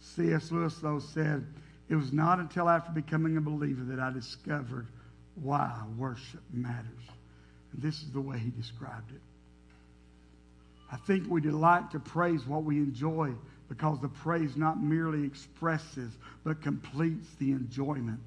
C.S. 0.00 0.50
Lewis, 0.50 0.76
though, 0.76 0.98
said, 0.98 1.46
It 1.88 1.96
was 1.96 2.12
not 2.12 2.38
until 2.38 2.68
after 2.68 2.92
becoming 2.92 3.36
a 3.36 3.40
believer 3.40 3.84
that 3.84 4.00
I 4.00 4.10
discovered 4.10 4.86
why 5.42 5.72
worship 5.96 6.42
matters. 6.52 7.04
And 7.72 7.82
this 7.82 8.02
is 8.02 8.10
the 8.12 8.20
way 8.20 8.38
he 8.38 8.50
described 8.50 9.12
it. 9.12 9.20
I 10.92 10.96
think 10.96 11.30
we 11.30 11.40
delight 11.40 11.90
to 11.92 12.00
praise 12.00 12.46
what 12.46 12.64
we 12.64 12.76
enjoy 12.78 13.32
because 13.68 14.00
the 14.00 14.08
praise 14.08 14.56
not 14.56 14.82
merely 14.82 15.24
expresses 15.24 16.18
but 16.42 16.60
completes 16.60 17.28
the 17.38 17.52
enjoyment. 17.52 18.20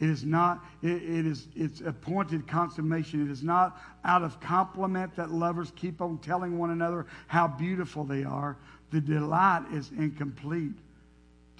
It 0.00 0.10
is 0.10 0.24
not, 0.24 0.64
it, 0.82 1.02
it 1.02 1.26
is, 1.26 1.48
it's 1.56 1.80
appointed 1.80 2.46
consummation. 2.46 3.26
It 3.26 3.30
is 3.30 3.42
not 3.42 3.80
out 4.04 4.22
of 4.22 4.40
compliment 4.40 5.16
that 5.16 5.30
lovers 5.30 5.72
keep 5.74 6.00
on 6.00 6.18
telling 6.18 6.58
one 6.58 6.70
another 6.70 7.06
how 7.26 7.48
beautiful 7.48 8.04
they 8.04 8.24
are. 8.24 8.56
The 8.90 9.00
delight 9.00 9.64
is 9.72 9.90
incomplete 9.96 10.76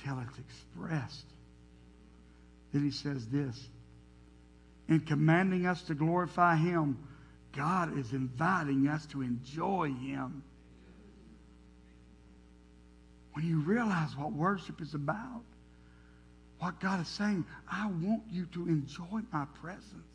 till 0.05 0.19
it's 0.21 0.39
expressed. 0.39 1.27
Then 2.73 2.85
he 2.85 2.91
says 2.91 3.27
this 3.27 3.69
In 4.89 5.01
commanding 5.01 5.67
us 5.67 5.83
to 5.83 5.95
glorify 5.95 6.57
him, 6.57 6.99
God 7.55 7.99
is 7.99 8.13
inviting 8.13 8.89
us 8.89 9.05
to 9.07 9.23
enjoy 9.23 9.93
him 9.93 10.43
when 13.39 13.47
you 13.47 13.61
realize 13.61 14.17
what 14.17 14.33
worship 14.33 14.81
is 14.81 14.95
about, 14.95 15.43
what 16.59 16.81
God 16.81 17.01
is 17.01 17.07
saying, 17.07 17.45
I 17.71 17.87
want 17.87 18.25
you 18.33 18.47
to 18.47 18.67
enjoy 18.67 19.21
my 19.33 19.45
presence. 19.63 20.08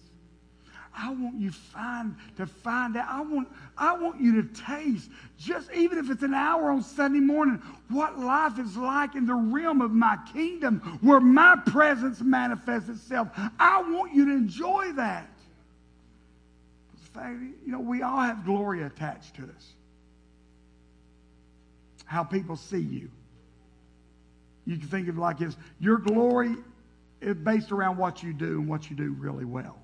I 0.95 1.11
want 1.11 1.39
you 1.39 1.51
find 1.51 2.15
to 2.37 2.45
find 2.45 2.95
out. 2.95 3.07
I 3.09 3.21
want, 3.21 3.47
I 3.77 3.97
want 3.97 4.21
you 4.21 4.41
to 4.41 4.63
taste, 4.63 5.09
just 5.37 5.71
even 5.73 5.97
if 5.97 6.09
it's 6.09 6.23
an 6.23 6.33
hour 6.33 6.69
on 6.69 6.83
Sunday 6.83 7.19
morning, 7.19 7.61
what 7.89 8.19
life 8.19 8.59
is 8.59 8.77
like 8.77 9.15
in 9.15 9.25
the 9.25 9.33
realm 9.33 9.81
of 9.81 9.91
my 9.91 10.17
kingdom 10.33 10.79
where 11.01 11.19
my 11.19 11.55
presence 11.65 12.21
manifests 12.21 12.89
itself. 12.89 13.29
I 13.59 13.81
want 13.81 14.13
you 14.13 14.25
to 14.25 14.31
enjoy 14.31 14.91
that. 14.93 15.29
You 17.15 17.53
know, 17.65 17.79
we 17.79 18.01
all 18.01 18.21
have 18.21 18.43
glory 18.43 18.83
attached 18.83 19.35
to 19.35 19.43
us 19.43 19.73
how 22.05 22.23
people 22.23 22.55
see 22.55 22.79
you. 22.79 23.09
You 24.65 24.77
can 24.77 24.87
think 24.87 25.07
of 25.07 25.17
it 25.17 25.19
like 25.19 25.39
this 25.39 25.57
your 25.79 25.97
glory 25.97 26.55
is 27.21 27.35
based 27.35 27.71
around 27.71 27.97
what 27.97 28.23
you 28.23 28.33
do 28.33 28.59
and 28.59 28.67
what 28.67 28.89
you 28.89 28.95
do 28.95 29.15
really 29.19 29.45
well. 29.45 29.82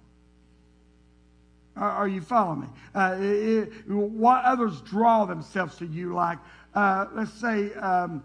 Are, 1.80 2.10
you 2.10 2.20
following 2.20 2.62
me? 2.62 2.68
Uh, 2.94 3.16
it, 3.20 3.90
what 3.90 4.44
others 4.44 4.82
draw 4.82 5.24
themselves 5.24 5.78
to 5.78 5.86
you 5.86 6.14
like, 6.14 6.38
uh, 6.76 7.06
let's 7.14 7.34
say 7.34 7.74
um, 7.76 8.22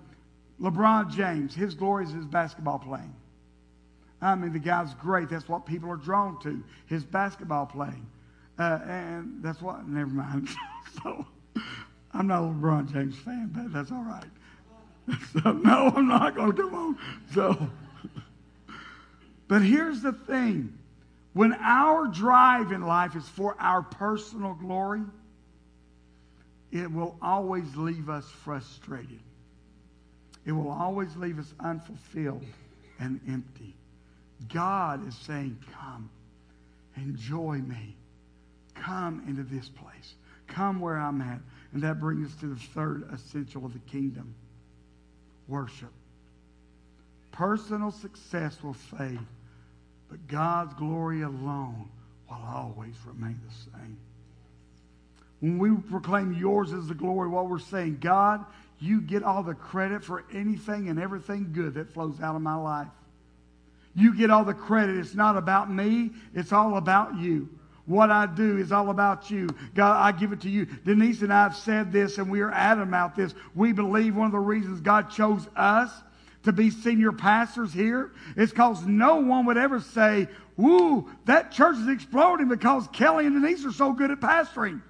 LeBron 0.61 1.15
James, 1.15 1.55
his 1.55 1.75
glory 1.75 2.05
is 2.05 2.13
his 2.13 2.27
basketball 2.27 2.81
playing. 2.81 3.15
I 4.21 4.35
mean, 4.35 4.53
the 4.53 4.59
guy's 4.59 4.93
great. 4.95 5.29
That's 5.29 5.49
what 5.49 5.67
people 5.67 5.89
are 5.91 5.97
drawn 5.97 6.41
to, 6.43 6.65
his 6.87 7.05
basketball 7.05 7.67
playing. 7.67 8.07
Uh, 8.59 8.81
and 8.87 9.43
that's 9.43 9.63
what, 9.63 9.87
never 9.87 10.11
mind. 10.11 10.49
so, 11.03 11.25
I'm 12.13 12.27
not 12.27 12.43
a 12.43 12.47
LeBron 12.47 12.93
James 12.93 13.17
fan, 13.19 13.51
but 13.55 13.73
that's 13.73 13.93
all 13.93 14.05
right. 14.05 14.25
So, 15.43 15.53
no, 15.53 15.93
I'm 15.95 16.09
not 16.09 16.35
going 16.35 16.57
to 16.57 16.63
come 16.63 16.75
on. 16.75 16.99
So, 17.35 17.71
but 19.49 19.61
here's 19.61 20.01
the 20.01 20.13
thing 20.13 20.73
when 21.35 21.53
our 21.61 22.07
drive 22.07 22.73
in 22.73 22.83
life 22.83 23.17
is 23.17 23.29
for 23.29 23.57
our 23.61 23.83
personal 23.83 24.55
glory, 24.55 25.03
it 26.73 26.91
will 26.91 27.17
always 27.21 27.77
leave 27.77 28.09
us 28.09 28.25
frustrated. 28.43 29.21
It 30.47 30.53
will 30.53 30.71
always 30.71 31.15
leave 31.17 31.39
us 31.39 31.53
unfulfilled 31.61 32.45
and 32.99 33.21
empty. 33.29 33.75
God 34.53 35.07
is 35.07 35.17
saying, 35.17 35.59
Come, 35.73 36.11
enjoy 36.97 37.59
me. 37.59 37.97
Come 38.75 39.25
into 39.29 39.43
this 39.43 39.69
place. 39.69 40.15
Come 40.47 40.81
where 40.81 40.97
I'm 40.97 41.21
at. 41.21 41.41
And 41.73 41.83
that 41.83 42.01
brings 42.01 42.29
us 42.29 42.41
to 42.41 42.47
the 42.47 42.61
third 42.61 43.09
essential 43.13 43.65
of 43.65 43.73
the 43.73 43.79
kingdom 43.81 44.35
worship. 45.49 45.93
Personal 47.33 47.91
success 47.91 48.63
will 48.63 48.75
fade, 48.75 49.19
but 50.15 50.29
God's 50.29 50.73
glory 50.75 51.23
alone 51.23 51.89
will 52.31 52.39
always 52.55 52.95
remain 53.05 53.41
the 53.45 53.71
same. 53.73 53.99
When 55.41 55.59
we 55.59 55.75
proclaim 55.91 56.35
yours 56.35 56.73
is 56.73 56.87
the 56.87 56.95
glory, 56.95 57.29
what 57.29 57.51
we're 57.51 57.59
saying, 57.59 57.99
God, 58.01 58.45
you 58.79 59.01
get 59.01 59.25
all 59.25 59.43
the 59.43 59.55
credit 59.55 60.05
for 60.05 60.23
anything 60.33 60.89
and 60.89 61.01
everything 61.01 61.51
good 61.53 61.75
that 61.75 61.93
flows 61.93 62.21
out 62.21 62.37
of 62.37 62.43
my 62.43 62.55
life. 62.55 62.87
You 63.97 64.17
get 64.17 64.31
all 64.31 64.45
the 64.45 64.55
credit. 64.55 64.99
It's 64.99 65.17
not 65.17 65.37
about 65.37 65.69
me, 65.69 66.13
it's 66.33 66.53
all 66.53 66.77
about 66.77 67.19
you. 67.19 67.49
What 67.87 68.13
I 68.13 68.27
do 68.27 68.59
is 68.59 68.71
all 68.71 68.91
about 68.91 69.33
you. 69.33 69.49
God, 69.75 69.97
I 69.97 70.17
give 70.17 70.31
it 70.31 70.43
to 70.43 70.49
you. 70.49 70.67
Denise 70.67 71.23
and 71.23 71.33
I 71.33 71.43
have 71.43 71.57
said 71.57 71.91
this, 71.91 72.19
and 72.19 72.31
we 72.31 72.41
are 72.41 72.53
adamant 72.53 72.91
about 72.91 73.17
this. 73.17 73.35
We 73.57 73.73
believe 73.73 74.15
one 74.15 74.27
of 74.27 74.33
the 74.33 74.39
reasons 74.39 74.81
God 74.81 75.11
chose 75.11 75.49
us 75.57 75.91
to 76.45 76.53
be 76.53 76.71
senior 76.71 77.13
pastors 77.13 77.73
here 77.73 78.13
is 78.37 78.51
because 78.51 78.85
no 78.87 79.17
one 79.17 79.47
would 79.47 79.57
ever 79.57 79.81
say, 79.81 80.29
Woo, 80.57 81.11
that 81.25 81.53
church 81.53 81.77
is 81.77 81.89
exploding 81.89 82.49
because 82.49 82.87
Kelly 82.93 83.27
and 83.27 83.41
Denise 83.41 83.65
are 83.65 83.73
so 83.73 83.93
good 83.93 84.11
at 84.11 84.21
pastoring. 84.21 84.81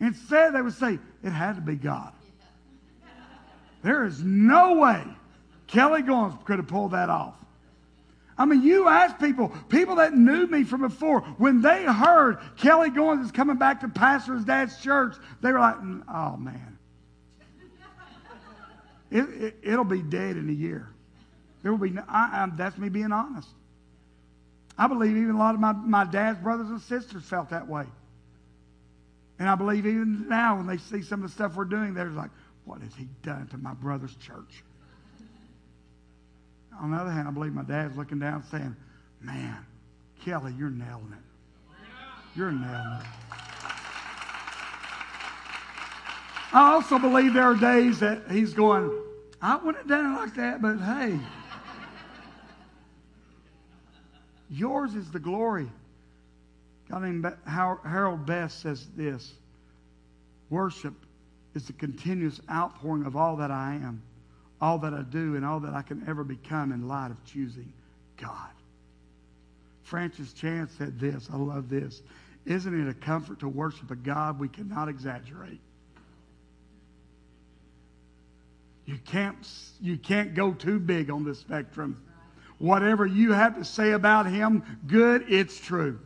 Instead, 0.00 0.54
they 0.54 0.62
would 0.62 0.74
say, 0.74 0.98
It 1.22 1.30
had 1.30 1.56
to 1.56 1.62
be 1.62 1.76
God. 1.76 2.12
There 3.82 4.04
is 4.04 4.22
no 4.22 4.74
way 4.78 5.02
Kelly 5.66 6.02
Goins 6.02 6.42
could 6.44 6.58
have 6.58 6.68
pulled 6.68 6.92
that 6.92 7.10
off. 7.10 7.36
I 8.36 8.46
mean, 8.46 8.62
you 8.62 8.88
ask 8.88 9.18
people, 9.18 9.52
people 9.68 9.96
that 9.96 10.14
knew 10.14 10.46
me 10.46 10.64
from 10.64 10.80
before, 10.80 11.20
when 11.38 11.60
they 11.60 11.84
heard 11.84 12.38
Kelly 12.56 12.90
Goins 12.90 13.24
is 13.24 13.30
coming 13.30 13.56
back 13.56 13.80
to 13.80 13.88
pastor 13.88 14.34
his 14.34 14.44
dad's 14.44 14.80
church, 14.80 15.14
they 15.40 15.52
were 15.52 15.60
like, 15.60 15.76
mm, 15.76 16.02
oh, 16.08 16.36
man. 16.36 16.73
It, 19.14 19.54
it, 19.62 19.76
will 19.76 19.84
be 19.84 20.02
dead 20.02 20.36
in 20.36 20.50
a 20.50 20.52
year. 20.52 20.88
There 21.62 21.70
will 21.70 21.78
be, 21.78 21.90
no, 21.90 22.02
I, 22.08 22.42
I, 22.42 22.48
that's 22.56 22.76
me 22.76 22.88
being 22.88 23.12
honest. 23.12 23.48
I 24.76 24.88
believe 24.88 25.16
even 25.16 25.36
a 25.36 25.38
lot 25.38 25.54
of 25.54 25.60
my, 25.60 25.72
my 25.72 26.04
dad's 26.04 26.40
brothers 26.40 26.68
and 26.68 26.80
sisters 26.80 27.22
felt 27.22 27.50
that 27.50 27.68
way. 27.68 27.84
And 29.38 29.48
I 29.48 29.54
believe 29.54 29.86
even 29.86 30.28
now 30.28 30.56
when 30.56 30.66
they 30.66 30.78
see 30.78 31.00
some 31.00 31.22
of 31.22 31.30
the 31.30 31.32
stuff 31.32 31.54
we're 31.54 31.64
doing, 31.64 31.94
they're 31.94 32.10
like, 32.10 32.30
what 32.64 32.80
has 32.80 32.92
he 32.96 33.06
done 33.22 33.46
to 33.52 33.56
my 33.56 33.72
brother's 33.74 34.16
church? 34.16 34.64
On 36.80 36.90
the 36.90 36.96
other 36.96 37.12
hand, 37.12 37.28
I 37.28 37.30
believe 37.30 37.52
my 37.52 37.62
dad's 37.62 37.96
looking 37.96 38.18
down 38.18 38.42
saying, 38.50 38.74
Man, 39.20 39.64
Kelly, 40.24 40.52
you're 40.58 40.70
nailing 40.70 41.12
it. 41.12 41.76
You're 42.36 42.50
nailing 42.50 42.98
it. 43.00 43.06
I 46.52 46.72
also 46.72 46.98
believe 46.98 47.32
there 47.32 47.44
are 47.44 47.54
days 47.54 48.00
that 48.00 48.22
he's 48.28 48.54
going, 48.54 49.03
I 49.44 49.56
wouldn't 49.56 49.76
have 49.76 49.88
done 49.88 50.06
it 50.06 50.16
like 50.16 50.34
that, 50.36 50.62
but 50.62 50.78
hey, 50.78 51.18
yours 54.50 54.94
is 54.94 55.10
the 55.10 55.18
glory. 55.18 55.70
God 56.90 57.02
named 57.02 57.26
Harold 57.46 58.24
Best 58.24 58.60
says 58.60 58.86
this 58.96 59.34
worship 60.50 60.94
is 61.54 61.66
the 61.66 61.72
continuous 61.74 62.40
outpouring 62.50 63.04
of 63.04 63.16
all 63.16 63.36
that 63.36 63.50
I 63.50 63.74
am 63.74 64.02
all 64.64 64.78
that 64.78 64.94
I 64.94 65.02
do 65.02 65.36
and 65.36 65.44
all 65.44 65.60
that 65.60 65.74
I 65.74 65.82
can 65.82 66.02
ever 66.08 66.24
become 66.24 66.72
in 66.72 66.88
light 66.88 67.10
of 67.10 67.22
choosing 67.26 67.70
God. 68.16 68.48
Francis 69.82 70.32
Chan 70.32 70.70
said 70.78 70.98
this. 70.98 71.28
I 71.30 71.36
love 71.36 71.68
this. 71.68 72.00
Isn't 72.46 72.80
it 72.80 72.90
a 72.90 72.94
comfort 72.94 73.40
to 73.40 73.48
worship 73.48 73.90
a 73.90 73.96
God 73.96 74.40
we 74.40 74.48
cannot 74.48 74.88
exaggerate? 74.88 75.60
You 78.86 78.98
can't, 79.06 79.36
you 79.80 79.96
can't 79.96 80.34
go 80.34 80.52
too 80.52 80.78
big 80.78 81.10
on 81.10 81.24
the 81.24 81.34
spectrum. 81.34 82.02
Whatever 82.58 83.06
you 83.06 83.32
have 83.32 83.56
to 83.56 83.64
say 83.64 83.92
about 83.92 84.26
him, 84.26 84.62
good, 84.86 85.24
it's 85.28 85.58
true. 85.58 85.98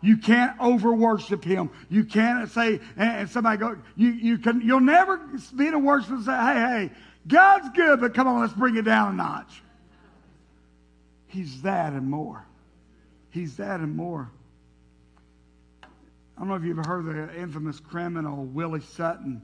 You 0.00 0.18
can't 0.18 0.54
over 0.60 0.92
worship 0.92 1.42
him. 1.42 1.70
You 1.88 2.04
can't 2.04 2.50
say, 2.50 2.80
and 2.96 3.28
somebody 3.30 3.58
go, 3.58 3.78
you, 3.96 4.10
you 4.10 4.38
can, 4.38 4.60
you'll 4.60 4.80
never 4.80 5.16
be 5.56 5.66
in 5.66 5.74
a 5.74 5.78
worship 5.78 6.10
and 6.10 6.24
say, 6.24 6.36
hey, 6.36 6.54
hey, 6.54 6.90
God's 7.26 7.70
good, 7.74 8.00
but 8.00 8.12
come 8.12 8.26
on, 8.26 8.40
let's 8.42 8.52
bring 8.52 8.76
it 8.76 8.84
down 8.84 9.14
a 9.14 9.16
notch. 9.16 9.62
He's 11.26 11.62
that 11.62 11.94
and 11.94 12.10
more. 12.10 12.44
He's 13.30 13.56
that 13.56 13.80
and 13.80 13.96
more. 13.96 14.30
I 15.82 16.40
don't 16.40 16.48
know 16.48 16.54
if 16.54 16.64
you've 16.64 16.84
heard 16.84 17.06
the 17.06 17.40
infamous 17.40 17.80
criminal 17.80 18.44
Willie 18.44 18.80
Sutton. 18.80 19.40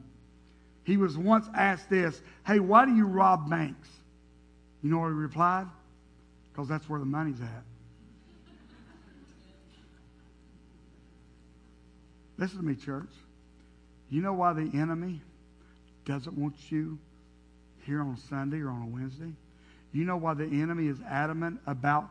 He 0.85 0.97
was 0.97 1.17
once 1.17 1.47
asked 1.55 1.91
this 1.91 2.21
Hey, 2.47 2.61
why 2.61 2.85
do 2.85 2.95
you 2.95 3.07
rob 3.07 3.49
banks? 3.51 3.89
You 4.83 4.91
know 4.91 4.99
what 4.99 5.09
he 5.09 5.15
replied? 5.15 5.67
Because 6.53 6.69
that's 6.69 6.89
where 6.89 6.99
the 6.99 7.07
money's 7.07 7.41
at. 7.41 7.65
Listen 12.39 12.59
to 12.59 12.65
me, 12.65 12.75
church. 12.75 13.11
You 14.09 14.23
know 14.23 14.33
why 14.33 14.55
the 14.55 14.71
enemy 14.75 15.21
doesn't 16.07 16.37
want 16.37 16.55
you 16.71 16.99
here 17.85 18.01
on 18.01 18.17
Sunday 18.29 18.61
or 18.61 18.71
on 18.71 18.83
a 18.83 18.87
Wednesday? 18.87 19.33
You 19.93 20.05
know 20.05 20.17
why 20.17 20.35
the 20.35 20.45
enemy 20.45 20.87
is 20.89 20.99
adamant 21.07 21.61
about 21.67 22.09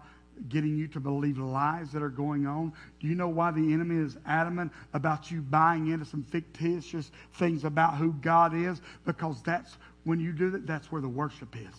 getting 0.48 0.78
you 0.78 0.88
to 0.90 1.00
believe 1.00 1.38
lies 1.38 1.92
that 1.92 2.02
are 2.02 2.10
going 2.10 2.48
on? 2.48 2.72
Do 3.00 3.08
you 3.08 3.16
know 3.16 3.28
why 3.28 3.52
the 3.52 3.74
enemy 3.74 3.98
is 4.04 4.18
adamant 4.26 4.72
about 4.94 5.30
you 5.30 5.42
buying 5.42 5.88
into 5.88 6.06
some 6.06 6.24
fictitious 6.24 7.12
things 7.34 7.66
about 7.66 7.96
who 7.96 8.14
God 8.14 8.56
is? 8.56 8.82
Because 9.06 9.42
that's 9.42 9.78
when 10.06 10.20
you 10.20 10.32
do 10.32 10.50
that, 10.52 10.66
that's 10.66 10.92
where 10.92 11.02
the 11.02 11.10
worship 11.10 11.56
is. 11.56 11.76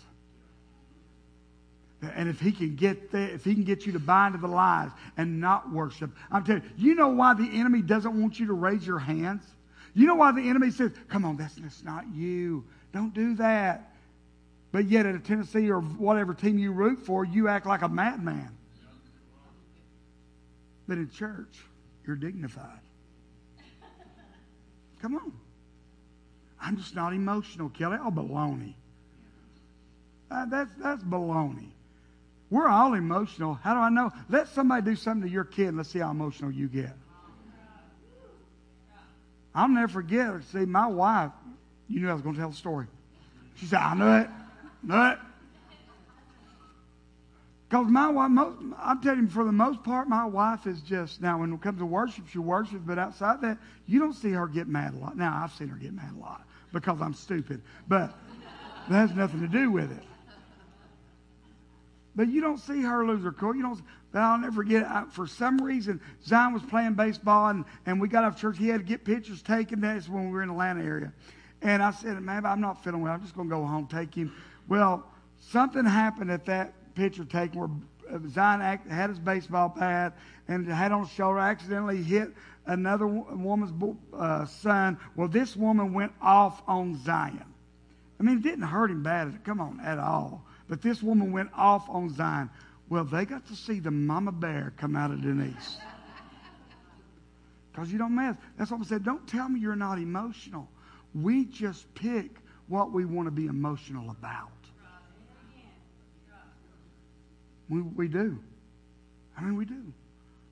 And 2.03 2.29
if 2.29 2.41
he 2.41 2.51
can 2.53 2.77
get 2.77 3.11
there, 3.11 3.29
if 3.29 3.45
he 3.45 3.55
can 3.55 3.65
get 3.65 3.85
you 3.85 3.93
to 3.93 3.99
buy 3.99 4.29
into 4.29 4.39
the 4.39 4.49
lies 4.49 4.91
and 5.17 5.41
not 5.41 5.71
worship, 5.71 6.11
I'm 6.31 6.45
telling 6.45 6.63
you, 6.77 6.91
you 6.91 6.95
know 6.95 7.09
why 7.09 7.35
the 7.35 7.49
enemy 7.53 7.83
doesn't 7.83 8.19
want 8.21 8.41
you 8.41 8.47
to 8.47 8.55
raise 8.55 8.87
your 8.87 8.99
hands? 8.99 9.45
You 9.95 10.07
know 10.07 10.15
why 10.15 10.33
the 10.33 10.49
enemy 10.49 10.71
says, 10.71 10.93
Come 11.09 11.25
on, 11.25 11.37
that's, 11.37 11.57
that's 11.57 11.85
not 11.85 12.05
you. 12.15 12.65
Don't 12.93 13.13
do 13.13 13.35
that. 13.37 13.90
But 14.73 14.89
yet 14.89 15.07
at 15.07 15.15
a 15.15 15.19
Tennessee 15.19 15.71
or 15.71 15.81
whatever 15.81 16.33
team 16.35 16.59
you 16.59 16.73
root 16.73 17.05
for, 17.05 17.25
you 17.25 17.49
act 17.49 17.67
like 17.67 17.83
a 17.83 17.89
madman. 17.89 18.57
But 20.87 20.99
in 20.99 21.11
church, 21.11 21.59
you're 22.07 22.17
dignified. 22.17 22.81
Come 25.03 25.17
on. 25.17 25.33
I'm 26.61 26.77
just 26.77 26.95
not 26.95 27.13
emotional, 27.13 27.69
Kelly. 27.71 27.99
Oh, 28.01 28.11
baloney. 28.11 28.75
Uh, 30.31 30.47
that's, 30.47 30.71
that's 30.79 31.03
baloney. 31.03 31.71
We're 32.51 32.69
all 32.69 32.95
emotional. 32.95 33.55
How 33.55 33.75
do 33.75 33.81
I 33.81 33.89
know? 33.89 34.11
Let 34.29 34.49
somebody 34.49 34.83
do 34.83 34.97
something 34.97 35.29
to 35.29 35.33
your 35.33 35.45
kid 35.45 35.69
and 35.69 35.77
let's 35.77 35.89
see 35.89 36.01
how 36.01 36.11
emotional 36.11 36.51
you 36.51 36.69
get. 36.69 36.93
I'll 39.55 39.69
never 39.69 39.89
forget. 39.89 40.33
See, 40.53 40.59
my 40.61 40.87
wife, 40.87 41.33
you 41.89 42.01
knew 42.01 42.11
I 42.11 42.13
was 42.13 42.23
going 42.23 42.35
to 42.35 42.41
tell 42.41 42.51
the 42.51 42.57
story. 42.57 42.87
She 43.57 43.67
said, 43.67 43.79
I 43.79 43.95
knew 43.95 44.25
it. 44.25 44.29
It. 44.89 45.19
Because 47.69 47.87
my 47.87 48.09
wife, 48.09 48.31
most, 48.31 48.59
I'm 48.79 49.01
telling 49.01 49.21
you, 49.21 49.29
for 49.29 49.45
the 49.45 49.53
most 49.53 49.85
part, 49.85 50.09
my 50.09 50.25
wife 50.25 50.67
is 50.67 50.81
just, 50.81 51.21
now 51.21 51.39
when 51.39 51.53
it 51.53 51.61
comes 51.61 51.79
to 51.79 51.87
worship, 51.87 52.27
she 52.29 52.39
worships, 52.39 52.83
but 52.85 52.99
outside 52.99 53.41
that, 53.43 53.59
you 53.87 54.01
don't 54.01 54.13
see 54.13 54.33
her 54.33 54.49
get 54.49 54.67
mad 54.67 54.95
a 54.95 54.97
lot. 54.97 55.17
Now, 55.17 55.41
I've 55.41 55.53
seen 55.53 55.69
her 55.69 55.77
get 55.77 55.95
mad 55.95 56.13
a 56.17 56.21
lot 56.21 56.43
because 56.73 57.01
I'm 57.01 57.15
stupid, 57.15 57.63
but 57.87 58.13
that 58.89 59.09
has 59.09 59.15
nothing 59.15 59.41
to 59.41 59.47
do 59.47 59.71
with 59.71 59.93
it. 59.93 60.03
But 62.17 62.29
you 62.29 62.41
don't 62.41 62.59
see 62.59 62.83
her 62.83 63.07
lose 63.07 63.23
her 63.23 63.31
cool. 63.31 63.55
You 63.55 63.63
don't. 63.63 63.81
But 64.11 64.19
I'll 64.19 64.39
never 64.39 64.57
forget. 64.57 64.85
I, 64.85 65.05
for 65.09 65.29
some 65.29 65.59
reason, 65.59 66.01
Zion 66.25 66.53
was 66.53 66.63
playing 66.65 66.95
baseball, 66.95 67.51
and, 67.51 67.65
and 67.87 68.01
we 68.01 68.09
got 68.09 68.25
off 68.25 68.37
church. 68.37 68.59
He 68.59 68.67
had 68.67 68.81
to 68.81 68.85
get 68.85 69.05
pictures 69.05 69.43
taken. 69.43 69.81
That's 69.81 70.09
when 70.09 70.27
we 70.27 70.33
were 70.33 70.43
in 70.43 70.49
the 70.49 70.55
Atlanta 70.55 70.83
area. 70.83 71.13
And 71.63 71.81
I 71.83 71.93
said, 71.93 72.21
"Man, 72.21 72.45
I'm 72.45 72.61
not 72.61 72.83
feeling 72.83 73.01
well. 73.01 73.13
I'm 73.13 73.23
just 73.23 73.37
going 73.37 73.49
to 73.49 73.55
go 73.55 73.65
home, 73.65 73.87
take 73.87 74.13
him." 74.13 74.33
Well, 74.71 75.05
something 75.41 75.85
happened 75.85 76.31
at 76.31 76.47
that 76.47 76.95
picture 76.95 77.25
taking 77.25 77.61
where 77.61 77.71
uh, 78.09 78.19
Zion 78.29 78.61
had 78.89 79.11
his 79.11 79.19
baseball 79.19 79.75
bat 79.77 80.17
and 80.47 80.67
had 80.67 80.93
on 80.93 81.03
his 81.03 81.11
shoulder, 81.11 81.41
accidentally 81.41 82.03
hit 82.03 82.31
another 82.67 83.09
woman's 83.09 83.73
uh, 84.15 84.47
son. 84.47 84.97
Well, 85.17 85.27
this 85.27 85.57
woman 85.57 85.93
went 85.93 86.13
off 86.23 86.63
on 86.69 86.97
Zion. 87.05 87.45
I 88.21 88.23
mean, 88.23 88.39
it 88.39 88.43
didn't 88.45 88.63
hurt 88.63 88.93
him 88.93 89.03
bad, 89.03 89.41
come 89.45 89.61
on, 89.61 89.81
at 89.81 89.99
all. 89.99 90.45
But 90.69 90.81
this 90.83 91.03
woman 91.03 91.33
went 91.33 91.51
off 91.53 91.91
on 91.91 92.15
Zion. 92.15 92.49
Well, 92.89 93.03
they 93.03 93.25
got 93.25 93.47
to 93.49 93.57
see 93.57 93.81
the 93.81 93.91
mama 93.91 94.31
bear 94.31 94.73
come 94.77 94.95
out 94.95 95.11
of 95.11 95.21
Denise. 95.21 95.79
Because 97.73 97.91
you 97.91 97.99
don't 97.99 98.15
mess. 98.15 98.37
That's 98.57 98.71
what 98.71 98.81
I 98.83 98.85
said. 98.85 99.05
Don't 99.05 99.27
tell 99.27 99.49
me 99.49 99.59
you're 99.59 99.75
not 99.75 99.99
emotional. 99.99 100.69
We 101.13 101.47
just 101.47 101.93
pick 101.95 102.37
what 102.71 102.93
we 102.93 103.05
want 103.05 103.27
to 103.27 103.33
be 103.33 103.47
emotional 103.47 104.11
about. 104.11 104.60
We, 107.71 107.81
we 107.83 108.09
do. 108.09 108.37
I 109.39 109.43
mean, 109.43 109.57
we 109.57 109.65
do. 109.65 109.81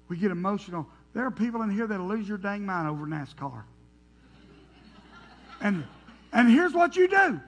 We 0.08 0.16
get 0.16 0.30
emotional. 0.30 0.86
There 1.12 1.26
are 1.26 1.30
people 1.30 1.62
in 1.62 1.70
here 1.70 1.86
that'll 1.86 2.06
lose 2.06 2.28
your 2.28 2.38
dang 2.38 2.64
mind 2.64 2.88
over 2.88 3.06
NASCAR. 3.06 3.64
And, 5.60 5.84
and 6.32 6.48
here's 6.48 6.72
what 6.72 6.96
you 6.96 7.08
do. 7.08 7.40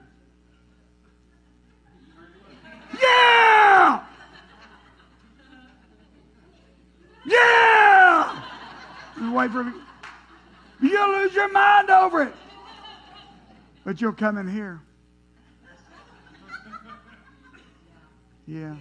Yeah! 3.01 4.03
Yeah! 7.25 8.43
Wait 9.31 9.51
for 9.51 9.63
me. 9.63 9.71
You'll 10.81 11.11
lose 11.11 11.33
your 11.33 11.51
mind 11.51 11.89
over 11.89 12.23
it. 12.23 12.33
But 13.85 14.01
you'll 14.01 14.11
come 14.11 14.37
in 14.37 14.47
here. 14.47 14.81
Yeah. 18.45 18.75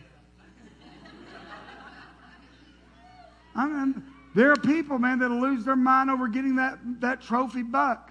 I 3.55 3.67
mean, 3.67 4.03
there 4.35 4.53
are 4.53 4.57
people, 4.57 4.99
man, 4.99 5.19
that'll 5.19 5.41
lose 5.41 5.65
their 5.65 5.77
mind 5.77 6.11
over 6.11 6.29
getting 6.29 6.57
that, 6.57 6.79
that 7.01 7.21
trophy 7.23 7.63
buck. 7.63 8.11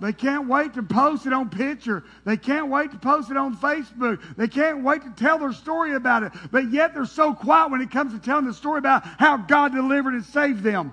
They 0.00 0.12
can't 0.12 0.46
wait 0.46 0.74
to 0.74 0.82
post 0.82 1.26
it 1.26 1.32
on 1.32 1.50
picture. 1.50 2.04
They 2.24 2.36
can't 2.36 2.68
wait 2.68 2.92
to 2.92 2.98
post 2.98 3.32
it 3.32 3.36
on 3.36 3.56
Facebook. 3.56 4.22
They 4.36 4.46
can't 4.46 4.84
wait 4.84 5.02
to 5.02 5.10
tell 5.10 5.38
their 5.38 5.52
story 5.52 5.94
about 5.94 6.22
it. 6.22 6.32
But 6.52 6.70
yet 6.70 6.94
they're 6.94 7.04
so 7.04 7.34
quiet 7.34 7.72
when 7.72 7.80
it 7.80 7.90
comes 7.90 8.12
to 8.12 8.20
telling 8.20 8.44
the 8.44 8.54
story 8.54 8.78
about 8.78 9.04
how 9.04 9.38
God 9.38 9.74
delivered 9.74 10.14
and 10.14 10.24
saved 10.24 10.62
them. 10.62 10.92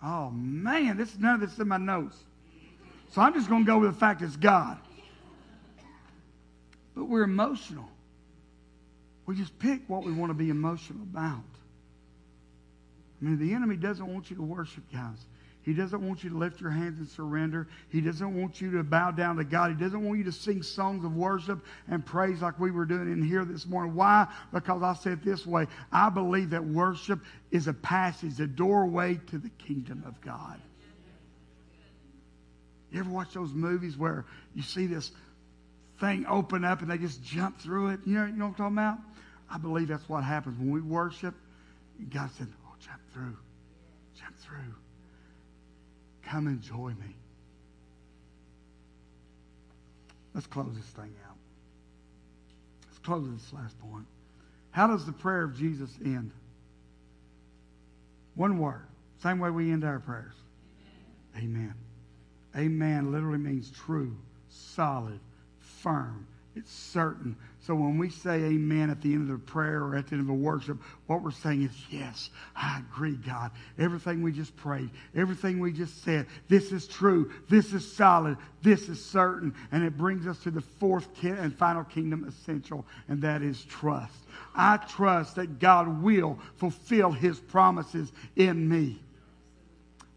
Oh 0.00 0.30
man, 0.30 0.96
this 0.96 1.12
is 1.12 1.18
none 1.18 1.34
of 1.34 1.40
this 1.40 1.58
in 1.58 1.66
my 1.66 1.76
notes. 1.76 2.16
So 3.10 3.20
I'm 3.20 3.34
just 3.34 3.48
going 3.48 3.64
to 3.64 3.66
go 3.66 3.80
with 3.80 3.90
the 3.94 3.98
fact 3.98 4.22
it's 4.22 4.36
God. 4.36 4.78
But 6.94 7.06
we're 7.06 7.24
emotional. 7.24 7.88
We 9.28 9.36
just 9.36 9.58
pick 9.58 9.82
what 9.88 10.04
we 10.04 10.12
want 10.12 10.30
to 10.30 10.34
be 10.34 10.48
emotional 10.48 11.02
about. 11.02 11.44
I 13.20 13.24
mean, 13.24 13.38
the 13.38 13.52
enemy 13.52 13.76
doesn't 13.76 14.06
want 14.06 14.30
you 14.30 14.36
to 14.36 14.42
worship, 14.42 14.84
guys. 14.90 15.18
He 15.60 15.74
doesn't 15.74 16.00
want 16.00 16.24
you 16.24 16.30
to 16.30 16.38
lift 16.38 16.62
your 16.62 16.70
hands 16.70 16.98
and 16.98 17.06
surrender. 17.06 17.68
He 17.90 18.00
doesn't 18.00 18.40
want 18.40 18.58
you 18.62 18.70
to 18.78 18.82
bow 18.82 19.10
down 19.10 19.36
to 19.36 19.44
God. 19.44 19.68
He 19.68 19.76
doesn't 19.76 20.02
want 20.02 20.16
you 20.16 20.24
to 20.24 20.32
sing 20.32 20.62
songs 20.62 21.04
of 21.04 21.14
worship 21.14 21.62
and 21.90 22.06
praise 22.06 22.40
like 22.40 22.58
we 22.58 22.70
were 22.70 22.86
doing 22.86 23.12
in 23.12 23.22
here 23.22 23.44
this 23.44 23.66
morning. 23.66 23.94
Why? 23.94 24.28
Because 24.50 24.82
I 24.82 24.94
said 24.94 25.22
this 25.22 25.46
way 25.46 25.66
I 25.92 26.08
believe 26.08 26.48
that 26.50 26.64
worship 26.64 27.20
is 27.50 27.68
a 27.68 27.74
passage, 27.74 28.40
a 28.40 28.46
doorway 28.46 29.20
to 29.26 29.36
the 29.36 29.50
kingdom 29.50 30.04
of 30.06 30.18
God. 30.22 30.58
You 32.90 33.00
ever 33.00 33.10
watch 33.10 33.34
those 33.34 33.52
movies 33.52 33.94
where 33.94 34.24
you 34.54 34.62
see 34.62 34.86
this 34.86 35.12
thing 36.00 36.24
open 36.26 36.64
up 36.64 36.80
and 36.80 36.90
they 36.90 36.96
just 36.96 37.22
jump 37.22 37.60
through 37.60 37.90
it? 37.90 38.00
You 38.06 38.14
know, 38.14 38.24
you 38.24 38.32
know 38.32 38.46
what 38.46 38.50
I'm 38.52 38.54
talking 38.54 38.78
about? 38.78 38.98
I 39.50 39.58
believe 39.58 39.88
that's 39.88 40.08
what 40.08 40.24
happens 40.24 40.58
when 40.58 40.70
we 40.70 40.80
worship. 40.80 41.34
God 42.10 42.30
said, 42.36 42.48
Oh, 42.66 42.74
jump 42.80 43.00
through. 43.12 43.36
Jump 44.18 44.36
through. 44.38 44.74
Come 46.22 46.46
enjoy 46.46 46.90
me. 46.90 47.16
Let's 50.34 50.46
close 50.46 50.74
this 50.74 50.86
thing 50.86 51.14
out. 51.28 51.36
Let's 52.86 52.98
close 52.98 53.26
this 53.30 53.52
last 53.52 53.78
point. 53.80 54.06
How 54.70 54.86
does 54.86 55.06
the 55.06 55.12
prayer 55.12 55.42
of 55.42 55.56
Jesus 55.56 55.90
end? 56.04 56.30
One 58.34 58.58
word. 58.58 58.86
Same 59.22 59.40
way 59.40 59.50
we 59.50 59.72
end 59.72 59.84
our 59.84 59.98
prayers. 59.98 60.34
Amen. 61.36 61.74
Amen 62.56 63.10
literally 63.10 63.38
means 63.38 63.70
true, 63.70 64.16
solid, 64.48 65.20
firm. 65.58 66.26
It's 66.56 66.72
certain. 66.72 67.36
So 67.60 67.74
when 67.74 67.98
we 67.98 68.08
say 68.08 68.36
amen 68.44 68.90
at 68.90 69.02
the 69.02 69.12
end 69.12 69.30
of 69.30 69.38
the 69.38 69.52
prayer 69.52 69.82
or 69.82 69.94
at 69.94 70.06
the 70.06 70.14
end 70.14 70.22
of 70.22 70.30
a 70.30 70.34
worship, 70.34 70.78
what 71.06 71.22
we're 71.22 71.30
saying 71.30 71.62
is, 71.62 71.70
yes, 71.90 72.30
I 72.56 72.80
agree, 72.80 73.16
God. 73.16 73.50
Everything 73.78 74.22
we 74.22 74.32
just 74.32 74.56
prayed, 74.56 74.90
everything 75.14 75.60
we 75.60 75.72
just 75.72 76.02
said, 76.02 76.26
this 76.48 76.72
is 76.72 76.88
true, 76.88 77.30
this 77.48 77.72
is 77.72 77.90
solid, 77.92 78.38
this 78.62 78.88
is 78.88 79.04
certain. 79.04 79.54
And 79.70 79.84
it 79.84 79.98
brings 79.98 80.26
us 80.26 80.38
to 80.44 80.50
the 80.50 80.62
fourth 80.62 81.08
and 81.22 81.54
final 81.54 81.84
kingdom 81.84 82.24
essential, 82.26 82.86
and 83.08 83.20
that 83.22 83.42
is 83.42 83.62
trust. 83.64 84.14
I 84.54 84.78
trust 84.78 85.36
that 85.36 85.58
God 85.58 86.02
will 86.02 86.38
fulfill 86.56 87.12
his 87.12 87.38
promises 87.38 88.10
in 88.34 88.68
me 88.68 89.00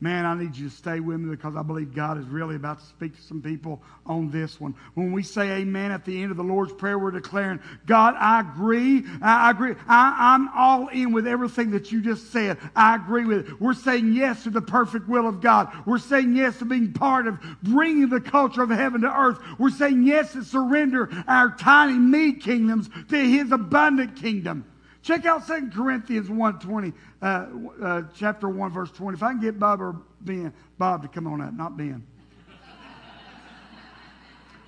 man, 0.02 0.26
I 0.26 0.34
need 0.34 0.58
you 0.58 0.68
to 0.68 0.76
stay 0.76 1.00
with 1.00 1.20
me 1.20 1.30
because 1.30 1.56
I 1.56 1.62
believe 1.62 1.94
God 1.94 2.18
is 2.18 2.26
really 2.26 2.56
about 2.56 2.80
to 2.80 2.86
speak 2.86 3.16
to 3.16 3.22
some 3.22 3.42
people 3.42 3.84
on 4.08 4.32
this 4.32 4.60
one. 4.60 4.74
When 4.96 5.12
we 5.12 5.22
say 5.22 5.62
amen 5.62 5.92
at 5.92 6.06
the 6.06 6.22
end 6.22 6.32
of 6.32 6.38
the 6.38 6.44
Lord's 6.44 6.74
Prayer, 6.74 6.98
we're 6.98 7.12
declaring, 7.12 7.60
God, 7.86 8.16
I 8.18 8.42
agree. 8.42 9.06
I 9.22 9.52
agree. 9.52 9.76
I, 9.88 10.34
am 10.34 10.50
all 10.56 10.88
in 10.88 11.14
with 11.14 11.28
everything 11.28 11.72
that 11.72 11.92
you 11.92 12.02
just 12.02 12.32
said. 12.32 12.58
I 12.76 12.96
agree 12.96 13.26
with 13.26 13.48
it. 13.48 13.62
We're 13.62 13.76
saying 13.76 14.14
yes 14.14 14.44
to 14.44 14.50
the 14.50 14.62
perfect 14.62 15.08
will 15.08 15.28
of 15.28 15.40
God. 15.40 15.72
We're 15.86 16.00
saying 16.00 16.36
yes 16.36 16.58
to 16.58 16.66
being 16.66 16.94
part 16.94 17.28
of 17.28 17.40
bringing 17.62 18.10
the 18.10 18.22
culture 18.22 18.64
of 18.64 18.72
heaven 18.72 19.02
to 19.02 19.16
earth. 19.16 19.38
We're 19.60 19.70
saying 19.70 20.04
yes 20.04 20.34
to 20.34 20.44
surrender 20.44 21.10
our 21.28 21.56
tiny 21.56 21.94
me 21.94 22.34
kingdoms 22.34 22.90
to 23.10 23.18
his 23.18 23.52
abundant 23.52 24.16
kingdom. 24.16 24.66
Check 25.04 25.26
out 25.26 25.48
2 25.48 25.72
Corinthians 25.74 26.30
1 26.30 26.60
20, 26.60 26.94
uh, 27.22 27.48
uh, 27.82 28.02
chapter 28.16 28.48
1, 28.48 28.72
verse 28.72 28.92
20. 28.92 29.16
If 29.16 29.24
I 29.24 29.32
can 29.32 29.42
get 29.42 29.60
Bob 29.60 29.82
or 29.82 29.96
Ben, 30.22 30.54
Bob 30.78 31.02
to 31.02 31.08
come 31.08 31.28
on 31.28 31.42
up, 31.42 31.54
not 31.54 31.76
Ben. 31.76 32.06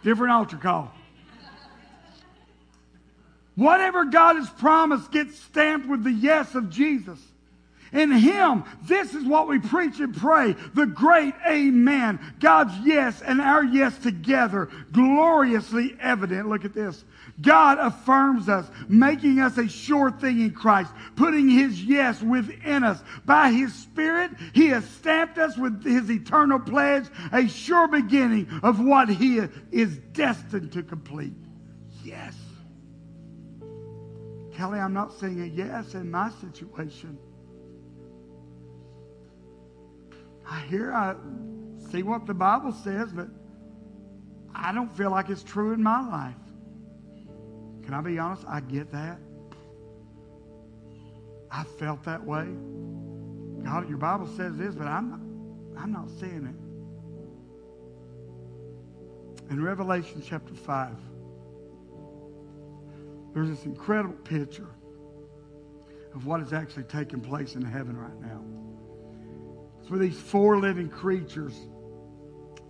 Different 0.03 0.33
altar 0.33 0.57
call. 0.57 0.91
Whatever 3.55 4.05
God 4.05 4.35
has 4.35 4.49
promised 4.49 5.11
gets 5.11 5.39
stamped 5.39 5.87
with 5.87 6.03
the 6.03 6.11
yes 6.11 6.55
of 6.55 6.69
Jesus. 6.69 7.19
In 7.93 8.11
Him, 8.11 8.63
this 8.81 9.13
is 9.13 9.23
what 9.23 9.47
we 9.47 9.59
preach 9.59 9.99
and 9.99 10.15
pray 10.15 10.55
the 10.73 10.87
great 10.87 11.35
Amen. 11.47 12.19
God's 12.39 12.73
yes 12.83 13.21
and 13.21 13.39
our 13.39 13.63
yes 13.63 13.97
together, 13.99 14.69
gloriously 14.91 15.95
evident. 16.01 16.49
Look 16.49 16.65
at 16.65 16.73
this. 16.73 17.05
God 17.41 17.77
affirms 17.79 18.49
us, 18.49 18.69
making 18.87 19.39
us 19.39 19.57
a 19.57 19.67
sure 19.67 20.11
thing 20.11 20.41
in 20.41 20.51
Christ, 20.51 20.91
putting 21.15 21.47
His 21.47 21.83
yes 21.83 22.21
within 22.21 22.83
us. 22.83 23.01
By 23.25 23.51
His 23.51 23.73
Spirit, 23.73 24.31
He 24.53 24.67
has 24.67 24.85
stamped 24.85 25.37
us 25.37 25.57
with 25.57 25.83
His 25.83 26.09
eternal 26.09 26.59
pledge, 26.59 27.05
a 27.31 27.47
sure 27.47 27.87
beginning 27.87 28.47
of 28.63 28.79
what 28.79 29.09
He 29.09 29.39
is 29.71 29.97
destined 30.13 30.71
to 30.73 30.83
complete. 30.83 31.33
Yes. 32.03 32.35
Kelly, 34.53 34.79
I'm 34.79 34.93
not 34.93 35.13
saying 35.19 35.41
a 35.41 35.45
yes 35.45 35.93
in 35.93 36.11
my 36.11 36.31
situation. 36.41 37.17
I 40.49 40.59
hear, 40.61 40.91
I 40.91 41.15
see 41.91 42.03
what 42.03 42.25
the 42.25 42.33
Bible 42.33 42.71
says, 42.71 43.11
but 43.11 43.27
I 44.53 44.71
don't 44.71 44.91
feel 44.95 45.11
like 45.11 45.29
it's 45.29 45.43
true 45.43 45.73
in 45.73 45.81
my 45.81 46.07
life. 46.07 46.35
Can 47.83 47.93
I 47.93 48.01
be 48.01 48.17
honest? 48.19 48.45
I 48.47 48.61
get 48.61 48.91
that. 48.91 49.19
I 51.51 51.63
felt 51.63 52.03
that 52.03 52.23
way. 52.25 52.47
God, 53.63 53.87
your 53.87 53.97
Bible 53.97 54.27
says 54.27 54.57
this, 54.57 54.75
but 54.75 54.87
I'm 54.87 55.09
not, 55.09 55.19
I'm 55.81 55.91
not 55.91 56.09
seeing 56.19 56.45
it. 56.45 56.55
In 59.51 59.63
Revelation 59.63 60.23
chapter 60.25 60.53
5, 60.53 60.95
there's 63.33 63.49
this 63.49 63.65
incredible 63.65 64.15
picture 64.15 64.69
of 66.13 66.25
what 66.25 66.41
is 66.41 66.53
actually 66.53 66.83
taking 66.83 67.19
place 67.19 67.55
in 67.55 67.63
heaven 67.63 67.97
right 67.97 68.19
now. 68.21 68.43
It's 69.83 69.89
for 69.89 69.97
these 69.97 70.17
four 70.17 70.59
living 70.59 70.87
creatures 70.87 71.53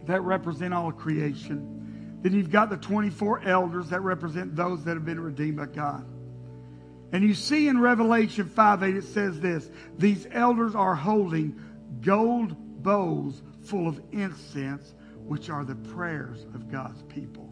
that 0.07 0.22
represent 0.22 0.74
all 0.74 0.91
creation. 0.91 2.18
Then 2.24 2.34
you've 2.34 2.49
got 2.49 2.72
the 2.72 2.78
24 2.78 3.43
elders 3.43 3.89
that 3.89 4.01
represent 4.01 4.55
those 4.55 4.84
that 4.86 4.95
have 4.95 5.05
been 5.05 5.20
redeemed 5.20 5.57
by 5.57 5.68
God. 5.68 6.07
And 7.11 7.24
you 7.24 7.36
see 7.36 7.68
in 7.68 7.80
Revelation 7.80 8.49
5 8.49 8.82
8, 8.82 8.95
it 8.95 9.03
says 9.03 9.39
this 9.39 9.70
These 9.99 10.26
elders 10.32 10.74
are 10.74 10.95
holding 10.95 11.61
gold 12.01 12.55
bowls 12.82 13.43
full 13.61 13.88
of 13.88 14.01
incense, 14.11 14.95
which 15.20 15.51
are 15.51 15.64
the 15.64 15.76
prayers 15.76 16.45
of 16.55 16.72
God's 16.72 17.03
people. 17.03 17.45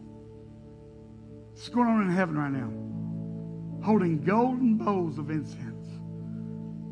What's 1.52 1.68
going 1.68 1.86
on 1.86 2.02
in 2.02 2.10
heaven 2.10 2.36
right 2.36 2.50
now? 2.50 3.86
Holding 3.86 4.24
golden 4.24 4.74
bowls 4.74 5.18
of 5.18 5.30
incense, 5.30 5.86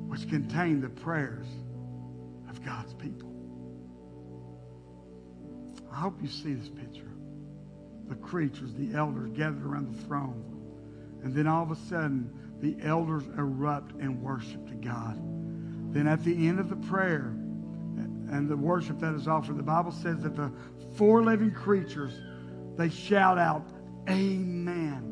which 0.06 0.28
contain 0.28 0.80
the 0.80 0.88
prayers 0.88 1.48
of 2.50 2.64
God's 2.64 2.92
people. 2.94 3.32
I 5.90 5.96
hope 5.96 6.20
you 6.20 6.28
see 6.28 6.54
this 6.54 6.68
picture. 6.68 7.10
The 8.08 8.16
creatures, 8.16 8.74
the 8.74 8.94
elders 8.94 9.30
gathered 9.34 9.64
around 9.64 9.94
the 9.94 10.02
throne. 10.02 10.44
And 11.22 11.34
then 11.34 11.46
all 11.46 11.62
of 11.62 11.70
a 11.70 11.76
sudden, 11.76 12.30
the 12.60 12.76
elders 12.82 13.24
erupt 13.38 13.92
and 14.00 14.20
worship 14.20 14.66
to 14.68 14.74
God. 14.74 15.18
Then 15.92 16.06
at 16.06 16.24
the 16.24 16.48
end 16.48 16.60
of 16.60 16.68
the 16.68 16.76
prayer 16.76 17.34
and 18.30 18.48
the 18.48 18.56
worship 18.56 19.00
that 19.00 19.14
is 19.14 19.26
offered, 19.26 19.56
the 19.56 19.62
Bible 19.62 19.92
says 19.92 20.20
that 20.22 20.36
the 20.36 20.52
four 20.94 21.22
living 21.22 21.52
creatures, 21.52 22.12
they 22.76 22.88
shout 22.88 23.38
out, 23.38 23.66
Amen. 24.08 25.06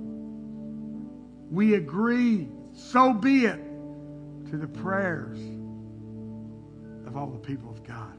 We 1.50 1.74
agree, 1.74 2.48
so 2.72 3.12
be 3.12 3.46
it, 3.46 3.60
to 4.50 4.56
the 4.56 4.68
prayers 4.68 5.38
of 7.08 7.16
all 7.16 7.26
the 7.26 7.38
people 7.38 7.70
of 7.70 7.82
God. 7.82 8.14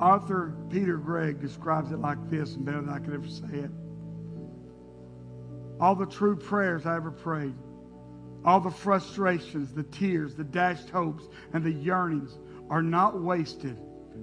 Author 0.00 0.56
Peter 0.70 0.96
Greig 0.96 1.40
describes 1.40 1.92
it 1.92 2.00
like 2.00 2.18
this, 2.28 2.56
and 2.56 2.64
better 2.64 2.80
than 2.80 2.90
I 2.90 2.98
could 2.98 3.14
ever 3.14 3.28
say 3.28 3.58
it. 3.58 3.70
All 5.78 5.94
the 5.94 6.06
true 6.06 6.34
prayers 6.34 6.86
I 6.86 6.96
ever 6.96 7.10
prayed, 7.10 7.54
all 8.44 8.58
the 8.58 8.70
frustrations, 8.70 9.72
the 9.72 9.84
tears, 9.84 10.34
the 10.34 10.44
dashed 10.44 10.90
hopes, 10.90 11.28
and 11.52 11.62
the 11.62 11.70
yearnings 11.70 12.38
are 12.70 12.82
not 12.82 13.20
wasted, 13.20 13.78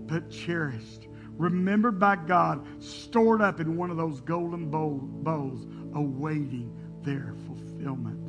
but 0.07 0.29
cherished, 0.29 1.07
remembered 1.37 1.99
by 1.99 2.15
God, 2.17 2.65
stored 2.83 3.41
up 3.41 3.59
in 3.59 3.77
one 3.77 3.89
of 3.91 3.97
those 3.97 4.19
golden 4.21 4.69
bowls, 4.69 5.67
awaiting 5.93 6.75
their 7.03 7.35
fulfillment. 7.45 8.28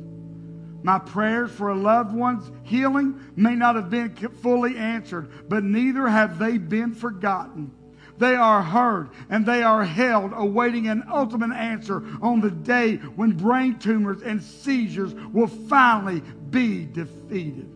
My 0.83 0.99
prayers 0.99 1.51
for 1.51 1.69
a 1.69 1.75
loved 1.75 2.13
one's 2.13 2.51
healing 2.63 3.19
may 3.35 3.55
not 3.55 3.75
have 3.75 3.89
been 3.89 4.15
fully 4.15 4.77
answered, 4.77 5.49
but 5.49 5.63
neither 5.63 6.07
have 6.07 6.39
they 6.39 6.57
been 6.57 6.93
forgotten. 6.93 7.71
They 8.17 8.35
are 8.35 8.61
heard 8.61 9.09
and 9.29 9.45
they 9.45 9.63
are 9.63 9.83
held, 9.83 10.31
awaiting 10.35 10.87
an 10.87 11.03
ultimate 11.11 11.55
answer 11.55 12.03
on 12.21 12.39
the 12.39 12.51
day 12.51 12.97
when 12.97 13.31
brain 13.31 13.79
tumors 13.79 14.21
and 14.21 14.41
seizures 14.41 15.13
will 15.33 15.47
finally 15.47 16.21
be 16.49 16.85
defeated. 16.85 17.69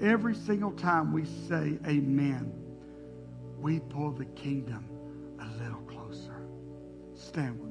Every 0.00 0.34
single 0.34 0.72
time 0.72 1.12
we 1.12 1.24
say 1.24 1.78
amen, 1.86 2.52
we 3.58 3.80
pull 3.80 4.12
the 4.12 4.24
kingdom 4.26 4.88
a 5.40 5.62
little 5.62 5.82
closer. 5.82 6.46
Stand 7.14 7.60
with 7.60 7.65